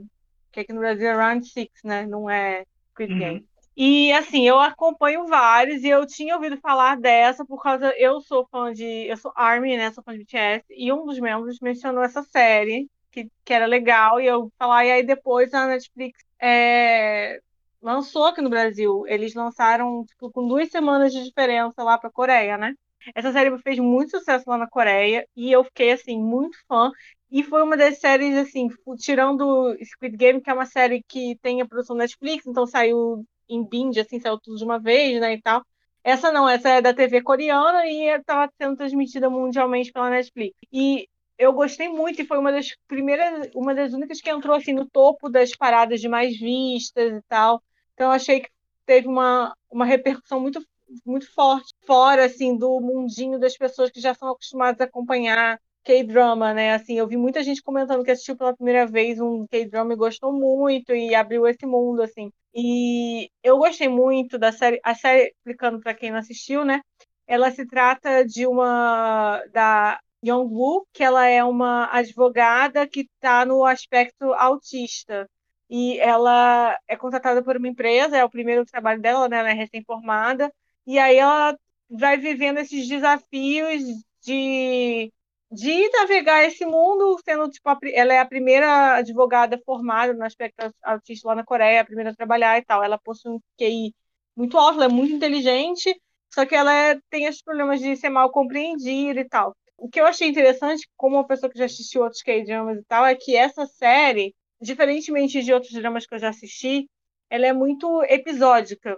que 0.50 0.60
aqui 0.60 0.72
no 0.72 0.80
Brasil 0.80 1.08
é 1.08 1.14
Round 1.14 1.46
Six, 1.46 1.82
né? 1.82 2.06
Não 2.06 2.28
é 2.30 2.64
Squid 2.92 3.12
uhum. 3.12 3.18
Game. 3.18 3.46
E 3.76 4.12
assim, 4.12 4.46
eu 4.46 4.60
acompanho 4.60 5.26
vários 5.26 5.82
e 5.82 5.88
eu 5.88 6.06
tinha 6.06 6.34
ouvido 6.36 6.58
falar 6.58 6.98
dessa 6.98 7.44
por 7.44 7.62
causa 7.62 7.94
eu 7.96 8.20
sou 8.20 8.46
fã 8.50 8.70
de, 8.72 8.84
eu 8.84 9.16
sou 9.16 9.32
Army, 9.34 9.78
né, 9.78 9.90
sou 9.90 10.04
fã 10.04 10.12
de 10.12 10.18
BTS 10.18 10.64
e 10.70 10.92
um 10.92 11.06
dos 11.06 11.18
membros 11.18 11.58
mencionou 11.58 12.02
essa 12.04 12.22
série 12.22 12.86
que, 13.10 13.30
que 13.42 13.52
era 13.52 13.64
legal 13.64 14.20
e 14.20 14.26
eu 14.26 14.52
falar 14.58 14.84
e 14.84 14.90
aí 14.90 15.02
depois 15.02 15.54
a 15.54 15.66
Netflix 15.66 16.22
é, 16.38 17.40
lançou 17.82 18.26
aqui 18.26 18.40
no 18.40 18.48
Brasil. 18.50 19.04
Eles 19.06 19.34
lançaram 19.34 20.04
tipo, 20.04 20.30
com 20.30 20.46
duas 20.46 20.70
semanas 20.70 21.12
de 21.12 21.22
diferença 21.24 21.82
lá 21.82 21.98
para 21.98 22.10
Coreia, 22.10 22.56
né? 22.56 22.74
Essa 23.14 23.32
série 23.32 23.56
fez 23.58 23.78
muito 23.78 24.18
sucesso 24.18 24.44
lá 24.48 24.58
na 24.58 24.68
Coreia 24.68 25.26
e 25.36 25.50
eu 25.52 25.64
fiquei 25.64 25.92
assim 25.92 26.18
muito 26.18 26.56
fã. 26.68 26.90
E 27.30 27.42
foi 27.42 27.62
uma 27.62 27.76
das 27.76 27.98
séries 27.98 28.36
assim, 28.36 28.68
tirando 28.98 29.76
Squid 29.84 30.16
Game, 30.16 30.40
que 30.40 30.50
é 30.50 30.54
uma 30.54 30.66
série 30.66 31.02
que 31.08 31.36
tem 31.40 31.62
a 31.62 31.66
produção 31.66 31.96
Netflix, 31.96 32.46
então 32.46 32.66
saiu 32.66 33.24
em 33.48 33.66
binge, 33.66 34.00
assim, 34.00 34.20
saiu 34.20 34.38
tudo 34.38 34.56
de 34.58 34.64
uma 34.64 34.78
vez, 34.78 35.20
né, 35.20 35.34
e 35.34 35.40
tal. 35.40 35.62
Essa 36.04 36.32
não, 36.32 36.48
essa 36.48 36.68
é 36.68 36.80
da 36.82 36.92
TV 36.92 37.22
coreana 37.22 37.86
e 37.86 38.08
estava 38.08 38.50
sendo 38.60 38.76
transmitida 38.76 39.30
mundialmente 39.30 39.92
pela 39.92 40.10
Netflix. 40.10 40.54
E 40.72 41.08
eu 41.38 41.52
gostei 41.52 41.88
muito 41.88 42.20
e 42.20 42.26
foi 42.26 42.38
uma 42.38 42.52
das 42.52 42.68
primeiras, 42.88 43.50
uma 43.54 43.74
das 43.74 43.92
únicas 43.92 44.20
que 44.20 44.30
entrou 44.30 44.56
assim 44.56 44.72
no 44.72 44.88
topo 44.88 45.28
das 45.28 45.54
paradas 45.56 46.00
de 46.00 46.08
mais 46.08 46.38
vistas 46.38 47.12
e 47.12 47.22
tal. 47.28 47.62
Então 47.94 48.08
eu 48.08 48.12
achei 48.12 48.40
que 48.40 48.50
teve 48.86 49.08
uma, 49.08 49.54
uma 49.70 49.84
repercussão 49.84 50.40
muito 50.40 50.60
muito 51.04 51.32
forte 51.34 51.72
fora 51.86 52.26
assim 52.26 52.56
do 52.56 52.80
mundinho 52.80 53.38
das 53.38 53.56
pessoas 53.56 53.90
que 53.90 54.00
já 54.00 54.14
são 54.14 54.30
acostumadas 54.30 54.80
a 54.80 54.84
acompanhar 54.84 55.58
K-drama, 55.84 56.54
né? 56.54 56.74
Assim, 56.74 56.94
eu 56.98 57.06
vi 57.08 57.16
muita 57.16 57.42
gente 57.42 57.62
comentando 57.62 58.04
que 58.04 58.10
assistiu 58.10 58.36
pela 58.36 58.54
primeira 58.54 58.86
vez 58.86 59.20
um 59.20 59.46
K-drama 59.46 59.92
e 59.92 59.96
gostou 59.96 60.32
muito 60.32 60.94
e 60.94 61.14
abriu 61.14 61.46
esse 61.46 61.66
mundo 61.66 62.02
assim. 62.02 62.30
E 62.54 63.30
eu 63.42 63.58
gostei 63.58 63.88
muito 63.88 64.38
da 64.38 64.52
série, 64.52 64.80
a 64.84 64.94
série 64.94 65.32
explicando 65.36 65.80
para 65.80 65.94
quem 65.94 66.10
não 66.10 66.18
assistiu, 66.18 66.64
né? 66.64 66.80
Ela 67.26 67.50
se 67.50 67.66
trata 67.66 68.24
de 68.24 68.46
uma 68.46 69.42
da 69.52 69.98
Young-woo, 70.24 70.86
que 70.92 71.02
ela 71.02 71.26
é 71.26 71.42
uma 71.42 71.88
advogada 71.92 72.86
que 72.86 73.00
está 73.00 73.44
no 73.44 73.64
aspecto 73.64 74.32
autista 74.34 75.28
e 75.68 75.98
ela 76.00 76.76
é 76.86 76.96
contratada 76.96 77.42
por 77.42 77.56
uma 77.56 77.68
empresa, 77.68 78.16
é 78.16 78.24
o 78.24 78.30
primeiro 78.30 78.64
trabalho 78.64 79.00
dela, 79.00 79.28
né? 79.28 79.38
Ela 79.38 79.50
é 79.50 79.54
recém-formada 79.54 80.52
e 80.86 80.98
aí 80.98 81.16
ela 81.16 81.56
vai 81.88 82.16
vivendo 82.16 82.58
esses 82.58 82.88
desafios 82.88 83.82
de, 84.22 85.12
de 85.50 85.90
navegar 85.90 86.44
esse 86.44 86.64
mundo, 86.64 87.18
sendo 87.24 87.48
tipo, 87.50 87.68
a, 87.68 87.78
ela 87.92 88.14
é 88.14 88.18
a 88.20 88.26
primeira 88.26 88.96
advogada 88.96 89.60
formada 89.64 90.12
no 90.14 90.24
aspecto 90.24 90.72
autista 90.82 91.28
lá 91.28 91.34
na 91.34 91.44
Coreia, 91.44 91.82
a 91.82 91.84
primeira 91.84 92.10
a 92.10 92.14
trabalhar 92.14 92.58
e 92.58 92.64
tal. 92.64 92.82
Ela 92.82 92.98
possui 92.98 93.32
um 93.32 93.40
QI 93.58 93.94
muito 94.36 94.56
alto, 94.58 94.76
ela 94.76 94.86
é 94.86 94.88
muito 94.88 95.14
inteligente, 95.14 95.94
só 96.32 96.46
que 96.46 96.54
ela 96.54 96.72
é, 96.72 96.98
tem 97.10 97.26
esses 97.26 97.42
problemas 97.42 97.80
de 97.80 97.96
ser 97.96 98.08
mal 98.08 98.30
compreendida 98.30 99.20
e 99.20 99.28
tal. 99.28 99.54
O 99.76 99.88
que 99.88 100.00
eu 100.00 100.06
achei 100.06 100.28
interessante, 100.28 100.88
como 100.96 101.16
uma 101.16 101.26
pessoa 101.26 101.50
que 101.50 101.58
já 101.58 101.64
assistiu 101.66 102.02
outros 102.02 102.22
K-dramas 102.22 102.78
e 102.78 102.84
tal, 102.84 103.04
é 103.04 103.14
que 103.14 103.36
essa 103.36 103.66
série, 103.66 104.34
diferentemente 104.60 105.42
de 105.42 105.52
outros 105.52 105.72
dramas 105.72 106.06
que 106.06 106.14
eu 106.14 106.18
já 106.18 106.28
assisti, 106.30 106.88
ela 107.28 107.46
é 107.46 107.52
muito 107.52 108.02
episódica 108.04 108.96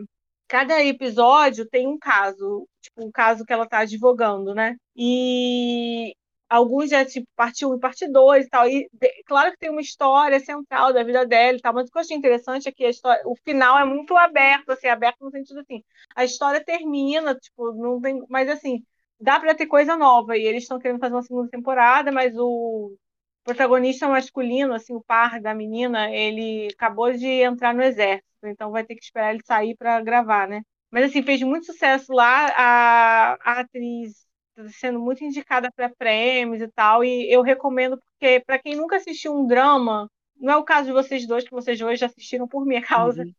cada 0.48 0.82
episódio 0.84 1.66
tem 1.68 1.86
um 1.86 1.98
caso, 1.98 2.68
tipo, 2.80 3.06
um 3.06 3.10
caso 3.10 3.44
que 3.44 3.52
ela 3.52 3.64
está 3.64 3.78
advogando, 3.80 4.54
né? 4.54 4.76
E 4.96 6.14
alguns 6.48 6.92
é 6.92 7.04
tipo 7.04 7.26
parte 7.36 7.64
1 7.66 7.74
e 7.76 7.80
parte 7.80 8.08
2 8.08 8.46
e 8.46 8.48
tal. 8.48 8.68
E 8.68 8.88
de, 8.92 9.22
claro 9.26 9.50
que 9.52 9.58
tem 9.58 9.70
uma 9.70 9.80
história 9.80 10.38
central 10.40 10.92
da 10.92 11.02
vida 11.02 11.26
dela 11.26 11.58
e 11.58 11.60
tal, 11.60 11.74
mas 11.74 11.88
o 11.88 11.92
que 11.92 11.98
eu 11.98 12.02
achei 12.02 12.16
interessante 12.16 12.68
é 12.68 12.72
que 12.72 12.84
a 12.84 12.90
história, 12.90 13.22
o 13.26 13.34
final 13.44 13.78
é 13.78 13.84
muito 13.84 14.16
aberto, 14.16 14.70
assim, 14.70 14.88
aberto 14.88 15.20
no 15.24 15.30
sentido 15.30 15.60
assim, 15.60 15.82
a 16.14 16.24
história 16.24 16.64
termina, 16.64 17.34
tipo, 17.34 17.72
não 17.72 18.00
tem, 18.00 18.22
mas 18.28 18.48
assim, 18.48 18.84
dá 19.20 19.40
para 19.40 19.54
ter 19.54 19.66
coisa 19.66 19.96
nova 19.96 20.36
e 20.36 20.44
eles 20.44 20.64
estão 20.64 20.78
querendo 20.78 21.00
fazer 21.00 21.14
uma 21.14 21.22
segunda 21.22 21.50
temporada, 21.50 22.12
mas 22.12 22.34
o 22.36 22.96
protagonista 23.44 24.08
masculino, 24.08 24.74
assim, 24.74 24.94
o 24.94 25.02
par 25.02 25.40
da 25.40 25.54
menina, 25.54 26.10
ele 26.10 26.68
acabou 26.72 27.12
de 27.12 27.26
entrar 27.26 27.74
no 27.74 27.82
exército 27.82 28.24
então 28.48 28.70
vai 28.70 28.84
ter 28.84 28.94
que 28.94 29.02
esperar 29.04 29.34
ele 29.34 29.42
sair 29.44 29.76
para 29.76 30.00
gravar, 30.00 30.48
né? 30.48 30.62
Mas 30.90 31.04
assim, 31.04 31.22
fez 31.22 31.42
muito 31.42 31.66
sucesso 31.66 32.12
lá, 32.12 32.46
a, 32.56 33.38
a 33.42 33.60
atriz 33.60 34.24
tá 34.54 34.68
sendo 34.68 35.00
muito 35.00 35.24
indicada 35.24 35.70
para 35.72 35.90
prêmios 35.90 36.62
e 36.62 36.68
tal, 36.68 37.04
e 37.04 37.28
eu 37.32 37.42
recomendo 37.42 37.98
porque 37.98 38.40
para 38.46 38.58
quem 38.58 38.76
nunca 38.76 38.96
assistiu 38.96 39.34
um 39.34 39.46
drama, 39.46 40.08
não 40.36 40.52
é 40.52 40.56
o 40.56 40.64
caso 40.64 40.86
de 40.86 40.92
vocês 40.92 41.26
dois, 41.26 41.44
que 41.44 41.50
vocês 41.50 41.78
dois 41.78 41.98
já 41.98 42.06
assistiram 42.06 42.46
por 42.46 42.64
minha 42.64 42.80
causa, 42.82 43.22
uhum. 43.24 43.32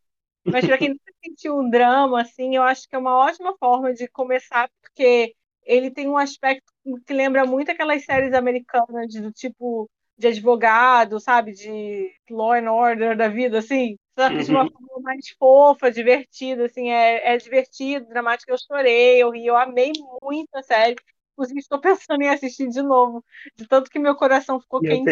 mas 0.45 0.65
para 0.65 0.77
quem 0.77 0.89
nunca 0.89 1.11
assistiu 1.23 1.57
um 1.57 1.69
drama, 1.69 2.21
assim, 2.21 2.55
eu 2.55 2.63
acho 2.63 2.87
que 2.89 2.95
é 2.95 2.99
uma 2.99 3.17
ótima 3.17 3.55
forma 3.57 3.93
de 3.93 4.07
começar, 4.09 4.69
porque 4.81 5.33
ele 5.63 5.89
tem 5.89 6.07
um 6.07 6.17
aspecto 6.17 6.71
que 7.05 7.13
lembra 7.13 7.45
muito 7.45 7.71
aquelas 7.71 8.03
séries 8.05 8.33
americanas 8.33 9.13
do 9.13 9.31
tipo 9.31 9.89
de 10.17 10.27
advogado, 10.27 11.19
sabe, 11.19 11.51
de 11.53 12.11
law 12.29 12.53
and 12.53 12.71
order 12.71 13.17
da 13.17 13.27
vida, 13.27 13.59
assim, 13.59 13.97
só 14.17 14.29
que 14.29 14.43
de 14.43 14.51
uma 14.51 14.63
uhum. 14.63 14.71
forma 14.71 15.01
mais 15.01 15.29
fofa, 15.37 15.91
divertida, 15.91 16.65
assim, 16.65 16.89
é, 16.89 17.33
é 17.33 17.37
divertido, 17.37 18.07
dramático, 18.07 18.49
eu 18.49 18.57
chorei, 18.57 19.21
eu 19.21 19.29
ri, 19.29 19.45
eu 19.45 19.57
amei 19.57 19.91
muito 20.21 20.55
a 20.55 20.63
série, 20.63 20.95
inclusive 21.33 21.59
estou 21.59 21.79
pensando 21.81 22.21
em 22.21 22.29
assistir 22.29 22.69
de 22.69 22.81
novo, 22.81 23.23
de 23.55 23.67
tanto 23.67 23.89
que 23.89 23.99
meu 23.99 24.15
coração 24.15 24.59
ficou 24.59 24.81
meu 24.81 24.91
quente. 24.91 25.11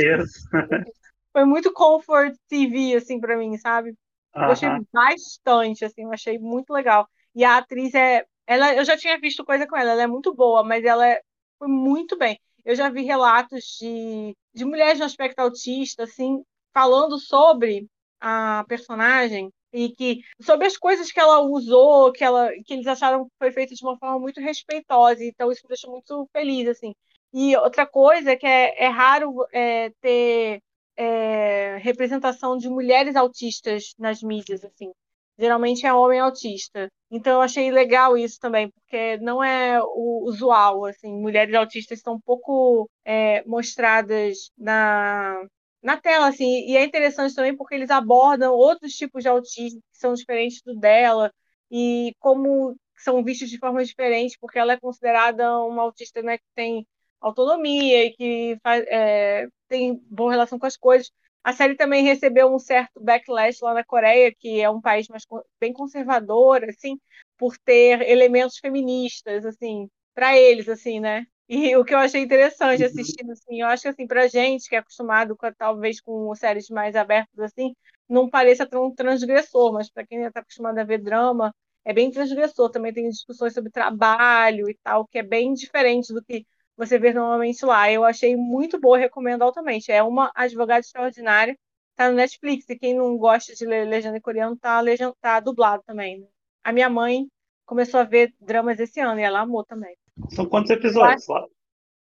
Foi 1.34 1.45
muito 1.45 1.74
comfort 1.74 2.36
TV, 2.47 2.95
assim, 2.95 3.20
para 3.20 3.36
mim, 3.36 3.58
sabe? 3.58 3.93
Eu 4.36 4.43
achei 4.43 4.70
bastante, 4.91 5.84
assim, 5.84 6.04
eu 6.04 6.14
achei 6.14 6.39
muito 6.39 6.72
legal. 6.72 7.08
E 7.36 7.43
a 7.43 7.58
atriz 7.58 7.93
é, 7.93 8.26
ela, 8.47 8.74
eu 8.74 8.86
já 8.86 8.97
tinha 8.97 9.20
visto 9.20 9.43
coisa 9.43 9.68
com 9.68 9.76
ela, 9.76 9.91
ela 9.91 10.04
é 10.04 10.08
muito 10.08 10.34
boa, 10.34 10.64
mas 10.64 10.84
ela 10.86 11.08
é, 11.08 11.22
foi 11.60 11.68
muito 11.68 12.18
bem. 12.18 12.39
Eu 12.64 12.76
já 12.76 12.89
vi 12.89 13.04
relatos 13.04 13.78
de, 13.80 14.36
de 14.54 14.64
mulheres 14.66 14.99
no 14.99 15.06
aspecto 15.06 15.39
autista, 15.39 16.04
assim, 16.04 16.43
falando 16.74 17.20
sobre 17.20 17.88
a 18.24 18.63
personagem 18.69 19.51
e 19.74 19.89
que 19.89 20.21
sobre 20.41 20.65
as 20.67 20.78
coisas 20.78 21.11
que 21.11 21.19
ela 21.19 21.41
usou, 21.41 22.11
que 22.13 22.24
ela 22.24 22.49
que 22.65 22.74
eles 22.74 22.88
acharam 22.88 23.26
que 23.26 23.32
foi 23.38 23.51
feito 23.51 23.76
de 23.76 23.84
uma 23.84 23.97
forma 23.97 24.19
muito 24.19 24.39
respeitosa, 24.39 25.24
então 25.26 25.51
isso 25.51 25.61
me 25.63 25.69
deixou 25.69 25.91
muito 25.91 26.28
feliz 26.32 26.67
assim. 26.69 26.93
E 27.34 27.55
outra 27.57 27.86
coisa 27.86 28.32
é 28.32 28.36
que 28.38 28.45
é, 28.47 28.86
é 28.86 28.88
raro 28.88 29.45
é, 29.51 29.89
ter 30.01 30.61
é, 30.95 31.78
representação 31.82 32.57
de 32.57 32.69
mulheres 32.69 33.15
autistas 33.15 33.93
nas 33.99 34.21
mídias 34.24 34.63
assim. 34.63 34.91
Geralmente 35.38 35.86
é 35.86 35.93
homem 35.93 36.19
autista. 36.19 36.88
Então 37.11 37.34
eu 37.34 37.41
achei 37.41 37.71
legal 37.71 38.17
isso 38.17 38.39
também, 38.39 38.69
porque 38.69 39.17
não 39.17 39.43
é 39.43 39.82
o 39.84 40.24
usual, 40.26 40.86
assim, 40.86 41.11
mulheres 41.13 41.53
autistas 41.55 41.99
estão 41.99 42.19
pouco 42.21 42.89
é, 43.05 43.43
mostradas 43.45 44.51
na, 44.57 45.43
na 45.84 45.97
tela, 45.97 46.27
assim, 46.27 46.65
e 46.67 46.77
é 46.77 46.84
interessante 46.84 47.36
também 47.36 47.55
porque 47.55 47.75
eles 47.75 47.89
abordam 47.89 48.53
outros 48.53 48.93
tipos 48.93 49.23
de 49.23 49.29
autismo 49.29 49.81
que 49.91 49.97
são 49.99 50.13
diferentes 50.13 50.61
do 50.63 50.75
dela, 50.75 51.31
e 51.69 52.15
como 52.19 52.75
são 52.97 53.23
vistos 53.23 53.49
de 53.49 53.57
forma 53.59 53.84
diferente, 53.84 54.38
porque 54.39 54.59
ela 54.59 54.73
é 54.73 54.79
considerada 54.79 55.59
uma 55.63 55.81
autista 55.84 56.21
né, 56.21 56.38
que 56.38 56.45
tem 56.55 56.88
autonomia 57.19 58.05
e 58.05 58.13
que 58.13 58.57
faz, 58.63 58.84
é, 58.88 59.47
tem 59.67 59.95
boa 60.09 60.31
relação 60.31 60.59
com 60.59 60.65
as 60.65 60.77
coisas. 60.77 61.11
A 61.43 61.51
série 61.53 61.75
também 61.75 62.03
recebeu 62.03 62.53
um 62.53 62.59
certo 62.59 63.01
backlash 63.01 63.61
lá 63.61 63.73
na 63.73 63.84
Coreia, 63.84 64.34
que 64.38 64.61
é 64.61 64.69
um 64.69 64.79
país 64.81 65.07
mais, 65.09 65.23
bem 65.59 65.73
conservador, 65.73 66.63
assim, 66.69 66.97
por 67.38 67.57
ter 67.57 68.01
elementos 68.09 68.57
feministas, 68.59 69.45
assim, 69.45 69.89
para 70.13 70.38
eles, 70.38 70.69
assim, 70.69 70.99
né? 70.99 71.25
E 71.50 71.76
o 71.76 71.84
que 71.84 71.94
eu 71.94 71.98
achei 72.00 72.22
interessante 72.22 72.82
uhum. 72.82 72.88
assistindo, 72.88 73.32
assim, 73.32 73.62
eu 73.62 73.68
acho 73.68 73.84
que, 73.84 73.89
assim, 73.89 74.08
pra 74.08 74.28
gente 74.28 74.68
que 74.70 74.76
é 74.76 74.80
acostumado, 74.80 75.36
com, 75.36 75.52
talvez, 75.54 76.00
com 76.02 76.34
séries 76.36 76.70
mais 76.70 76.96
abertas, 76.96 77.38
assim, 77.39 77.76
não 78.08 78.30
pareça 78.30 78.66
tão 78.66 78.94
transgressor, 78.94 79.74
mas 79.74 79.89
para 79.89 80.06
quem 80.06 80.24
está 80.24 80.39
acostumado 80.39 80.78
a 80.80 80.84
ver 80.84 81.00
drama, 81.00 81.54
é 81.86 81.94
bem 81.94 82.12
transgressor. 82.12 82.70
Também 82.72 82.94
tem 82.94 83.10
discussões 83.10 83.54
sobre 83.54 83.72
trabalho 83.72 84.70
e 84.70 84.78
tal, 84.84 85.08
que 85.08 85.20
é 85.20 85.24
bem 85.24 85.54
diferente 85.54 86.14
do 86.14 86.24
que 86.24 86.46
você 86.78 86.98
vê 86.98 87.14
normalmente 87.14 87.66
lá. 87.66 87.91
Eu 87.91 88.04
achei 88.04 88.36
muito 88.36 88.80
boa, 88.80 88.98
recomendo 88.98 89.41
altamente. 89.44 89.91
É 89.91 90.02
uma 90.04 90.32
advogada 90.36 90.80
extraordinária. 90.80 91.58
tá 91.96 92.10
no 92.10 92.16
Netflix. 92.16 92.68
E 92.70 92.78
quem 92.78 92.96
não 92.96 93.18
gosta 93.18 93.54
de 93.54 93.66
ler 93.66 93.86
legenda 93.88 94.18
em 94.18 94.22
coreano, 94.22 94.58
tá, 94.58 94.80
legenda, 94.82 95.14
tá 95.22 95.39
dublado 95.39 95.84
também. 95.86 96.20
Né? 96.22 96.28
A 96.64 96.72
minha 96.72 96.89
mãe 96.89 97.28
começou 97.66 98.00
a 98.00 98.04
ver 98.04 98.34
dramas 98.39 98.80
esse 98.80 99.00
ano 99.00 99.20
e 99.20 99.24
ela 99.24 99.41
amou 99.41 99.64
também. 99.66 99.96
São 100.30 100.45
quantos 100.45 100.72
episódios 100.72 101.28
lá? 101.28 101.45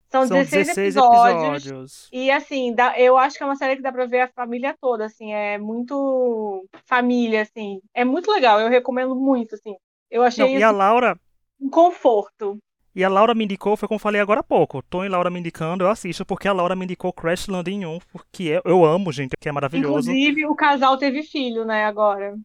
São, 0.09 0.27
São 0.27 0.37
16, 0.37 0.67
16 0.67 0.95
episódios, 0.95 1.65
episódios, 1.65 2.09
E 2.11 2.29
assim, 2.29 2.75
dá, 2.75 2.99
eu 2.99 3.17
acho 3.17 3.35
que 3.35 3.43
é 3.43 3.47
uma 3.47 3.55
série 3.55 3.77
que 3.77 3.81
dá 3.81 3.91
pra 3.91 4.05
ver 4.05 4.21
a 4.21 4.27
família 4.27 4.75
toda, 4.79 5.05
assim, 5.05 5.33
é 5.33 5.57
muito 5.57 6.67
família, 6.85 7.41
assim. 7.41 7.81
É 7.95 8.05
muito 8.05 8.31
legal, 8.31 8.59
eu 8.59 8.69
recomendo 8.69 9.15
muito, 9.15 9.55
assim. 9.55 9.75
Eu 10.11 10.21
achei 10.21 10.43
Não, 10.43 10.51
isso... 10.51 10.59
E 10.59 10.63
a 10.63 10.69
Laura. 10.69 11.19
Um 11.59 11.67
conforto. 11.67 12.59
E 12.95 13.03
a 13.03 13.09
Laura 13.09 13.33
me 13.33 13.43
indicou, 13.43 13.75
foi 13.75 13.87
como 13.87 13.95
eu 13.95 14.01
falei 14.01 14.21
agora 14.21 14.41
há 14.41 14.43
pouco. 14.43 14.83
Tom 14.83 15.03
e 15.03 15.09
Laura 15.09 15.31
me 15.31 15.39
indicando, 15.39 15.83
eu 15.83 15.89
assisto, 15.89 16.23
porque 16.23 16.47
a 16.47 16.53
Laura 16.53 16.75
me 16.75 16.83
indicou 16.83 17.11
Crash 17.11 17.47
Landing 17.47 17.85
1, 17.85 17.99
porque 18.11 18.43
eu, 18.43 18.61
eu 18.65 18.85
amo, 18.85 19.11
gente, 19.11 19.31
que 19.39 19.49
é 19.49 19.51
maravilhoso. 19.51 20.11
Inclusive, 20.11 20.45
o 20.45 20.53
casal 20.53 20.95
teve 20.95 21.23
filho, 21.23 21.65
né, 21.65 21.85
agora. 21.85 22.35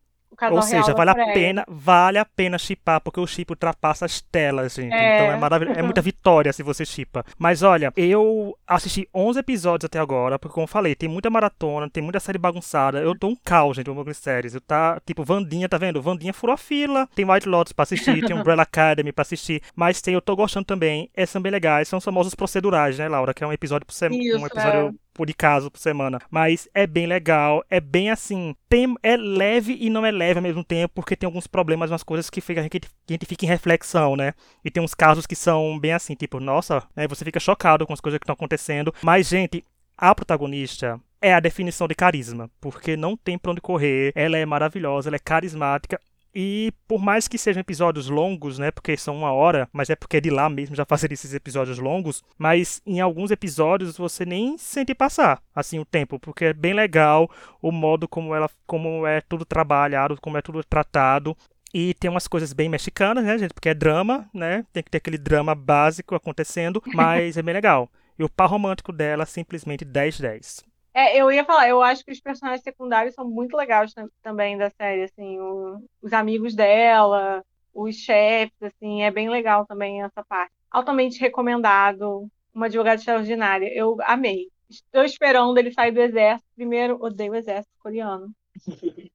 Ou 0.51 0.63
seja, 0.63 0.95
vale 0.95 1.11
a 1.11 1.15
pena, 1.15 1.65
vale 1.69 2.19
a 2.19 2.25
pena 2.25 2.59
chipar, 2.59 3.01
porque 3.01 3.21
o 3.21 3.27
chip 3.27 3.53
ultrapassa 3.53 4.05
as 4.05 4.21
telas, 4.21 4.75
gente. 4.75 4.93
É. 4.93 5.17
Então 5.17 5.33
é 5.33 5.37
maravilhoso, 5.37 5.79
é 5.79 5.83
muita 5.83 6.01
vitória 6.01 6.53
se 6.53 6.63
você 6.63 6.85
chipa. 6.85 7.25
Mas 7.39 7.63
olha, 7.63 7.93
eu 7.97 8.57
assisti 8.67 9.09
11 9.15 9.41
episódios 9.41 9.87
até 9.87 9.99
agora, 9.99 10.39
porque 10.39 10.55
como 10.55 10.65
eu 10.65 10.69
falei, 10.69 10.95
tem 10.95 11.09
muita 11.09 11.31
maratona, 11.31 11.91
tem 11.91 12.03
muita 12.03 12.21
série 12.21 12.39
bagunçada. 12.39 13.01
Eu 13.01 13.19
tô 13.19 13.29
um 13.29 13.37
caos, 13.37 13.77
gente, 13.77 13.87
com 13.87 14.15
séries. 14.15 14.55
Eu 14.55 14.61
tá, 14.61 15.01
tipo, 15.05 15.25
Vandinha, 15.25 15.69
tá 15.69 15.79
vendo? 15.79 16.01
Vandinha 16.01 16.33
furou 16.33 16.55
a 16.55 16.59
fila. 16.59 17.09
Tem 17.15 17.29
White 17.29 17.49
Lotus 17.49 17.73
pra 17.73 17.83
assistir, 17.83 18.25
tem 18.25 18.37
Umbrella 18.37 18.63
Academy 18.63 19.13
pra 19.13 19.23
assistir, 19.23 19.63
mas 19.75 20.01
tem, 20.01 20.15
eu 20.15 20.21
tô 20.21 20.37
gostando 20.37 20.67
também. 20.67 21.11
Esses 21.17 21.31
são 21.31 21.43
bem 21.43 21.53
legais, 21.53 21.89
são 21.89 21.99
os 21.99 22.05
famosos 22.05 22.35
procedurais, 22.35 22.99
né, 22.99 23.09
Laura? 23.09 23.35
Que 23.35 23.45
é 23.45 23.47
um 23.47 23.53
episódio 23.53 23.87
por 23.87 23.93
semana, 23.93 24.23
um 24.39 24.47
episódio 24.47 24.89
é 24.89 25.08
por 25.19 25.35
caso 25.35 25.69
por 25.69 25.81
semana. 25.81 26.21
Mas 26.31 26.69
é 26.73 26.87
bem 26.87 27.05
legal, 27.05 27.65
é 27.69 27.81
bem 27.81 28.09
assim. 28.09 28.55
Tem, 28.69 28.95
é 29.03 29.17
leve 29.17 29.77
e 29.81 29.91
não 29.91 30.07
é 30.07 30.13
leve 30.13 30.39
ao 30.39 30.43
mesmo 30.43 30.63
tempo, 30.63 30.95
porque 30.95 31.17
tem 31.17 31.27
alguns 31.27 31.49
problemas, 31.49 31.91
umas 31.91 32.05
coisas 32.05 32.31
que, 32.31 32.41
fica, 32.41 32.69
que 32.69 32.79
a 32.79 33.13
gente 33.13 33.27
fica 33.27 33.45
em 33.45 33.49
reflexão, 33.49 34.15
né? 34.15 34.33
E 34.65 34.71
tem 34.71 34.81
uns 34.81 34.95
casos 34.95 35.27
que 35.27 35.35
são 35.35 35.77
bem 35.77 35.93
assim, 35.93 36.15
tipo, 36.15 36.39
nossa, 36.39 36.87
né, 36.95 37.09
você 37.09 37.25
fica 37.25 37.41
chocado 37.41 37.85
com 37.85 37.93
as 37.93 38.01
coisas 38.01 38.17
que 38.19 38.23
estão 38.23 38.35
acontecendo. 38.35 38.95
Mas, 39.03 39.29
gente, 39.29 39.65
a 39.97 40.15
protagonista 40.15 41.01
é 41.21 41.35
a 41.35 41.41
definição 41.41 41.89
de 41.89 41.97
carisma, 41.97 42.49
porque 42.61 42.97
não 42.97 43.17
tem 43.17 43.37
pra 43.37 43.51
onde 43.51 43.61
correr, 43.61 44.13
ela 44.15 44.39
é 44.39 44.47
maravilhosa, 44.47 45.09
ela 45.09 45.17
é 45.17 45.19
carismática 45.21 46.01
e 46.41 46.73
por 46.87 47.01
mais 47.01 47.27
que 47.27 47.37
sejam 47.37 47.61
episódios 47.61 48.09
longos, 48.09 48.61
né? 48.61 48.71
Porque 48.71 48.97
são 48.97 49.17
uma 49.17 49.33
hora, 49.33 49.69
mas 49.73 49.91
é 49.91 49.97
porque 49.97 50.19
é 50.19 50.21
de 50.21 50.31
lá 50.31 50.49
mesmo 50.49 50.77
já 50.77 50.85
fazer 50.87 51.11
esses 51.11 51.35
episódios 51.35 51.81
longos. 51.81 52.23
Mas 52.39 52.81
em 52.87 53.01
alguns 53.01 53.33
episódios 53.33 53.97
você 53.97 54.25
nem 54.25 54.57
sente 54.57 54.95
passar 54.95 55.43
assim 55.53 55.81
o 55.81 55.85
tempo, 55.85 56.17
porque 56.21 56.45
é 56.45 56.53
bem 56.53 56.75
legal 56.75 57.29
o 57.61 57.73
modo 57.73 58.07
como 58.07 58.37
ela, 58.37 58.49
como 58.69 59.05
é 59.05 59.21
tudo 59.21 59.45
trabalhado, 59.45 60.17
como 60.21 60.39
é 60.39 60.41
tudo 60.41 60.63
tratado. 60.63 61.37
E 61.75 61.93
tem 61.95 62.09
umas 62.09 62.29
coisas 62.29 62.53
bem 62.53 62.69
mexicanas, 62.69 63.25
né, 63.25 63.37
gente? 63.37 63.53
Porque 63.53 63.71
é 63.71 63.75
drama, 63.75 64.31
né? 64.33 64.65
Tem 64.73 64.81
que 64.81 64.93
ter 64.93 64.99
aquele 64.99 65.19
drama 65.19 65.57
básico 65.57 66.15
acontecendo, 66.15 66.81
mas 66.95 67.37
é 67.37 67.43
bem 67.43 67.53
legal. 67.53 67.91
E 68.17 68.23
o 68.23 68.29
par 68.29 68.49
romântico 68.49 68.93
dela 68.93 69.27
simplesmente 69.27 69.85
10-10. 69.85 70.68
É, 70.99 71.17
eu 71.17 71.31
ia 71.31 71.45
falar, 71.45 71.69
eu 71.69 71.81
acho 71.81 72.05
que 72.05 72.11
os 72.11 72.21
personagens 72.21 72.65
secundários 72.65 73.15
são 73.15 73.25
muito 73.25 73.57
legais 73.57 73.95
também 74.21 74.59
da 74.59 74.69
série, 74.69 75.05
assim, 75.05 75.39
o, 75.39 75.81
os 76.03 76.13
amigos 76.13 76.57
dela, 76.57 77.45
os 77.73 77.95
chefes, 77.95 78.61
assim, 78.61 79.03
é 79.05 79.11
bem 79.13 79.31
legal 79.31 79.65
também 79.65 80.03
essa 80.03 80.25
parte. 80.25 80.53
Altamente 80.69 81.21
recomendado, 81.21 82.29
uma 82.53 82.67
advogada 82.67 82.97
extraordinária, 82.97 83.73
eu 83.73 83.97
amei. 84.03 84.49
Estou 84.69 85.05
esperando 85.05 85.57
ele 85.57 85.71
sair 85.73 85.93
do 85.93 86.01
exército. 86.01 86.51
Primeiro, 86.57 86.99
odeio 87.01 87.31
o 87.31 87.37
exército 87.37 87.73
coreano. 87.79 88.35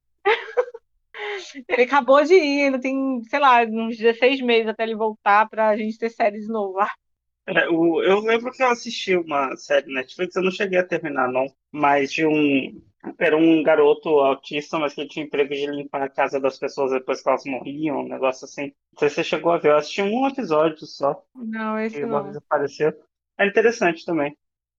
ele 1.68 1.82
acabou 1.82 2.24
de 2.24 2.32
ir, 2.32 2.64
ainda 2.64 2.80
tem, 2.80 3.22
sei 3.24 3.38
lá, 3.38 3.62
uns 3.62 3.98
16 3.98 4.40
meses 4.40 4.68
até 4.68 4.84
ele 4.84 4.96
voltar 4.96 5.46
para 5.50 5.68
a 5.68 5.76
gente 5.76 5.98
ter 5.98 6.08
série 6.08 6.40
de 6.40 6.48
novo. 6.48 6.78
É, 7.46 7.68
o, 7.68 8.02
eu 8.02 8.20
lembro 8.20 8.50
que 8.50 8.62
eu 8.62 8.68
assisti 8.68 9.16
uma 9.16 9.54
série 9.56 9.92
Netflix, 9.92 10.34
eu 10.34 10.42
não 10.42 10.50
cheguei 10.50 10.78
a 10.78 10.86
terminar, 10.86 11.30
não, 11.30 11.46
mas 11.70 12.12
de 12.12 12.26
um. 12.26 12.80
Era 13.18 13.36
um 13.36 13.62
garoto 13.62 14.08
autista, 14.08 14.78
mas 14.78 14.94
que 14.94 15.06
tinha 15.06 15.26
emprego 15.26 15.52
de 15.54 15.66
limpar 15.66 16.02
a 16.02 16.08
casa 16.08 16.40
das 16.40 16.58
pessoas 16.58 16.90
depois 16.90 17.22
que 17.22 17.28
elas 17.28 17.44
morriam, 17.44 18.00
um 18.00 18.08
negócio 18.08 18.46
assim. 18.46 18.72
Não 18.92 18.98
sei 18.98 19.10
se 19.10 19.16
você 19.16 19.24
chegou 19.24 19.52
a 19.52 19.58
ver, 19.58 19.72
eu 19.72 19.76
assisti 19.76 20.00
um 20.00 20.26
episódio 20.26 20.86
só. 20.86 21.22
Não, 21.34 21.78
esse 21.78 22.00
que 22.00 22.06
não. 22.06 22.32
Apareceu. 22.34 22.94
É 23.38 23.46
interessante 23.46 24.06
também. 24.06 24.34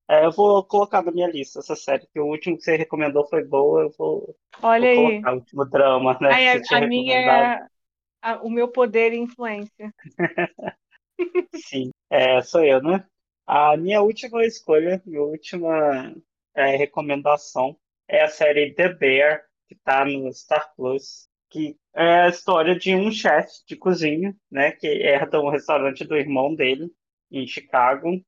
É, 0.08 0.26
eu 0.26 0.32
vou 0.32 0.64
colocar 0.64 1.04
na 1.04 1.12
minha 1.12 1.28
lista 1.28 1.60
essa 1.60 1.76
série, 1.76 2.08
que 2.08 2.20
o 2.20 2.26
último 2.26 2.58
que 2.58 2.64
você 2.64 2.76
recomendou 2.76 3.28
foi 3.28 3.44
boa, 3.44 3.84
eu 3.84 3.92
vou, 3.98 4.36
Olha 4.64 4.90
vou 4.90 4.90
aí. 4.90 4.96
colocar 4.96 5.34
o 5.34 5.36
último 5.38 5.66
drama, 5.66 6.18
né? 6.20 6.30
Aí, 6.34 6.48
a, 6.50 6.78
a 6.78 6.82
minha 6.82 7.16
é 7.16 7.68
a, 8.22 8.42
o 8.42 8.50
meu 8.50 8.68
poder 8.68 9.14
e 9.14 9.18
influência. 9.18 9.94
Sim, 11.54 11.92
é, 12.10 12.42
sou 12.42 12.64
eu, 12.64 12.82
né? 12.82 13.06
A 13.48 13.78
minha 13.78 14.02
última 14.02 14.44
escolha, 14.46 15.02
minha 15.06 15.22
última 15.22 16.16
é, 16.56 16.76
recomendação 16.76 17.78
é 18.08 18.24
a 18.24 18.28
série 18.28 18.74
The 18.74 18.90
Bear, 18.94 19.44
que 19.68 19.76
está 19.76 20.06
no 20.06 20.32
Star 20.34 20.74
Plus, 20.76 21.28
que 21.50 21.78
é 21.94 22.22
a 22.22 22.30
história 22.30 22.76
de 22.76 22.96
um 22.96 23.12
chefe 23.12 23.66
de 23.68 23.76
cozinha, 23.76 24.36
né, 24.52 24.72
que 24.72 24.88
herda 24.88 25.42
um 25.42 25.50
restaurante 25.50 26.04
do 26.04 26.16
irmão 26.18 26.54
dele 26.54 26.92
em 27.32 27.48
Chicago. 27.48 28.22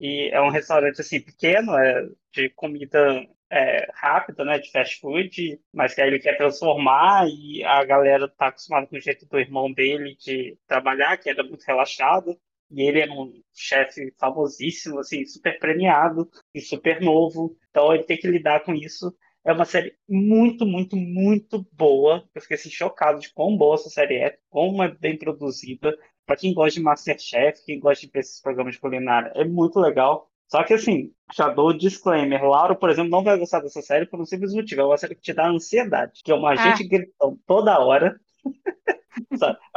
E 0.00 0.30
é 0.32 0.40
um 0.40 0.48
restaurante 0.50 1.00
assim 1.00 1.20
pequeno, 1.20 1.76
é 1.78 2.08
de 2.32 2.50
comida 2.50 3.24
é, 3.50 3.88
rápida, 3.94 4.44
né, 4.44 4.58
de 4.58 4.70
fast 4.72 4.98
food, 5.00 5.60
mas 5.72 5.94
que 5.94 6.00
aí 6.00 6.08
ele 6.08 6.18
quer 6.18 6.36
transformar 6.36 7.28
e 7.28 7.62
a 7.62 7.84
galera 7.84 8.28
tá 8.28 8.48
acostumada 8.48 8.86
com 8.86 8.96
o 8.96 9.00
jeito 9.00 9.26
do 9.26 9.38
irmão 9.38 9.72
dele 9.72 10.16
de 10.16 10.58
trabalhar, 10.66 11.16
que 11.18 11.30
era 11.30 11.42
muito 11.44 11.62
relaxado. 11.64 12.36
E 12.72 12.82
ele 12.82 13.00
era 13.00 13.12
um 13.12 13.32
chefe 13.54 14.12
famosíssimo, 14.18 14.98
assim, 14.98 15.24
super 15.26 15.58
premiado 15.58 16.28
e 16.54 16.60
super 16.60 17.00
novo. 17.00 17.56
Então 17.70 17.94
ele 17.94 18.04
tem 18.04 18.16
que 18.16 18.28
lidar 18.28 18.64
com 18.64 18.74
isso. 18.74 19.14
É 19.44 19.52
uma 19.52 19.64
série 19.64 19.94
muito, 20.08 20.64
muito, 20.64 20.96
muito 20.96 21.66
boa. 21.72 22.24
Eu 22.34 22.40
fiquei 22.40 22.56
assim, 22.56 22.70
chocado 22.70 23.18
de 23.18 23.32
quão 23.32 23.56
boa 23.56 23.74
essa 23.74 23.90
série 23.90 24.16
é, 24.16 24.38
como 24.48 24.82
é 24.82 24.88
bem 24.88 25.18
produzida. 25.18 25.96
Para 26.24 26.36
quem 26.36 26.54
gosta 26.54 26.78
de 26.78 26.84
Masterchef, 26.84 27.64
quem 27.64 27.80
gosta 27.80 28.06
de 28.06 28.12
ver 28.12 28.20
esses 28.20 28.40
programas 28.40 28.74
de 28.74 28.80
culinária, 28.80 29.32
é 29.34 29.44
muito 29.44 29.78
legal. 29.80 30.30
Só 30.48 30.62
que 30.62 30.74
assim, 30.74 31.12
já 31.34 31.48
dou 31.48 31.76
disclaimer. 31.76 32.44
Laura, 32.44 32.74
por 32.74 32.90
exemplo, 32.90 33.10
não 33.10 33.24
vai 33.24 33.38
gostar 33.38 33.60
dessa 33.60 33.82
série 33.82 34.06
por 34.06 34.20
um 34.20 34.24
simples 34.24 34.54
motivo. 34.54 34.82
É 34.82 34.84
uma 34.84 34.98
série 34.98 35.14
que 35.14 35.22
te 35.22 35.32
dá 35.32 35.48
ansiedade, 35.48 36.22
que 36.22 36.30
é 36.30 36.34
uma 36.34 36.52
ah. 36.52 36.56
gente 36.56 36.86
gritando 36.86 37.38
toda 37.46 37.78
hora. 37.78 38.20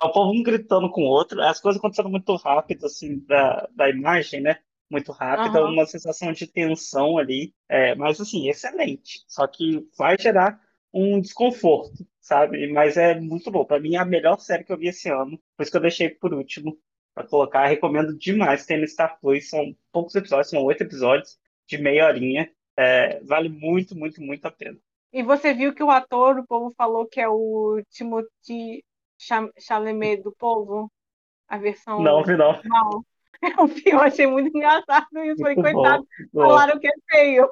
é 0.02 0.06
o 0.06 0.12
povo 0.12 0.32
um 0.32 0.44
gritando 0.44 0.90
com 0.90 1.02
o 1.02 1.08
outro, 1.08 1.42
as 1.42 1.60
coisas 1.60 1.80
acontecendo 1.80 2.10
muito 2.10 2.36
rápido, 2.36 2.86
assim, 2.86 3.20
da, 3.26 3.68
da 3.76 3.90
imagem, 3.90 4.42
né? 4.42 4.60
Muito 4.90 5.12
rápido, 5.12 5.58
uhum. 5.60 5.74
uma 5.74 5.86
sensação 5.86 6.32
de 6.32 6.48
tensão 6.48 7.18
ali. 7.18 7.54
É, 7.68 7.96
mas 7.96 8.22
assim, 8.22 8.50
excelente. 8.50 9.24
Só 9.28 9.48
que 9.48 9.88
vai 9.98 10.18
gerar 10.18 10.60
um 10.94 11.20
desconforto, 11.20 12.08
sabe? 12.22 12.72
Mas 12.72 12.96
é 12.96 13.20
muito 13.20 13.50
bom. 13.52 13.66
Para 13.66 13.80
mim 13.80 13.96
é 13.96 13.98
a 13.98 14.06
melhor 14.06 14.40
série 14.40 14.64
que 14.64 14.72
eu 14.72 14.78
vi 14.78 14.88
esse 14.88 15.10
ano. 15.10 15.40
Por 15.58 15.64
isso 15.64 15.72
que 15.72 15.78
eu 15.78 15.82
deixei 15.82 16.10
por 16.10 16.34
último 16.34 16.78
para 17.14 17.28
colocar. 17.28 17.66
Recomendo 17.66 18.16
demais. 18.18 18.66
Tem 18.66 18.80
no 18.80 18.88
Star 18.88 19.20
Plus, 19.20 19.50
são 19.50 19.76
poucos 19.92 20.16
episódios, 20.16 20.50
são 20.50 20.64
oito 20.64 20.84
episódios 20.84 21.38
de 21.68 21.78
meia 21.78 22.06
horinha. 22.06 22.50
É, 22.78 23.22
vale 23.24 23.50
muito, 23.50 23.98
muito, 23.98 24.22
muito 24.22 24.46
a 24.46 24.52
pena. 24.52 24.78
E 25.12 25.24
você 25.24 25.54
viu 25.54 25.74
que 25.74 25.82
o 25.82 25.90
ator, 25.90 26.38
o 26.38 26.46
povo 26.46 26.74
falou 26.78 27.08
que 27.08 27.22
é 27.22 27.28
o 27.28 27.82
Timothy 27.90 28.84
Chalamet 29.18 30.22
do 30.22 30.32
povo? 30.32 30.92
A 31.48 31.58
versão. 31.58 32.02
Não, 32.02 32.24
vi 32.24 32.36
não. 32.36 32.60
não. 32.64 33.06
Eu, 33.60 33.68
vi, 33.68 33.84
eu 33.86 34.00
achei 34.00 34.26
muito 34.26 34.56
engraçado 34.56 35.08
isso. 35.26 35.42
Foi 35.42 35.56
coitado. 35.56 36.08
Bom, 36.34 36.42
Falaram 36.42 36.80
que 36.80 36.88
é 36.88 36.92
feio. 37.10 37.50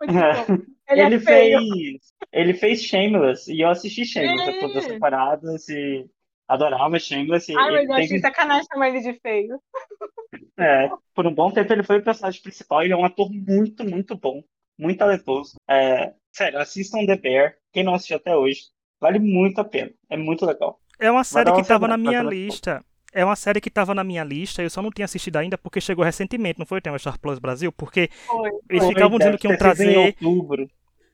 Ele, 0.88 1.02
ele 1.02 1.14
é 1.16 1.20
fez. 1.20 2.14
Ele 2.32 2.54
fez 2.54 2.82
Shameless 2.82 3.52
e 3.52 3.60
eu 3.60 3.68
assisti 3.68 4.06
Shameless, 4.06 4.56
é. 4.56 4.60
todas 4.60 4.76
as 4.76 4.84
separadas 4.84 5.68
e 5.68 6.08
adorava 6.46 6.98
Shameless. 6.98 7.54
Ai, 7.54 7.70
mas 7.72 7.88
eu 7.88 7.94
achei 7.94 8.08
tem... 8.08 8.20
sacanagem 8.20 8.66
chamar 8.72 8.88
ele 8.88 9.00
de 9.00 9.20
feio. 9.20 9.60
É, 10.60 10.90
por 11.14 11.24
um 11.24 11.32
bom 11.32 11.52
tempo 11.52 11.72
ele 11.72 11.84
foi 11.84 11.98
o 11.98 12.02
personagem 12.02 12.42
principal. 12.42 12.82
Ele 12.82 12.92
é 12.92 12.96
um 12.96 13.04
ator 13.04 13.30
muito, 13.30 13.84
muito 13.84 14.16
bom. 14.16 14.42
Muito 14.76 14.98
talentoso. 14.98 15.56
É, 15.68 16.12
sério, 16.32 16.58
assistam 16.58 17.06
The 17.06 17.16
Bear. 17.16 17.54
Quem 17.72 17.84
não 17.84 17.94
assistiu 17.94 18.16
até 18.16 18.36
hoje, 18.36 18.62
vale 19.00 19.18
muito 19.18 19.60
a 19.60 19.64
pena. 19.64 19.90
É 20.10 20.16
muito 20.16 20.44
legal. 20.44 20.78
É 20.98 21.10
uma 21.10 21.24
série 21.24 21.52
que 21.52 21.60
estava 21.60 21.86
na 21.86 21.96
minha 21.96 22.22
lista. 22.22 22.84
É 23.12 23.24
uma 23.24 23.36
série 23.36 23.60
que 23.60 23.68
estava 23.68 23.94
na 23.94 24.04
minha 24.04 24.22
lista, 24.22 24.62
eu 24.62 24.68
só 24.68 24.82
não 24.82 24.90
tinha 24.90 25.06
assistido 25.06 25.36
ainda 25.36 25.56
porque 25.56 25.80
chegou 25.80 26.04
recentemente, 26.04 26.58
não 26.58 26.66
foi? 26.66 26.78
O 26.78 26.98
Star 26.98 27.18
Plus 27.18 27.38
Brasil? 27.38 27.72
Porque 27.72 28.10
foi. 28.26 28.50
eles 28.68 28.86
ficavam 28.86 29.18
dizendo 29.18 29.38
que 29.38 29.48
iam 29.48 29.56
trazer. 29.56 29.90
Em 29.90 29.96
outubro. 29.96 30.68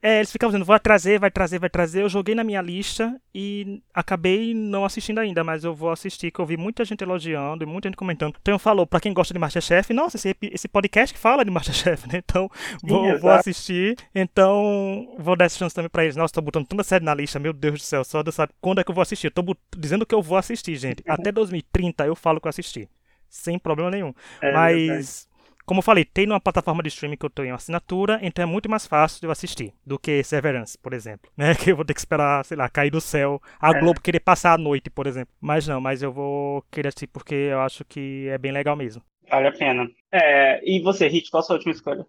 É, 0.07 0.19
eles 0.19 0.31
ficavam 0.31 0.51
dizendo, 0.51 0.67
vai 0.67 0.79
trazer, 0.79 1.19
vai 1.19 1.31
trazer, 1.31 1.59
vai 1.59 1.71
trazer. 1.71 2.03
Eu 2.03 2.11
joguei 2.11 2.35
na 2.35 2.45
minha 2.45 2.61
lista 2.61 3.19
e 3.35 3.83
acabei 3.95 4.53
não 4.53 4.85
assistindo 4.85 5.19
ainda, 5.19 5.43
mas 5.43 5.65
eu 5.65 5.75
vou 5.75 5.91
assistir, 5.91 6.31
que 6.31 6.39
eu 6.39 6.45
vi 6.45 6.59
muita 6.59 6.85
gente 6.85 7.03
elogiando 7.03 7.65
e 7.65 7.67
muita 7.67 7.89
gente 7.89 7.97
comentando. 7.97 8.37
Então 8.39 8.59
falou, 8.59 8.87
pra 8.87 9.01
quem 9.01 9.15
gosta 9.15 9.33
de 9.33 9.41
Masterchef, 9.41 9.95
nossa, 9.95 10.19
esse, 10.19 10.37
esse 10.43 10.69
podcast 10.69 11.15
que 11.15 11.19
fala 11.19 11.43
de 11.43 11.51
Masterchef, 11.51 12.07
né? 12.13 12.19
Então, 12.19 12.51
vou, 12.83 13.15
Sim, 13.15 13.19
vou 13.19 13.31
assistir. 13.31 13.97
Então, 14.15 15.17
vou 15.19 15.35
dar 15.35 15.47
essa 15.47 15.57
chance 15.57 15.75
também 15.75 15.89
pra 15.89 16.05
eles. 16.05 16.17
Nossa, 16.17 16.35
tô 16.35 16.43
botando 16.43 16.67
tanta 16.67 16.85
série 16.85 17.03
na 17.03 17.15
lista, 17.15 17.39
meu 17.39 17.55
Deus 17.55 17.81
do 17.81 17.85
céu, 17.85 18.05
só 18.05 18.23
Deus 18.23 18.35
sabe 18.35 18.53
quando 18.61 18.83
é 18.83 18.85
que 18.85 18.91
eu 18.91 18.95
vou 18.95 19.01
assistir. 19.01 19.29
Eu 19.29 19.31
tô 19.31 19.57
dizendo 19.75 20.05
que 20.05 20.15
eu 20.15 20.21
vou 20.21 20.37
assistir, 20.37 20.77
gente. 20.77 21.03
Uhum. 21.09 21.15
Até 21.15 21.33
2030 21.33 22.05
eu 22.05 22.15
falo 22.15 22.43
que 22.43 22.47
eu 22.47 22.51
assisti. 22.51 22.91
Sem 23.31 23.59
problema 23.59 23.91
nenhum. 23.91 24.13
É, 24.43 24.53
mas. 24.53 25.27
Como 25.67 25.79
eu 25.79 25.83
falei, 25.83 26.05
tem 26.05 26.27
numa 26.27 26.41
plataforma 26.41 26.83
de 26.83 26.89
streaming 26.89 27.17
que 27.17 27.25
eu 27.25 27.31
tenho 27.31 27.55
assinatura, 27.55 28.19
então 28.23 28.43
é 28.43 28.47
muito 28.47 28.69
mais 28.69 28.87
fácil 28.87 29.21
de 29.21 29.27
eu 29.27 29.31
assistir 29.31 29.73
do 29.85 29.99
que 29.99 30.23
Severance, 30.23 30.79
por 30.79 30.93
exemplo. 30.93 31.31
Né? 31.37 31.55
Que 31.65 31.73
eu 31.73 31.77
vou 31.77 31.85
ter 31.85 31.95
que 31.95 32.01
esperar, 32.01 32.45
sei 32.45 32.57
lá, 32.57 32.69
cair 32.69 32.91
do 32.91 33.01
céu, 33.01 33.41
a 33.59 33.71
é. 33.71 33.81
Globo 33.81 34.01
querer 34.01 34.21
passar 34.21 34.53
a 34.53 34.59
noite, 34.59 34.91
por 34.91 35.07
exemplo. 35.07 35.33
Mas 35.41 35.67
não, 35.67 35.81
mas 35.81 36.03
eu 36.03 36.12
vou 36.12 36.62
querer 36.71 36.89
assistir 36.89 37.07
porque 37.07 37.35
eu 37.35 37.61
acho 37.61 37.85
que 37.85 38.29
é 38.29 38.37
bem 38.37 38.53
legal 38.53 38.77
mesmo. 38.77 39.03
Vale 39.31 39.49
a 39.49 39.53
pena. 39.53 39.89
É, 40.12 40.61
e 40.65 40.83
você, 40.83 41.09
Hit, 41.09 41.31
qual 41.31 41.41
a 41.41 41.43
sua 41.43 41.57
última 41.57 41.73
escolha? 41.73 42.05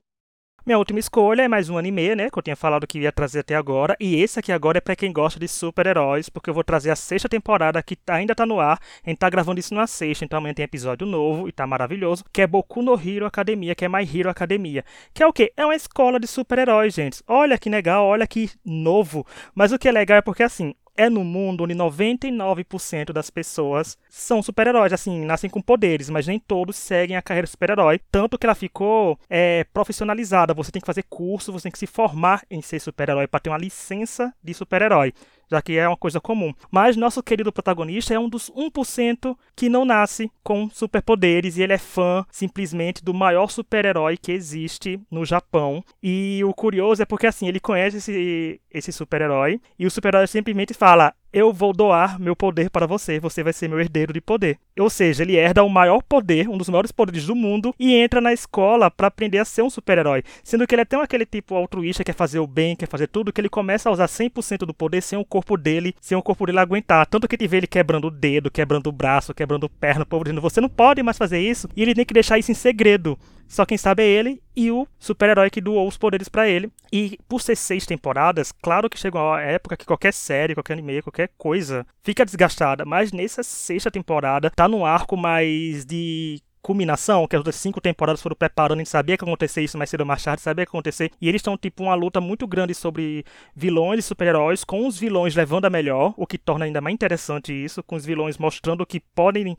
Minha 0.66 0.80
última 0.80 1.00
escolha 1.00 1.44
é 1.44 1.48
mais 1.48 1.70
um 1.70 1.78
anime, 1.78 2.16
né? 2.16 2.28
Que 2.28 2.40
eu 2.40 2.42
tinha 2.42 2.56
falado 2.56 2.88
que 2.88 2.98
ia 2.98 3.12
trazer 3.12 3.42
até 3.42 3.54
agora. 3.56 3.96
E 4.00 4.16
esse 4.16 4.40
aqui 4.40 4.52
agora 4.52 4.80
é 4.80 4.82
para 4.82 4.96
quem 4.96 5.14
gosta 5.14 5.40
de 5.40 5.48
super-heróis, 5.48 6.28
porque 6.28 6.50
eu 6.50 6.56
vou 6.56 6.64
trazer 6.64 6.90
a 6.90 6.96
sexta 6.96 7.30
temporada 7.30 7.84
que 7.84 7.96
ainda 8.08 8.34
tá 8.34 8.48
no 8.48 8.60
ar. 8.60 8.80
A 9.06 9.10
gente 9.12 9.20
tá 9.20 9.30
gravando 9.30 9.60
isso 9.60 9.76
na 9.76 9.86
sexta, 9.86 10.26
então 10.26 10.40
amanhã 10.40 10.56
tem 10.56 10.66
episódio 10.66 11.06
novo 11.06 11.48
e 11.48 11.52
tá 11.52 11.68
maravilhoso. 11.68 12.26
Que 12.34 12.42
é 12.42 12.48
Boku 12.48 12.82
no 12.82 13.00
Hero 13.00 13.28
Academia, 13.28 13.76
que 13.76 13.86
é 13.86 13.88
My 13.88 14.02
Hero 14.02 14.28
Academia. 14.28 14.84
Que 15.14 15.22
é 15.22 15.28
o 15.28 15.32
quê? 15.32 15.54
É 15.56 15.64
uma 15.64 15.76
escola 15.76 16.20
de 16.20 16.26
super-heróis, 16.26 16.96
gente. 16.96 17.22
Olha 17.28 17.60
que 17.60 17.70
legal, 17.70 18.04
olha 18.04 18.26
que 18.26 18.50
novo. 18.66 19.24
Mas 19.54 19.72
o 19.72 19.78
que 19.78 19.88
é 19.88 19.92
legal 19.92 20.18
é 20.18 20.22
porque 20.24 20.42
assim, 20.42 20.74
é 20.96 21.10
no 21.10 21.24
mundo 21.24 21.64
onde 21.64 21.76
99% 21.76 23.12
das 23.12 23.30
pessoas 23.30 23.98
são 24.10 24.42
super-heróis, 24.42 24.94
assim, 24.94 25.26
nascem 25.26 25.50
com 25.50 25.62
poderes, 25.62 26.10
mas 26.10 26.28
nem 26.28 26.40
todos 26.40 26.76
seguem 26.76 27.18
a 27.18 27.22
carreira 27.22 27.48
super-herói. 27.48 28.00
Tanto 28.12 28.38
que 28.38 28.46
ela 28.46 28.56
ficou 28.56 29.20
é, 29.30 29.66
profissionalizada. 29.74 30.54
Você 30.54 30.72
tem 30.72 30.82
que 30.82 30.86
fazer 30.86 31.04
curso, 31.04 31.52
você 31.52 31.64
tem 31.64 31.72
que 31.72 31.80
se 31.80 31.88
formar 31.88 32.44
em 32.50 32.62
ser 32.62 32.80
super-herói 32.80 33.28
para 33.28 33.40
ter 33.40 33.50
uma 33.50 33.58
licença 33.58 34.34
de 34.44 34.54
super-herói 34.54 35.14
já 35.50 35.62
que 35.62 35.78
é 35.78 35.88
uma 35.88 35.98
coisa 35.98 36.20
comum. 36.20 36.54
Mas 36.72 36.96
nosso 36.96 37.22
querido 37.24 37.52
protagonista 37.52 38.14
é 38.14 38.20
um 38.20 38.30
dos 38.30 38.52
1% 38.52 39.36
que 39.56 39.70
não 39.70 39.86
nasce 39.86 40.32
com 40.44 40.70
superpoderes 40.70 41.58
e 41.58 41.64
ele 41.64 41.74
é 41.74 41.78
fã 41.78 42.26
simplesmente 42.32 43.04
do 43.04 43.14
maior 43.14 43.50
super-herói 43.50 44.18
que 44.18 44.32
existe 44.32 45.00
no 45.10 45.26
Japão. 45.26 45.84
E 46.02 46.42
o 46.44 46.54
curioso 46.54 47.02
é 47.02 47.06
porque 47.06 47.28
assim, 47.28 47.48
ele 47.48 47.60
conhece 47.60 47.98
esse, 47.98 48.62
esse 48.72 48.92
super-herói 48.92 49.60
e 49.78 49.86
o 49.86 49.92
super-herói 49.92 50.28
simplesmente 50.28 50.74
fala: 50.74 51.14
eu 51.36 51.52
vou 51.52 51.74
doar 51.74 52.18
meu 52.18 52.34
poder 52.34 52.70
para 52.70 52.88
você, 52.88 53.20
você 53.20 53.44
vai 53.44 53.52
ser 53.52 53.68
meu 53.68 53.78
herdeiro 53.78 54.14
de 54.14 54.22
poder. 54.22 54.58
Ou 54.80 54.90
seja, 54.90 55.22
ele 55.22 55.36
herda 55.36 55.66
o 55.66 55.70
maior 55.70 56.02
poder, 56.02 56.48
um 56.48 56.58
dos 56.58 56.70
maiores 56.70 56.94
poderes 56.94 57.26
do 57.26 57.36
mundo, 57.36 57.76
e 57.78 57.94
entra 57.94 58.22
na 58.22 58.32
escola 58.32 58.90
para 58.90 59.08
aprender 59.08 59.40
a 59.40 59.44
ser 59.44 59.62
um 59.62 59.70
super-herói. 59.70 60.24
Sendo 60.46 60.66
que 60.66 60.74
ele 60.74 60.84
é 60.84 60.86
tão 60.86 61.02
aquele 61.02 61.26
tipo 61.26 61.54
altruísta, 61.54 62.06
quer 62.06 62.16
fazer 62.16 62.40
o 62.40 62.48
bem, 62.48 62.74
quer 62.74 62.88
fazer 62.88 63.08
tudo, 63.08 63.34
que 63.34 63.42
ele 63.42 63.50
começa 63.50 63.90
a 63.90 63.92
usar 63.92 64.06
100% 64.06 64.60
do 64.60 64.74
poder 64.74 65.02
sem 65.02 65.20
o 65.20 65.26
corpo 65.26 65.58
dele, 65.58 65.94
sem 66.00 66.18
o 66.18 66.24
corpo 66.24 66.46
dele 66.46 66.60
aguentar. 66.60 67.06
Tanto 67.06 67.28
que 67.28 67.36
ele 67.36 67.50
vê 67.50 67.58
ele 67.58 67.68
quebrando 67.68 68.08
o 68.08 68.12
dedo, 68.12 68.50
quebrando 68.50 68.88
o 68.88 68.94
braço, 68.94 69.34
quebrando 69.34 69.68
perna, 69.68 70.04
o 70.04 70.08
povo 70.08 70.24
dizendo, 70.24 70.40
você 70.40 70.62
não 70.62 70.70
pode 70.70 71.04
mais 71.04 71.18
fazer 71.18 71.42
isso, 71.42 71.68
e 71.76 71.82
ele 71.82 71.94
tem 71.94 72.06
que 72.06 72.14
deixar 72.14 72.40
isso 72.40 72.50
em 72.50 72.56
segredo. 72.56 73.20
Só 73.48 73.66
quem 73.66 73.78
sabe 73.78 74.04
é 74.04 74.08
ele 74.08 74.42
e 74.56 74.72
o 74.72 74.88
super-herói 74.98 75.50
que 75.50 75.62
doou 75.62 75.88
os 75.88 75.98
poderes 75.98 76.28
para 76.28 76.48
ele. 76.48 76.72
E 76.92 77.18
por 77.28 77.42
ser 77.42 77.56
seis 77.56 77.86
temporadas, 77.86 78.52
claro 78.52 78.90
que 78.90 79.00
chegou 79.00 79.34
a 79.34 79.42
época 79.42 79.78
que 79.78 79.86
qualquer 79.86 80.14
série, 80.14 80.54
qualquer 80.54 80.74
anime, 80.74 81.02
qualquer 81.02 81.30
coisa 81.38 81.86
fica 82.04 82.26
desgastada. 82.26 82.86
Mas 82.86 83.12
nessa 83.12 83.44
sexta 83.44 83.92
temporada 83.92 84.50
tá 84.50 84.68
num 84.68 84.86
arco 84.86 85.16
mais 85.16 85.86
de 85.86 86.42
culminação, 86.66 87.28
que 87.28 87.36
as 87.36 87.42
outras 87.42 87.58
cinco 87.58 87.80
temporadas 87.80 88.24
foram 88.24 88.36
preparando, 88.36 88.80
a 88.80 88.82
gente 88.82 88.90
sabia 88.90 89.16
que 89.16 89.24
ia 89.24 89.28
acontecer 89.28 89.62
isso 89.62 89.78
mais 89.78 89.88
cedo 89.88 90.02
ou 90.02 90.08
mais 90.08 90.24
tarde, 90.24 90.42
sabia 90.42 90.66
que 90.66 90.70
ia 90.70 90.72
acontecer, 90.72 91.12
e 91.22 91.30
eles 91.30 91.38
estão, 91.38 91.56
tipo, 91.56 91.84
uma 91.84 91.94
luta 91.94 92.20
muito 92.20 92.48
grande 92.48 92.74
sobre 92.74 93.24
vilões 93.56 94.00
e 94.00 94.02
super-heróis, 94.02 94.64
com 94.64 94.88
os 94.88 94.98
vilões 94.98 95.36
levando 95.36 95.66
a 95.66 95.70
melhor, 95.70 96.16
o 96.18 96.26
que 96.26 96.40
torna 96.40 96.66
ainda 96.66 96.82
mais 96.82 96.96
interessante 96.96 97.54
isso, 97.54 97.84
com 97.84 97.96
os 97.96 98.04
vilões 98.04 98.40
mostrando 98.40 98.84
que 98.84 99.00
podem 99.00 99.56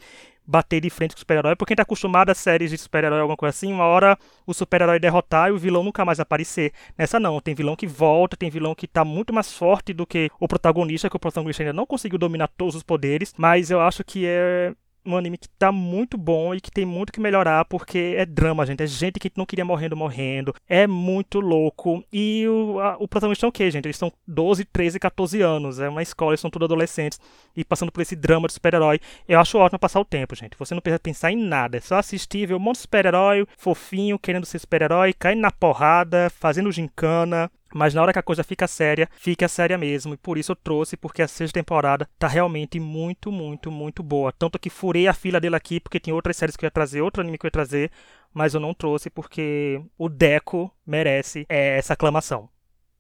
bater 0.47 0.81
de 0.81 0.91
frente 0.91 1.13
com 1.13 1.17
o 1.17 1.21
super-herói, 1.21 1.57
porque 1.57 1.71
quem 1.71 1.77
tá 1.77 1.83
acostumado 1.83 2.31
a 2.31 2.35
séries 2.35 2.71
de 2.71 2.79
super-herói, 2.79 3.21
alguma 3.21 3.37
coisa 3.37 3.51
assim, 3.51 3.73
uma 3.73 3.85
hora 3.85 4.19
o 4.47 4.55
super-herói 4.55 4.99
derrotar 4.99 5.49
e 5.49 5.53
o 5.53 5.59
vilão 5.59 5.83
nunca 5.83 6.05
mais 6.05 6.21
aparecer. 6.21 6.73
Nessa 6.97 7.19
não, 7.19 7.41
tem 7.41 7.55
vilão 7.55 7.75
que 7.75 7.87
volta, 7.87 8.37
tem 8.37 8.51
vilão 8.51 8.75
que 8.75 8.87
tá 8.87 9.05
muito 9.05 9.33
mais 9.33 9.53
forte 9.53 9.93
do 9.93 10.07
que 10.07 10.31
o 10.39 10.47
protagonista, 10.47 11.11
que 11.11 11.17
o 11.17 11.21
protagonista 11.21 11.63
ainda 11.63 11.73
não 11.73 11.87
conseguiu 11.87 12.19
dominar 12.19 12.49
todos 12.49 12.75
os 12.75 12.83
poderes, 12.83 13.35
mas 13.37 13.71
eu 13.71 13.81
acho 13.81 14.05
que 14.05 14.25
é 14.27 14.73
um 15.07 15.17
anime 15.17 15.39
que 15.39 15.49
tá 15.49 15.71
muito 15.71 16.19
bom 16.19 16.55
e 16.55 16.61
que 16.61 16.71
tem 16.71 16.85
muito 16.85 17.13
que 17.13 17.21
melhorar, 17.21 17.65
porque 17.65 18.15
é 18.17 18.27
drama, 18.27 18.67
gente. 18.67 18.83
É 18.83 18.87
gente 18.87 19.21
que 19.21 19.31
não 19.37 19.47
queria 19.47 19.65
morrendo, 19.65 19.97
morrendo. 19.97 20.55
É 20.69 20.87
muito 20.87 21.41
louco. 21.41 22.05
E 22.13 22.47
o, 22.49 22.81
a, 22.81 22.97
o 22.99 23.07
protagonista 23.07 23.47
é 23.47 23.49
o 23.49 23.53
quê, 23.53 23.71
gente? 23.71 23.87
Eles 23.87 23.97
são 23.97 24.13
12, 24.27 24.65
13, 24.65 24.99
14 24.99 25.41
anos. 25.41 25.79
É 25.79 25.89
uma 25.89 26.03
escola, 26.03 26.33
eles 26.33 26.41
são 26.41 26.51
todos 26.51 26.67
adolescentes. 26.67 27.21
E 27.57 27.65
passando 27.65 27.93
por 27.93 28.01
esse 28.01 28.17
drama 28.17 28.49
de 28.49 28.55
super-herói. 28.55 29.01
Eu 29.29 29.41
acho 29.41 29.59
ótimo 29.59 29.79
passar 29.79 30.01
o 30.01 30.05
tempo, 30.05 30.35
gente. 30.35 30.57
Você 30.59 30.75
não 30.75 30.81
precisa 30.81 30.99
pensar 30.99 31.31
em 31.31 31.37
nada. 31.37 31.77
É 31.77 31.81
só 31.81 31.97
assistir, 31.97 32.47
ver 32.47 32.55
um 32.55 32.59
monte 32.59 32.77
de 32.77 32.83
super-herói 32.83 33.47
fofinho, 33.57 34.19
querendo 34.19 34.47
ser 34.47 34.59
super-herói, 34.59 35.13
caindo 35.13 35.41
na 35.41 35.51
porrada, 35.51 36.31
fazendo 36.31 36.73
gincana. 36.73 37.51
Mas 37.75 37.95
na 37.95 38.03
hora 38.03 38.13
que 38.13 38.19
a 38.19 38.23
coisa 38.23 38.45
fica 38.45 38.67
séria, 38.67 39.09
fica 39.13 39.49
séria 39.49 39.77
mesmo. 39.77 40.15
E 40.15 40.17
por 40.17 40.39
isso 40.39 40.53
eu 40.53 40.57
trouxe, 40.57 40.97
porque 40.97 41.23
a 41.23 41.29
sexta 41.29 41.61
temporada 41.61 42.09
tá 42.19 42.29
realmente 42.29 42.79
muito, 42.79 43.31
muito, 43.33 43.71
muito 43.71 44.03
boa. 44.03 44.33
Tanto 44.33 44.59
que 44.59 44.71
furei 44.71 45.09
a 45.09 45.15
fila 45.15 45.41
dele 45.41 45.57
aqui, 45.57 45.81
porque 45.81 46.01
tem 46.01 46.15
outras 46.15 46.37
séries 46.37 46.57
que 46.57 46.65
eu 46.65 46.69
ia 46.69 46.71
trazer, 46.71 47.03
outro 47.03 47.21
anime 47.21 47.39
que 47.39 47.47
eu 47.47 47.49
ia 47.49 47.53
trazer, 47.53 47.91
mas 48.33 48.55
eu 48.55 48.61
não 48.61 48.73
trouxe 48.73 49.11
porque 49.11 49.83
o 49.99 50.09
Deco 50.09 50.71
merece 50.87 51.47
é, 51.49 51.79
essa 51.79 51.95
aclamação. 51.95 52.49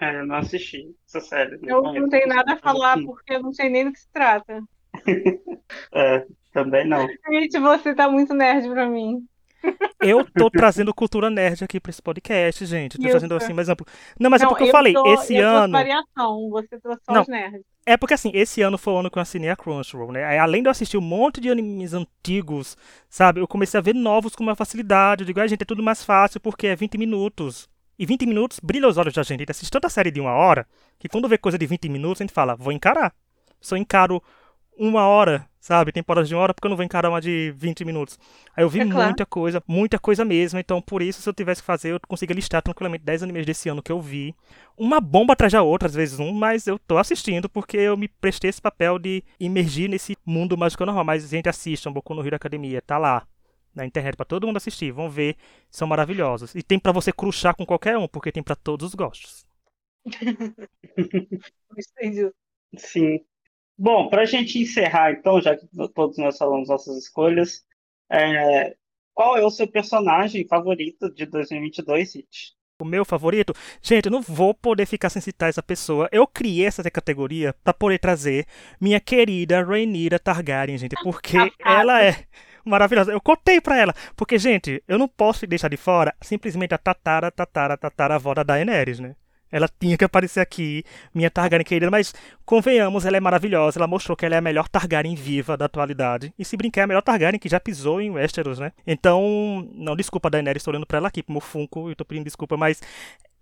É, 0.00 0.20
eu 0.20 0.26
não 0.26 0.36
assisti 0.36 0.94
essa 1.06 1.20
série. 1.20 1.58
Não 1.62 1.94
eu 1.94 2.02
não 2.02 2.08
tenho 2.08 2.26
nada 2.26 2.52
a 2.52 2.56
falar, 2.56 2.98
porque 3.02 3.34
eu 3.34 3.42
não 3.42 3.52
sei 3.52 3.70
nem 3.70 3.84
do 3.84 3.92
que 3.92 4.00
se 4.00 4.10
trata. 4.12 4.62
é, 5.94 6.26
também 6.52 6.86
não. 6.86 7.06
Gente, 7.30 7.58
você 7.58 7.94
tá 7.94 8.08
muito 8.08 8.34
nerd 8.34 8.68
pra 8.68 8.88
mim. 8.88 9.26
Eu 10.00 10.24
tô 10.24 10.50
trazendo 10.50 10.94
cultura 10.94 11.30
nerd 11.30 11.64
aqui 11.64 11.80
pra 11.80 11.90
esse 11.90 12.02
podcast, 12.02 12.64
gente. 12.66 12.98
Tô 12.98 13.08
trazendo 13.08 13.34
assim, 13.34 13.52
um 13.52 13.60
exemplo. 13.60 13.86
Não, 14.18 14.30
mas 14.30 14.40
é 14.40 14.44
não, 14.44 14.50
é 14.50 14.52
porque 14.52 14.64
eu, 14.64 14.68
eu 14.68 14.72
falei, 14.72 14.92
tô, 14.92 15.14
esse 15.14 15.34
eu 15.34 15.48
ano. 15.48 15.72
variação, 15.72 16.50
você 16.50 16.78
trouxe 16.78 17.00
só 17.04 17.12
não, 17.12 17.22
os 17.22 17.28
nerds. 17.28 17.62
É 17.84 17.96
porque 17.96 18.14
assim, 18.14 18.30
esse 18.34 18.62
ano 18.62 18.76
foi 18.76 18.92
o 18.92 18.98
ano 18.98 19.10
que 19.10 19.16
eu 19.16 19.22
assinei 19.22 19.48
a 19.48 19.56
Crunchyroll, 19.56 20.12
né? 20.12 20.38
além 20.38 20.62
de 20.62 20.68
eu 20.68 20.72
assistir 20.72 20.96
um 20.96 21.00
monte 21.00 21.40
de 21.40 21.48
animes 21.50 21.94
antigos, 21.94 22.76
sabe? 23.08 23.40
Eu 23.40 23.46
comecei 23.48 23.78
a 23.78 23.82
ver 23.82 23.94
novos 23.94 24.34
com 24.34 24.42
uma 24.42 24.56
facilidade. 24.56 25.22
Eu 25.22 25.26
digo, 25.26 25.40
ah, 25.40 25.46
gente, 25.46 25.62
é 25.62 25.64
tudo 25.64 25.82
mais 25.82 26.04
fácil 26.04 26.40
porque 26.40 26.66
é 26.66 26.76
20 26.76 26.98
minutos. 26.98 27.68
E 27.98 28.04
20 28.04 28.26
minutos 28.26 28.60
brilha 28.60 28.88
os 28.88 28.98
olhos 28.98 29.14
da 29.14 29.22
gente. 29.22 29.38
A 29.38 29.42
gente 29.42 29.50
assiste 29.50 29.70
tanta 29.70 29.88
série 29.88 30.10
de 30.10 30.20
uma 30.20 30.32
hora 30.32 30.66
que 30.98 31.08
quando 31.08 31.28
vê 31.28 31.38
coisa 31.38 31.56
de 31.56 31.66
20 31.66 31.88
minutos, 31.88 32.20
a 32.20 32.24
gente 32.24 32.32
fala, 32.32 32.54
vou 32.54 32.72
encarar. 32.72 33.14
Só 33.60 33.76
encaro 33.76 34.22
uma 34.76 35.06
hora, 35.06 35.48
sabe? 35.66 35.90
Temporadas 35.90 36.28
de 36.28 36.34
uma 36.34 36.42
hora, 36.42 36.54
porque 36.54 36.64
eu 36.64 36.68
não 36.68 36.76
vou 36.76 36.84
encarar 36.84 37.10
uma 37.10 37.20
de 37.20 37.52
20 37.56 37.84
minutos. 37.84 38.16
Aí 38.56 38.62
eu 38.62 38.68
vi 38.68 38.80
é 38.80 38.84
muita 38.84 39.26
claro. 39.26 39.26
coisa, 39.28 39.62
muita 39.66 39.98
coisa 39.98 40.24
mesmo. 40.24 40.60
Então, 40.60 40.80
por 40.80 41.02
isso, 41.02 41.20
se 41.20 41.28
eu 41.28 41.34
tivesse 41.34 41.60
que 41.60 41.66
fazer, 41.66 41.90
eu 41.90 42.00
conseguia 42.06 42.36
listar 42.36 42.62
tranquilamente 42.62 43.04
10 43.04 43.24
animes 43.24 43.44
desse 43.44 43.68
ano 43.68 43.82
que 43.82 43.90
eu 43.90 44.00
vi. 44.00 44.32
Uma 44.78 45.00
bomba 45.00 45.32
atrás 45.32 45.52
da 45.52 45.62
outra, 45.62 45.88
às 45.88 45.94
vezes 45.94 46.20
um, 46.20 46.32
mas 46.32 46.68
eu 46.68 46.78
tô 46.78 46.98
assistindo 46.98 47.48
porque 47.48 47.76
eu 47.76 47.96
me 47.96 48.06
prestei 48.06 48.48
esse 48.48 48.62
papel 48.62 48.96
de 48.96 49.24
imergir 49.40 49.90
nesse 49.90 50.16
mundo 50.24 50.56
mágico 50.56 50.86
normal. 50.86 51.04
Mas, 51.04 51.28
gente, 51.28 51.48
assistam 51.48 51.92
Boku 51.92 52.14
no 52.14 52.24
Hero 52.24 52.36
Academia, 52.36 52.80
tá 52.80 52.96
lá. 52.96 53.26
Na 53.74 53.84
internet 53.84 54.16
para 54.16 54.24
todo 54.24 54.46
mundo 54.46 54.58
assistir, 54.58 54.92
vão 54.92 55.10
ver, 55.10 55.36
são 55.68 55.88
maravilhosos. 55.88 56.54
E 56.54 56.62
tem 56.62 56.78
para 56.78 56.92
você 56.92 57.12
cruchar 57.12 57.56
com 57.56 57.66
qualquer 57.66 57.98
um, 57.98 58.06
porque 58.06 58.30
tem 58.30 58.42
para 58.42 58.54
todos 58.54 58.86
os 58.86 58.94
gostos. 58.94 59.44
Sim. 62.78 63.18
Bom, 63.78 64.08
para 64.08 64.22
a 64.22 64.26
gente 64.26 64.58
encerrar, 64.58 65.12
então, 65.12 65.40
já 65.40 65.56
que 65.56 65.66
todos 65.94 66.16
nós 66.16 66.38
falamos 66.38 66.68
nossas 66.68 66.96
escolhas, 66.96 67.62
é, 68.10 68.74
qual 69.12 69.36
é 69.36 69.44
o 69.44 69.50
seu 69.50 69.66
personagem 69.68 70.46
favorito 70.46 71.12
de 71.12 71.26
2022, 71.26 72.10
City? 72.10 72.56
O 72.80 72.84
meu 72.84 73.04
favorito? 73.04 73.54
Gente, 73.82 74.06
eu 74.06 74.12
não 74.12 74.20
vou 74.20 74.52
poder 74.52 74.84
ficar 74.84 75.08
sem 75.08 75.22
citar 75.22 75.48
essa 75.48 75.62
pessoa. 75.62 76.08
Eu 76.12 76.26
criei 76.26 76.66
essa 76.66 76.82
categoria 76.90 77.54
para 77.64 77.72
poder 77.72 77.98
trazer 77.98 78.46
minha 78.78 79.00
querida 79.00 79.62
Rhaenyra 79.62 80.18
Targaryen, 80.18 80.76
gente, 80.76 80.94
porque 81.02 81.36
ela 81.64 82.02
é 82.02 82.24
maravilhosa. 82.64 83.12
Eu 83.12 83.20
contei 83.20 83.60
pra 83.60 83.78
ela, 83.78 83.94
porque, 84.14 84.38
gente, 84.38 84.82
eu 84.86 84.98
não 84.98 85.08
posso 85.08 85.46
deixar 85.46 85.68
de 85.68 85.76
fora 85.78 86.14
simplesmente 86.20 86.74
a 86.74 86.78
tatara, 86.78 87.30
tatara, 87.30 87.78
tatara 87.78 88.16
avó 88.16 88.34
da 88.34 88.42
Daenerys, 88.42 89.00
né? 89.00 89.16
Ela 89.56 89.68
tinha 89.80 89.96
que 89.96 90.04
aparecer 90.04 90.40
aqui, 90.40 90.84
minha 91.14 91.30
Targaryen 91.30 91.64
querida, 91.64 91.90
mas 91.90 92.14
convenhamos, 92.44 93.06
ela 93.06 93.16
é 93.16 93.20
maravilhosa, 93.20 93.78
ela 93.78 93.86
mostrou 93.86 94.14
que 94.14 94.26
ela 94.26 94.34
é 94.34 94.38
a 94.38 94.42
melhor 94.42 94.68
Targaryen 94.68 95.14
viva 95.14 95.56
da 95.56 95.64
atualidade. 95.64 96.34
E 96.38 96.44
se 96.44 96.56
brincar, 96.56 96.82
é 96.82 96.84
a 96.84 96.86
melhor 96.86 97.02
Targaryen 97.02 97.38
que 97.38 97.48
já 97.48 97.58
pisou 97.58 98.00
em 98.00 98.10
Westeros, 98.10 98.58
né? 98.58 98.72
Então, 98.86 99.66
não, 99.72 99.96
desculpa, 99.96 100.28
Daenerys, 100.28 100.60
estou 100.60 100.72
olhando 100.72 100.86
pra 100.86 100.98
ela 100.98 101.08
aqui, 101.08 101.22
como 101.22 101.40
Funko, 101.40 101.88
eu 101.88 101.96
tô 101.96 102.04
pedindo 102.04 102.24
desculpa, 102.24 102.56
mas 102.56 102.82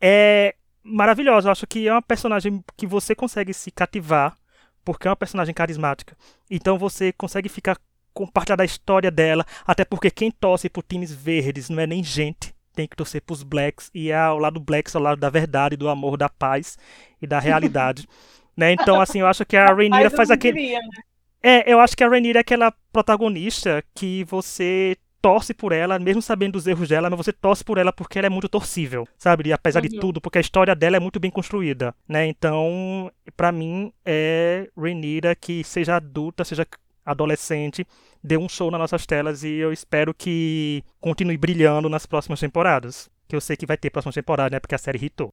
é 0.01 0.55
maravilhosa. 0.85 1.49
Eu 1.49 1.53
acho 1.53 1.67
que 1.67 1.89
é 1.89 1.93
uma 1.93 2.03
personagem 2.03 2.63
que 2.77 2.87
você 2.87 3.15
consegue 3.15 3.53
se 3.53 3.71
cativar, 3.71 4.37
porque 4.85 5.09
é 5.09 5.11
uma 5.11 5.17
personagem 5.17 5.53
carismática. 5.53 6.17
Então 6.49 6.79
você 6.79 7.13
consegue 7.13 7.49
ficar 7.49 7.77
compartilhar 8.13 8.55
da 8.55 8.65
história 8.65 9.11
dela, 9.11 9.45
até 9.67 9.85
porque 9.85 10.09
quem 10.09 10.31
torce 10.31 10.71
por 10.71 10.85
times 10.85 11.13
verdes 11.13 11.69
não 11.69 11.81
é 11.81 11.87
nem 11.87 12.05
gente, 12.05 12.54
tem 12.75 12.87
que 12.87 12.97
torcer 12.97 13.23
pros 13.23 13.43
blacks, 13.43 13.91
e 13.95 14.11
é 14.11 14.17
ao 14.17 14.39
lado 14.39 14.61
blacks 14.61 14.95
ao 14.95 15.03
lado 15.03 15.19
da 15.19 15.31
verdade, 15.31 15.77
do 15.77 15.89
amor, 15.89 16.17
da 16.17 16.29
paz 16.29 16.77
e 17.21 17.27
da 17.27 17.39
realidade. 17.39 18.07
né? 18.57 18.73
Então, 18.73 19.01
assim, 19.01 19.21
eu 19.21 19.27
acho 19.27 19.45
que 19.45 19.57
a 19.57 19.67
Rainira 19.67 20.11
faz 20.11 20.31
aquele. 20.31 20.61
Diria, 20.61 20.81
né? 20.81 21.03
É, 21.43 21.71
eu 21.71 21.79
acho 21.79 21.97
que 21.97 22.03
a 22.03 22.09
Rainira 22.09 22.39
é 22.39 22.43
aquela 22.43 22.73
protagonista 22.91 23.85
que 23.95 24.25
você 24.25 24.97
torce 25.25 25.55
por 25.55 25.73
ela, 25.73 25.99
mesmo 25.99 26.21
sabendo 26.21 26.53
dos 26.53 26.67
erros 26.67 26.89
dela, 26.89 27.09
mas 27.09 27.17
você 27.17 27.33
torce 27.33 27.65
por 27.65 27.79
ela 27.79 27.91
porque 27.91 28.19
ela 28.19 28.27
é 28.27 28.31
muito 28.31 28.47
torcível, 28.47 29.09
sabe? 29.17 29.49
E 29.49 29.53
apesar 29.55 29.83
uhum. 29.83 29.89
de 29.89 29.99
tudo, 29.99 30.21
porque 30.21 30.37
a 30.37 30.41
história 30.41 30.75
dela 30.75 30.99
é 30.99 31.01
muito 31.01 31.19
bem 31.19 31.31
construída, 31.31 31.95
né? 32.07 32.27
Então, 32.27 33.11
para 33.35 33.51
mim, 33.51 33.91
é 34.05 34.69
Renira 34.77 35.35
que 35.35 35.65
seja 35.65 35.97
adulta, 35.97 36.45
seja 36.45 36.67
adolescente, 37.05 37.87
dê 38.23 38.37
um 38.37 38.49
show 38.49 38.71
nas 38.71 38.81
nossas 38.81 39.07
telas 39.07 39.45
e 39.45 39.55
eu 39.55 39.73
espero 39.73 40.15
que 40.15 40.83
continue 41.01 41.37
brilhando 41.37 41.89
nas 41.89 42.07
próximas 42.07 42.41
temporadas. 42.41 43.11
Que 43.29 43.37
eu 43.37 43.41
sei 43.41 43.57
que 43.57 43.67
vai 43.67 43.77
ter 43.77 43.91
próxima 43.91 44.13
temporada, 44.13 44.55
né? 44.55 44.61
Porque 44.61 44.75
a 44.75 44.79
série 44.79 45.05
hitou. 45.05 45.33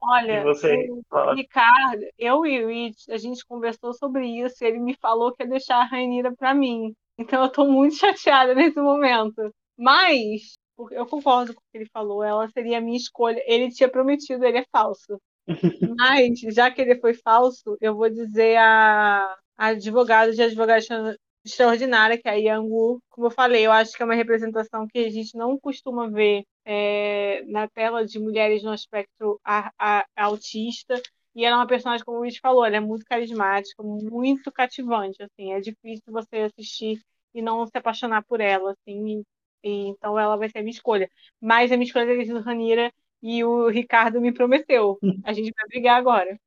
Olha, 0.00 0.44
o 0.46 1.34
Ricardo, 1.34 2.02
eu 2.18 2.46
e 2.46 2.64
o 2.64 2.68
Rich, 2.68 3.10
a 3.10 3.18
gente 3.18 3.44
conversou 3.44 3.92
sobre 3.92 4.26
isso, 4.26 4.62
e 4.62 4.66
ele 4.66 4.78
me 4.78 4.94
falou 4.94 5.34
que 5.34 5.42
ia 5.42 5.48
deixar 5.48 5.76
a 5.76 5.84
Rainira 5.84 6.34
para 6.34 6.54
mim. 6.54 6.94
Então 7.18 7.42
eu 7.42 7.50
tô 7.50 7.66
muito 7.66 7.96
chateada 7.98 8.54
nesse 8.54 8.80
momento. 8.80 9.52
Mas, 9.76 10.54
eu 10.92 11.06
concordo 11.06 11.54
com 11.54 11.60
o 11.60 11.64
que 11.70 11.78
ele 11.78 11.90
falou, 11.92 12.22
ela 12.22 12.48
seria 12.48 12.78
a 12.78 12.80
minha 12.80 12.96
escolha. 12.96 13.42
Ele 13.46 13.70
tinha 13.70 13.88
prometido, 13.88 14.44
ele 14.44 14.58
é 14.58 14.66
falso. 14.72 15.20
Mas, 15.98 16.40
já 16.54 16.70
que 16.70 16.80
ele 16.80 16.98
foi 17.00 17.14
falso, 17.14 17.76
eu 17.80 17.94
vou 17.94 18.08
dizer 18.08 18.56
a, 18.56 19.36
advogada 19.58 20.32
de 20.32 20.42
advogada 20.42 21.18
extraordinária, 21.44 22.18
que 22.20 22.28
é 22.28 22.32
a 22.32 22.34
Yangu. 22.34 23.02
Como 23.10 23.26
eu 23.26 23.30
falei, 23.30 23.66
eu 23.66 23.72
acho 23.72 23.92
que 23.96 24.02
é 24.02 24.04
uma 24.04 24.14
representação 24.14 24.86
que 24.86 24.98
a 24.98 25.10
gente 25.10 25.36
não 25.36 25.58
costuma 25.58 26.08
ver 26.08 26.44
é, 26.64 27.42
na 27.46 27.68
tela 27.68 28.04
de 28.06 28.18
mulheres 28.18 28.62
no 28.62 28.74
espectro 28.74 29.40
a, 29.44 29.72
a, 29.78 30.06
autista. 30.16 31.00
E 31.34 31.44
ela 31.44 31.56
é 31.56 31.58
uma 31.58 31.66
personagem, 31.66 32.04
como 32.04 32.18
o 32.18 32.20
Luiz 32.20 32.36
falou, 32.38 32.64
ela 32.64 32.76
é 32.76 32.80
muito 32.80 33.04
carismática, 33.04 33.82
muito 33.82 34.50
cativante, 34.50 35.22
assim, 35.22 35.52
é 35.52 35.60
difícil 35.60 36.12
você 36.12 36.38
assistir 36.38 37.00
e 37.34 37.40
não 37.40 37.64
se 37.66 37.76
apaixonar 37.78 38.24
por 38.24 38.40
ela, 38.40 38.72
assim, 38.72 39.22
e, 39.62 39.68
e, 39.68 39.88
então 39.88 40.18
ela 40.18 40.36
vai 40.36 40.48
ser 40.48 40.58
a 40.58 40.62
minha 40.62 40.72
escolha. 40.72 41.08
Mas 41.40 41.70
a 41.70 41.76
minha 41.76 41.86
escolha 41.86 42.10
é 42.10 42.38
a 42.38 42.40
Ranira 42.40 42.92
e 43.22 43.44
o 43.44 43.68
Ricardo 43.68 44.20
me 44.20 44.32
prometeu. 44.32 44.98
A 45.24 45.32
gente 45.32 45.52
vai 45.54 45.66
brigar 45.68 45.96
agora. 45.96 46.38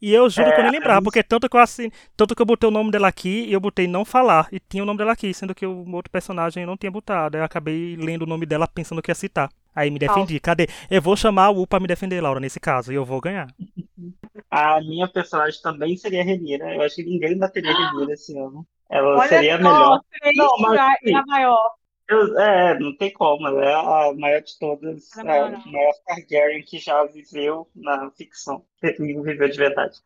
E 0.00 0.14
eu 0.14 0.30
juro 0.30 0.48
é, 0.48 0.52
que 0.52 0.60
eu 0.60 0.62
nem 0.64 0.72
lembrava, 0.72 1.02
porque 1.02 1.22
tanto 1.22 1.46
que 1.46 1.54
eu 1.54 1.60
assim, 1.60 1.90
tanto 2.16 2.34
que 2.34 2.40
eu 2.40 2.46
botei 2.46 2.66
o 2.66 2.72
nome 2.72 2.90
dela 2.90 3.08
aqui 3.08 3.44
e 3.44 3.52
eu 3.52 3.60
botei 3.60 3.86
não 3.86 4.02
falar, 4.02 4.48
e 4.50 4.58
tinha 4.58 4.82
o 4.82 4.86
nome 4.86 4.96
dela 4.96 5.12
aqui, 5.12 5.32
sendo 5.34 5.54
que 5.54 5.66
o 5.66 5.86
outro 5.92 6.10
personagem 6.10 6.62
eu 6.62 6.66
não 6.66 6.76
tinha 6.76 6.90
botado. 6.90 7.36
Eu 7.36 7.44
acabei 7.44 7.96
lendo 7.96 8.22
o 8.22 8.26
nome 8.26 8.46
dela 8.46 8.66
pensando 8.66 9.02
que 9.02 9.10
ia 9.10 9.14
citar. 9.14 9.50
Aí 9.74 9.90
me 9.90 9.98
defendi. 9.98 10.40
Cadê? 10.40 10.68
Eu 10.90 11.02
vou 11.02 11.16
chamar 11.16 11.44
a 11.44 11.50
U 11.50 11.66
pra 11.66 11.78
me 11.78 11.86
defender, 11.86 12.20
Laura, 12.20 12.40
nesse 12.40 12.58
caso, 12.58 12.92
e 12.92 12.94
eu 12.94 13.04
vou 13.04 13.20
ganhar. 13.20 13.46
A 14.50 14.80
minha 14.80 15.06
personagem 15.06 15.60
também 15.62 15.96
seria 15.96 16.22
a 16.22 16.24
Renira. 16.24 16.74
Eu 16.74 16.82
acho 16.82 16.96
que 16.96 17.04
ninguém 17.04 17.38
bateria 17.38 17.70
a 17.70 17.92
Renira 17.92 18.14
esse 18.14 18.36
ano. 18.36 18.66
Ela 18.90 19.16
Olha 19.16 19.28
seria 19.28 19.54
a 19.54 19.58
melhor. 19.58 20.00
Não, 20.34 20.58
mas, 20.58 20.80
assim, 20.80 21.14
a 21.14 21.24
maior. 21.24 21.70
Eu, 22.10 22.36
é, 22.40 22.76
não 22.76 22.96
tem 22.96 23.12
como, 23.12 23.46
ela 23.46 23.64
é 23.64 23.72
a 23.72 24.12
maior 24.12 24.42
de 24.42 24.58
todas, 24.58 25.16
a 25.16 25.22
maior, 25.22 25.54
a 25.54 25.70
maior 25.70 25.92
Targaryen 26.04 26.64
que 26.64 26.76
já 26.78 27.04
viveu 27.04 27.70
na 27.72 28.10
ficção, 28.10 28.64
viveu 28.82 29.48
de 29.48 29.56
verdade. 29.56 29.96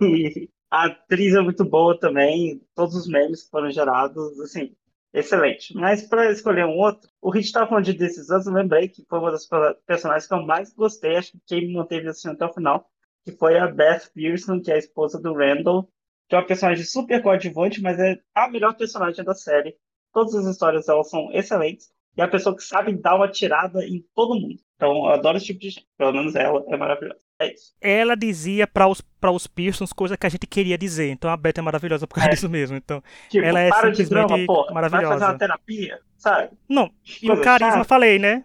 E 0.00 0.48
a 0.70 0.86
atriz 0.86 1.34
é 1.34 1.40
muito 1.42 1.66
boa 1.66 2.00
também, 2.00 2.62
todos 2.74 2.94
os 2.94 3.06
memes 3.06 3.44
que 3.44 3.50
foram 3.50 3.70
gerados, 3.70 4.40
assim, 4.40 4.74
excelente. 5.12 5.74
Mas 5.74 6.02
para 6.02 6.30
escolher 6.30 6.64
um 6.64 6.78
outro, 6.78 7.10
o 7.20 7.30
Rich 7.30 7.48
estava 7.48 7.68
falando 7.68 7.84
de 7.84 8.04
Anos, 8.04 8.46
eu 8.46 8.52
lembrei 8.54 8.88
que 8.88 9.04
foi 9.06 9.18
uma 9.18 9.30
das 9.30 9.46
personagens 9.86 10.26
que 10.26 10.32
eu 10.32 10.46
mais 10.46 10.72
gostei, 10.72 11.16
acho 11.16 11.32
que 11.32 11.40
quem 11.46 11.66
me 11.66 11.74
manteve 11.74 12.08
assim 12.08 12.30
até 12.30 12.46
o 12.46 12.54
final, 12.54 12.90
que 13.22 13.32
foi 13.32 13.58
a 13.58 13.66
Beth 13.66 14.10
Pearson, 14.14 14.62
que 14.62 14.70
é 14.70 14.76
a 14.76 14.78
esposa 14.78 15.20
do 15.20 15.34
Randall, 15.34 15.90
que 16.26 16.34
é 16.34 16.38
uma 16.38 16.46
personagem 16.46 16.86
super 16.86 17.22
coadjuvante, 17.22 17.82
mas 17.82 17.98
é 17.98 18.18
a 18.34 18.48
melhor 18.48 18.74
personagem 18.76 19.22
da 19.22 19.34
série. 19.34 19.76
Todas 20.12 20.34
as 20.34 20.46
histórias 20.46 20.86
dela 20.86 21.04
são 21.04 21.30
excelentes. 21.32 21.88
E 22.16 22.20
é 22.20 22.24
a 22.24 22.28
pessoa 22.28 22.56
que 22.56 22.62
sabe 22.62 22.92
dar 22.96 23.14
uma 23.14 23.28
tirada 23.28 23.84
em 23.84 24.04
todo 24.14 24.34
mundo. 24.34 24.60
Então, 24.74 25.06
eu 25.06 25.12
adoro 25.12 25.36
esse 25.36 25.46
tipo 25.46 25.60
de 25.60 25.70
gente. 25.70 25.86
Pelo 25.96 26.12
menos 26.12 26.34
ela 26.34 26.64
é 26.68 26.76
maravilhosa. 26.76 27.20
É 27.40 27.52
isso. 27.52 27.72
Ela 27.80 28.16
dizia 28.16 28.66
para 28.66 28.88
os, 28.88 29.00
pra 29.00 29.30
os 29.30 29.46
Pearsons 29.46 29.92
coisa 29.92 30.16
que 30.16 30.26
a 30.26 30.28
gente 30.28 30.46
queria 30.46 30.76
dizer. 30.76 31.10
Então 31.10 31.30
a 31.30 31.36
Beth 31.36 31.54
é 31.56 31.62
maravilhosa 31.62 32.06
por 32.06 32.16
causa 32.16 32.30
é. 32.30 32.32
disso 32.32 32.48
mesmo. 32.48 32.76
Então, 32.76 33.02
tipo, 33.28 33.44
ela 33.44 33.60
é 33.60 33.70
simplesmente 33.70 34.08
drama, 34.08 34.46
porra. 34.46 34.74
maravilhosa. 34.74 35.08
Vai 35.08 35.18
fazer 35.18 35.32
uma 35.32 35.38
terapia, 35.38 36.00
sabe? 36.16 36.50
Não, 36.68 36.90
e 37.22 37.30
o 37.30 37.40
carisma, 37.40 37.72
chata. 37.74 37.84
falei, 37.84 38.18
né? 38.18 38.44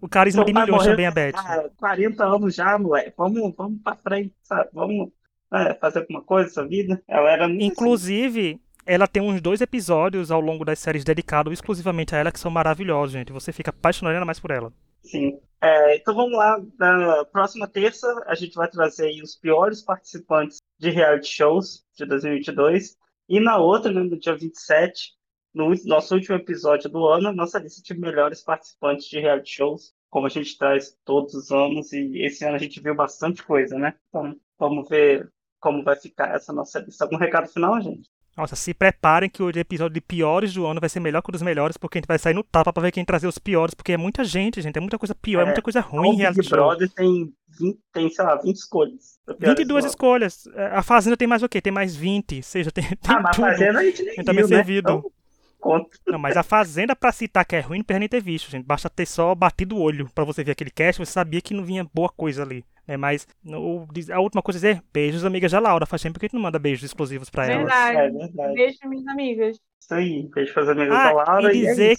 O 0.00 0.08
carisma 0.08 0.42
então, 0.42 0.54
de 0.54 0.60
milhões 0.60 0.84
também, 0.84 1.06
a 1.06 1.10
Beth. 1.10 1.32
Ah, 1.34 1.68
40 1.76 2.24
anos 2.24 2.54
já, 2.54 2.78
moleque. 2.78 3.12
Vamos, 3.16 3.54
vamos 3.54 3.82
pra 3.82 3.94
frente, 3.96 4.34
sabe? 4.42 4.70
Vamos 4.72 5.10
é, 5.52 5.74
fazer 5.74 5.98
alguma 6.00 6.22
coisa 6.22 6.48
nessa 6.48 6.66
vida. 6.66 7.02
Ela 7.06 7.30
era 7.30 7.44
assim. 7.44 7.62
Inclusive, 7.62 8.52
assim 8.52 8.60
ela 8.92 9.06
tem 9.06 9.22
uns 9.22 9.40
dois 9.40 9.60
episódios 9.60 10.32
ao 10.32 10.40
longo 10.40 10.64
das 10.64 10.80
séries 10.80 11.04
dedicados 11.04 11.52
exclusivamente 11.52 12.12
a 12.12 12.18
ela 12.18 12.32
que 12.32 12.40
são 12.40 12.50
maravilhosos, 12.50 13.12
gente. 13.12 13.32
Você 13.32 13.52
fica 13.52 13.70
apaixonado 13.70 14.14
ainda 14.14 14.26
mais 14.26 14.40
por 14.40 14.50
ela. 14.50 14.72
Sim. 15.00 15.38
É, 15.62 15.96
então 15.96 16.12
vamos 16.12 16.36
lá. 16.36 16.60
Na 16.76 17.24
próxima 17.26 17.68
terça, 17.68 18.08
a 18.26 18.34
gente 18.34 18.54
vai 18.56 18.68
trazer 18.68 19.08
os 19.22 19.36
piores 19.36 19.80
participantes 19.80 20.58
de 20.76 20.90
reality 20.90 21.28
shows 21.28 21.84
de 21.96 22.04
2022. 22.04 22.96
E 23.28 23.38
na 23.38 23.58
outra, 23.58 23.92
no 23.92 24.18
dia 24.18 24.34
27, 24.34 25.12
no 25.54 25.72
nosso 25.84 26.16
último 26.16 26.34
episódio 26.34 26.90
do 26.90 27.06
ano, 27.06 27.32
nossa 27.32 27.60
lista 27.60 27.80
de 27.82 28.00
melhores 28.00 28.42
participantes 28.42 29.06
de 29.06 29.20
reality 29.20 29.52
shows, 29.52 29.94
como 30.08 30.26
a 30.26 30.30
gente 30.30 30.58
traz 30.58 30.98
todos 31.04 31.32
os 31.34 31.52
anos. 31.52 31.92
E 31.92 32.24
esse 32.24 32.44
ano 32.44 32.56
a 32.56 32.58
gente 32.58 32.80
viu 32.80 32.96
bastante 32.96 33.44
coisa, 33.44 33.78
né? 33.78 33.94
Então 34.08 34.34
vamos 34.58 34.88
ver 34.88 35.32
como 35.60 35.84
vai 35.84 35.94
ficar 35.94 36.34
essa 36.34 36.52
nossa 36.52 36.80
lista. 36.80 37.04
Algum 37.04 37.18
recado 37.18 37.46
final, 37.46 37.80
gente? 37.80 38.10
Nossa, 38.40 38.56
se 38.56 38.72
preparem 38.72 39.28
que 39.28 39.42
o 39.42 39.50
episódio 39.50 39.92
de 39.92 40.00
piores 40.00 40.54
do 40.54 40.66
ano 40.66 40.80
vai 40.80 40.88
ser 40.88 40.98
melhor 40.98 41.20
que 41.20 41.28
o 41.28 41.32
dos 41.32 41.42
melhores, 41.42 41.76
porque 41.76 41.98
a 41.98 42.00
gente 42.00 42.08
vai 42.08 42.18
sair 42.18 42.32
no 42.32 42.42
tapa 42.42 42.72
pra 42.72 42.82
ver 42.84 42.90
quem 42.90 43.04
trazer 43.04 43.26
os 43.26 43.36
piores, 43.36 43.74
porque 43.74 43.92
é 43.92 43.98
muita 43.98 44.24
gente, 44.24 44.62
gente, 44.62 44.78
é 44.78 44.80
muita 44.80 44.98
coisa 44.98 45.14
pior, 45.14 45.40
é, 45.40 45.42
é 45.42 45.44
muita 45.44 45.60
coisa 45.60 45.80
ruim. 45.80 46.14
O 46.24 46.32
Big 46.32 46.48
Brother 46.48 46.88
tem, 46.88 47.30
20, 47.60 47.78
tem, 47.92 48.08
sei 48.08 48.24
lá, 48.24 48.36
20 48.36 48.56
escolhas. 48.56 49.18
22 49.38 49.84
escolhas. 49.84 50.46
É, 50.54 50.66
a 50.68 50.82
Fazenda 50.82 51.18
tem 51.18 51.28
mais 51.28 51.42
o 51.42 51.48
quê? 51.50 51.60
Tem 51.60 51.72
mais 51.72 51.94
20, 51.94 52.42
seja, 52.42 52.70
tem, 52.70 52.82
tem 52.84 52.98
ah, 53.08 53.20
mas 53.20 53.36
tudo. 53.36 53.44
a 53.44 53.50
Fazenda 53.50 53.78
a 53.80 53.84
gente 53.84 54.02
nem 54.02 54.14
então, 54.16 54.34
viu, 54.34 54.48
né? 54.48 54.56
servido. 54.56 54.90
Então... 54.90 55.12
Conta. 55.60 55.90
Não, 56.06 56.18
mas 56.18 56.38
a 56.38 56.42
Fazenda, 56.42 56.96
pra 56.96 57.12
citar 57.12 57.44
que 57.44 57.54
é 57.54 57.60
ruim, 57.60 57.78
não 57.78 57.84
precisa 57.84 58.00
nem 58.00 58.08
ter 58.08 58.22
visto, 58.22 58.50
gente. 58.50 58.64
Basta 58.64 58.88
ter 58.88 59.06
só 59.06 59.34
batido 59.34 59.76
o 59.76 59.80
olho 59.82 60.08
pra 60.14 60.24
você 60.24 60.42
ver 60.42 60.52
aquele 60.52 60.70
cast, 60.70 61.04
você 61.04 61.12
sabia 61.12 61.42
que 61.42 61.52
não 61.52 61.62
vinha 61.62 61.86
boa 61.92 62.08
coisa 62.08 62.42
ali. 62.42 62.64
É, 62.90 62.96
mas 62.96 63.24
no, 63.44 63.86
a 64.12 64.20
última 64.20 64.42
coisa 64.42 64.58
é 64.58 64.72
dizer, 64.72 64.84
beijos, 64.92 65.24
amigas 65.24 65.52
da 65.52 65.60
Laura. 65.60 65.86
Faz 65.86 66.02
tempo 66.02 66.18
que 66.18 66.26
a 66.26 66.28
gente 66.28 66.34
não 66.34 66.42
manda 66.42 66.58
beijos 66.58 66.82
explosivos 66.82 67.30
pra 67.30 67.46
verdade. 67.46 67.96
elas. 67.96 68.14
É 68.14 68.18
verdade. 68.18 68.54
Beijo, 68.54 68.78
minhas 68.86 69.06
amigas. 69.06 69.60
Isso 69.80 69.94
aí, 69.94 70.28
beijo 70.34 70.52
pras 70.52 70.68
amigas 70.68 70.92
ah, 70.92 71.04
da 71.04 71.12
Laura. 71.12 71.54
E 71.54 71.60
dizer, 71.60 71.90
e 71.90 71.92
é 71.92 71.96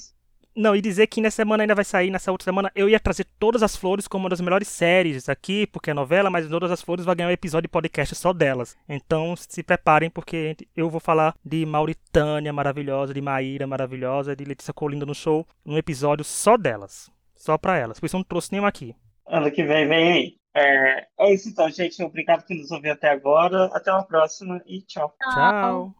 não, 0.53 0.75
e 0.75 0.81
dizer 0.81 1.07
que 1.07 1.21
nessa 1.21 1.37
semana 1.37 1.63
ainda 1.63 1.73
vai 1.73 1.85
sair, 1.85 2.11
nessa 2.11 2.29
outra 2.29 2.43
semana, 2.43 2.69
eu 2.75 2.89
ia 2.89 2.99
trazer 2.99 3.25
Todas 3.39 3.63
as 3.63 3.73
Flores 3.73 4.05
como 4.05 4.25
uma 4.25 4.29
das 4.29 4.41
melhores 4.41 4.67
séries 4.67 5.29
aqui, 5.29 5.65
porque 5.65 5.91
é 5.91 5.93
novela, 5.93 6.29
mas 6.29 6.45
Todas 6.49 6.69
as 6.69 6.81
Flores 6.81 7.05
vai 7.05 7.15
ganhar 7.15 7.29
um 7.29 7.31
episódio 7.31 7.69
de 7.69 7.71
podcast 7.71 8.13
só 8.13 8.33
delas. 8.33 8.75
Então 8.89 9.33
se 9.37 9.63
preparem, 9.63 10.09
porque 10.09 10.57
eu 10.75 10.89
vou 10.89 10.99
falar 10.99 11.33
de 11.43 11.65
Mauritânia 11.65 12.51
maravilhosa, 12.51 13.13
de 13.13 13.21
Maíra 13.21 13.65
maravilhosa, 13.65 14.35
de 14.35 14.43
Letícia 14.43 14.73
Colinda 14.73 15.05
no 15.05 15.15
show, 15.15 15.47
um 15.65 15.77
episódio 15.77 16.25
só 16.25 16.57
delas. 16.57 17.09
Só 17.33 17.57
pra 17.57 17.77
elas. 17.77 17.97
Por 17.97 18.07
isso 18.07 18.17
eu 18.17 18.19
não 18.19 18.25
trouxe 18.25 18.51
nenhum 18.51 18.65
aqui. 18.65 18.93
Ano 19.25 19.49
que 19.49 19.63
vem, 19.63 19.87
vem 19.87 20.11
aí. 20.11 20.40
É, 20.53 21.07
é 21.19 21.33
isso 21.33 21.49
então, 21.49 21.69
gente. 21.69 22.01
Obrigado 22.03 22.45
por 22.45 22.55
nos 22.55 22.71
ouvir 22.71 22.91
até 22.91 23.09
agora. 23.09 23.65
Até 23.73 23.91
uma 23.91 24.03
próxima 24.03 24.61
e 24.65 24.81
tchau. 24.81 25.13
Tchau. 25.21 25.95